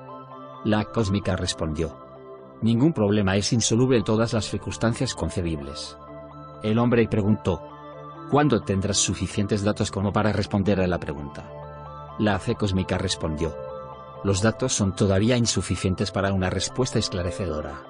La 0.63 0.85
cósmica 0.85 1.35
respondió. 1.35 1.97
Ningún 2.61 2.93
problema 2.93 3.35
es 3.35 3.51
insoluble 3.51 3.97
en 3.97 4.05
todas 4.05 4.33
las 4.33 4.45
circunstancias 4.49 5.13
concebibles. 5.13 5.97
El 6.63 6.79
hombre 6.79 7.07
preguntó, 7.09 7.61
¿Cuándo 8.31 8.61
tendrás 8.61 8.97
suficientes 8.97 9.63
datos 9.63 9.91
como 9.91 10.13
para 10.13 10.31
responder 10.31 10.79
a 10.79 10.87
la 10.87 10.97
pregunta? 10.97 11.51
La 12.17 12.35
AC 12.35 12.55
cósmica 12.57 12.97
respondió. 12.97 13.55
Los 14.23 14.41
datos 14.41 14.71
son 14.71 14.95
todavía 14.95 15.35
insuficientes 15.35 16.11
para 16.11 16.31
una 16.31 16.49
respuesta 16.49 16.97
esclarecedora. 16.97 17.83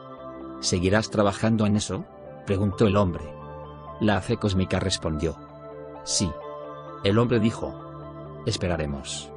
¿Seguirás 0.60 1.12
trabajando 1.12 1.68
en 1.68 1.76
eso? 1.76 2.06
preguntó 2.46 2.88
el 2.88 2.98
hombre. 2.98 3.24
La 4.02 4.18
AC 4.18 4.40
cósmica 4.40 4.80
respondió. 4.80 5.38
Sí. 6.04 6.32
El 7.04 7.20
hombre 7.20 7.42
dijo. 7.42 7.74
Esperaremos. 8.46 9.30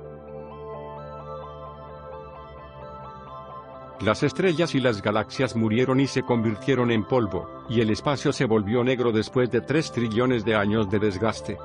Las 4.01 4.23
estrellas 4.23 4.75
y 4.77 4.81
las 4.81 5.03
galaxias 5.03 5.57
murieron 5.57 5.99
y 5.99 6.07
se 6.07 6.23
convirtieron 6.23 6.93
en 6.93 7.05
polvo, 7.05 7.65
y 7.69 7.81
el 7.81 7.91
espacio 7.91 8.33
se 8.33 8.45
volvió 8.45 8.85
negro 8.85 9.11
después 9.11 9.51
de 9.51 9.63
tres 9.63 9.91
trillones 9.91 10.45
de 10.45 10.55
años 10.55 10.89
de 10.91 11.01
desgaste. 11.01 11.59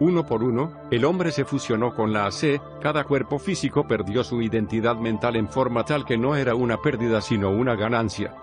Uno 0.00 0.24
por 0.24 0.42
uno, 0.42 0.72
el 0.90 1.04
hombre 1.04 1.30
se 1.30 1.44
fusionó 1.44 1.94
con 1.94 2.12
la 2.12 2.26
AC, 2.26 2.60
cada 2.80 3.04
cuerpo 3.04 3.38
físico 3.38 3.86
perdió 3.86 4.24
su 4.24 4.40
identidad 4.40 4.96
mental 4.96 5.36
en 5.36 5.48
forma 5.48 5.84
tal 5.84 6.06
que 6.06 6.16
no 6.16 6.36
era 6.36 6.54
una 6.54 6.78
pérdida 6.78 7.20
sino 7.20 7.50
una 7.50 7.74
ganancia. 7.76 8.34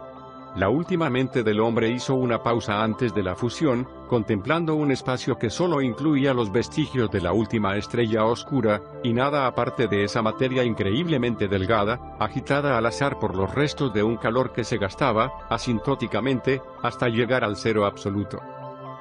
La 0.56 0.68
última 0.68 1.10
mente 1.10 1.44
del 1.44 1.62
hombre 1.62 1.90
hizo 1.90 2.14
una 2.14 2.44
pausa 2.44 2.84
antes 2.84 3.14
de 3.14 3.24
la 3.24 3.36
fusión, 3.36 3.88
contemplando 4.10 4.76
un 4.76 4.92
espacio 4.92 5.38
que 5.38 5.50
solo 5.50 5.82
incluía 5.82 6.34
los 6.34 6.52
vestigios 6.52 7.10
de 7.10 7.22
la 7.22 7.32
última 7.32 7.78
estrella 7.78 8.26
oscura, 8.26 8.82
y 9.02 9.14
nada 9.14 9.48
aparte 9.48 9.88
de 9.88 10.04
esa 10.04 10.22
materia 10.22 10.66
increíblemente 10.66 11.48
delgada, 11.48 12.18
agitada 12.20 12.78
al 12.78 12.86
azar 12.86 13.18
por 13.18 13.34
los 13.34 13.56
restos 13.56 13.94
de 13.94 14.04
un 14.04 14.18
calor 14.18 14.52
que 14.52 14.66
se 14.66 14.78
gastaba, 14.78 15.32
asintóticamente, 15.50 16.62
hasta 16.84 17.08
llegar 17.08 17.46
al 17.46 17.56
cero 17.56 17.86
absoluto. 17.86 18.42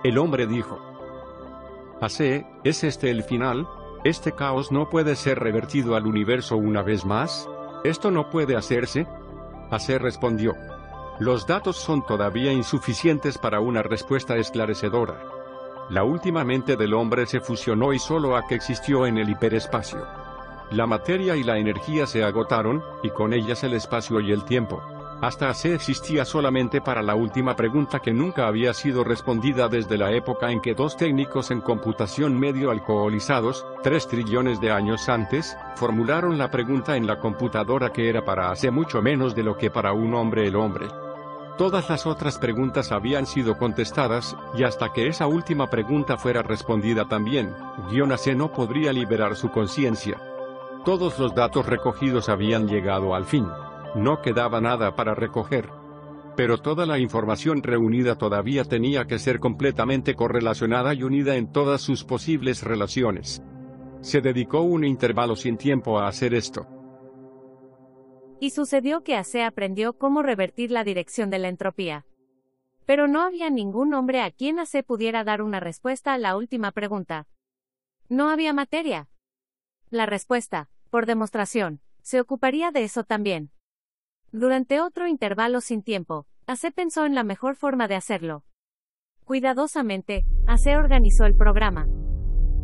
El 0.05 0.19
hombre 0.19 0.47
dijo, 0.47 0.79
Así, 2.01 2.47
¿es 2.63 2.85
este 2.85 3.11
el 3.11 3.25
final? 3.25 3.67
¿Este 4.05 4.33
caos 4.33 4.71
no 4.71 4.89
puede 4.89 5.17
ser 5.17 5.41
revertido 5.41 5.97
al 5.97 6.07
universo 6.07 6.57
una 6.57 6.83
vez 6.83 7.05
más? 7.05 7.49
¿Esto 7.83 8.13
no 8.13 8.31
puede 8.31 8.57
hacerse? 8.57 9.09
Así 9.71 9.99
respondió, 9.99 10.55
los 11.21 11.47
datos 11.47 11.77
son 11.77 12.01
todavía 12.01 12.51
insuficientes 12.51 13.37
para 13.37 13.61
una 13.61 13.83
respuesta 13.83 14.39
esclarecedora. 14.39 15.23
La 15.91 16.03
última 16.03 16.45
mente 16.45 16.77
del 16.77 16.95
hombre 16.95 17.27
se 17.27 17.41
fusionó 17.41 17.93
y 17.93 17.99
solo 17.99 18.37
a 18.37 18.47
que 18.47 18.55
existió 18.55 19.07
en 19.07 19.19
el 19.19 19.29
hiperespacio. 19.29 20.07
La 20.71 20.87
materia 20.87 21.37
y 21.37 21.45
la 21.45 21.59
energía 21.59 22.07
se 22.07 22.25
agotaron, 22.25 22.83
y 23.03 23.11
con 23.11 23.35
ellas 23.35 23.63
el 23.65 23.75
espacio 23.75 24.19
y 24.21 24.33
el 24.33 24.45
tiempo. 24.47 24.83
Hasta 25.21 25.53
se 25.53 25.75
existía 25.75 26.25
solamente 26.25 26.81
para 26.81 27.03
la 27.03 27.15
última 27.15 27.55
pregunta 27.55 28.01
que 28.01 28.15
nunca 28.15 28.47
había 28.47 28.73
sido 28.73 29.05
respondida 29.05 29.69
desde 29.69 29.99
la 29.99 30.13
época 30.13 30.51
en 30.51 30.63
que 30.63 30.75
dos 30.75 30.97
técnicos 30.97 31.51
en 31.51 31.61
computación 31.61 32.41
medio 32.41 32.71
alcoholizados, 32.71 33.67
tres 33.83 34.09
trillones 34.09 34.59
de 34.63 34.71
años 34.71 35.11
antes, 35.11 35.55
formularon 35.77 36.39
la 36.39 36.51
pregunta 36.51 36.97
en 36.97 37.07
la 37.07 37.19
computadora 37.19 37.93
que 37.93 38.09
era 38.09 38.25
para 38.25 38.51
hace 38.51 38.71
mucho 38.71 39.03
menos 39.03 39.35
de 39.35 39.43
lo 39.43 39.59
que 39.59 39.71
para 39.71 39.93
un 39.93 40.15
hombre 40.15 40.47
el 40.47 40.57
hombre. 40.57 40.87
Todas 41.59 41.91
las 41.91 42.07
otras 42.07 42.39
preguntas 42.39 42.91
habían 42.91 43.27
sido 43.27 43.59
contestadas, 43.59 44.37
y 44.57 44.63
hasta 44.63 44.93
que 44.93 45.09
esa 45.09 45.27
última 45.27 45.69
pregunta 45.69 46.17
fuera 46.17 46.43
respondida 46.43 47.07
también, 47.09 47.55
C 48.17 48.35
no 48.35 48.53
podría 48.53 48.93
liberar 48.93 49.37
su 49.37 49.51
conciencia. 49.51 50.21
Todos 50.85 51.19
los 51.19 51.35
datos 51.35 51.67
recogidos 51.67 52.31
habían 52.31 52.67
llegado 52.67 53.15
al 53.15 53.27
fin. 53.27 53.47
No 53.95 54.23
quedaba 54.23 54.61
nada 54.63 54.97
para 54.97 55.15
recoger. 55.15 55.69
Pero 56.37 56.57
toda 56.57 56.87
la 56.87 56.99
información 56.99 57.63
reunida 57.63 58.17
todavía 58.17 58.65
tenía 58.65 59.05
que 59.07 59.19
ser 59.19 59.41
completamente 59.41 60.15
correlacionada 60.15 60.95
y 60.95 61.03
unida 61.03 61.37
en 61.37 61.53
todas 61.53 61.83
sus 61.83 62.05
posibles 62.05 62.63
relaciones. 62.63 63.43
Se 64.01 64.23
dedicó 64.23 64.63
un 64.63 64.85
intervalo 64.85 65.37
sin 65.37 65.59
tiempo 65.59 65.99
a 65.99 66.09
hacer 66.09 66.33
esto. 66.33 66.67
Y 68.41 68.51
sucedió 68.51 69.05
que 69.05 69.17
Ase 69.17 69.45
aprendió 69.45 69.99
cómo 69.99 70.23
revertir 70.23 70.71
la 70.71 70.83
dirección 70.83 71.29
de 71.29 71.39
la 71.39 71.49
entropía. 71.49 72.07
Pero 72.87 73.07
no 73.07 73.21
había 73.21 73.51
ningún 73.51 73.93
hombre 73.93 74.23
a 74.23 74.31
quien 74.31 74.59
Ase 74.59 74.83
pudiera 74.83 75.23
dar 75.25 75.43
una 75.43 75.61
respuesta 75.61 76.15
a 76.15 76.19
la 76.19 76.37
última 76.37 76.73
pregunta. 76.73 77.29
No 78.09 78.31
había 78.31 78.53
materia. 78.53 79.09
La 79.91 80.07
respuesta, 80.07 80.71
por 80.89 81.07
demostración, 81.07 81.81
se 82.03 82.19
ocuparía 82.21 82.71
de 82.71 82.85
eso 82.85 83.05
también. 83.05 83.51
Durante 84.33 84.81
otro 84.81 85.07
intervalo 85.07 85.61
sin 85.61 85.83
tiempo, 85.83 86.27
Ase 86.47 86.73
pensó 86.73 87.05
en 87.05 87.15
la 87.15 87.25
mejor 87.25 87.57
forma 87.57 87.89
de 87.89 87.97
hacerlo. 87.97 88.45
Cuidadosamente, 89.25 90.25
Ase 90.47 90.77
organizó 90.77 91.27
el 91.27 91.37
programa. 91.37 91.87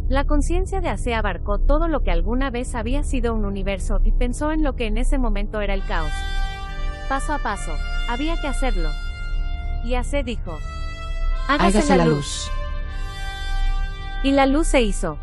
La 0.08 0.24
conciencia 0.24 0.80
de 0.80 0.88
Ase 0.88 1.14
abarcó 1.16 1.58
todo 1.58 1.88
lo 1.88 2.04
que 2.04 2.12
alguna 2.12 2.50
vez 2.50 2.76
había 2.76 3.02
sido 3.02 3.34
un 3.34 3.44
universo 3.44 4.00
y 4.04 4.12
pensó 4.12 4.52
en 4.52 4.62
lo 4.62 4.76
que 4.76 4.86
en 4.86 4.98
ese 4.98 5.18
momento 5.18 5.60
era 5.60 5.74
el 5.74 5.84
caos. 5.84 6.12
Paso 7.08 7.32
a 7.32 7.38
paso, 7.38 7.72
había 8.08 8.40
que 8.40 8.46
hacerlo. 8.46 8.88
Y 9.84 9.94
Ase 9.94 10.22
dijo, 10.22 10.56
hágase, 11.48 11.96
la, 11.96 12.04
luz. 12.04 12.48
Y 14.22 14.30
la 14.30 14.46
luz 14.46 14.68
se 14.68 14.82
hizo. 14.82 15.18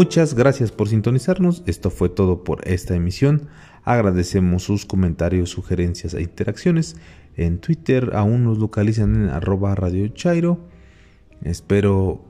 Muchas 0.00 0.32
gracias 0.32 0.72
por 0.72 0.88
sintonizarnos. 0.88 1.62
Esto 1.66 1.90
fue 1.90 2.08
todo 2.08 2.42
por 2.42 2.66
esta 2.66 2.94
emisión. 2.94 3.48
Agradecemos 3.84 4.62
sus 4.62 4.86
comentarios, 4.86 5.50
sugerencias 5.50 6.14
e 6.14 6.22
interacciones. 6.22 6.96
En 7.36 7.58
Twitter 7.58 8.12
aún 8.14 8.44
nos 8.44 8.56
localizan 8.56 9.14
en 9.14 9.28
arroba 9.28 9.74
Radio. 9.74 10.10
Espero 11.42 12.24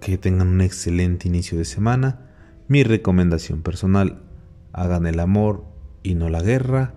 que 0.00 0.18
tengan 0.18 0.48
un 0.48 0.62
excelente 0.62 1.28
inicio 1.28 1.56
de 1.56 1.64
semana. 1.64 2.28
Mi 2.66 2.82
recomendación 2.82 3.62
personal, 3.62 4.24
hagan 4.72 5.06
el 5.06 5.20
amor 5.20 5.64
y 6.02 6.16
no 6.16 6.28
la 6.28 6.42
guerra. 6.42 6.94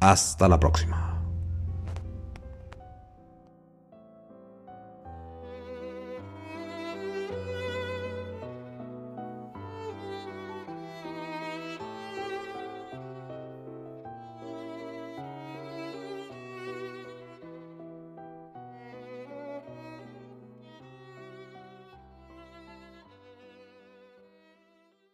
Hasta 0.00 0.48
la 0.48 0.58
próxima. 0.58 1.11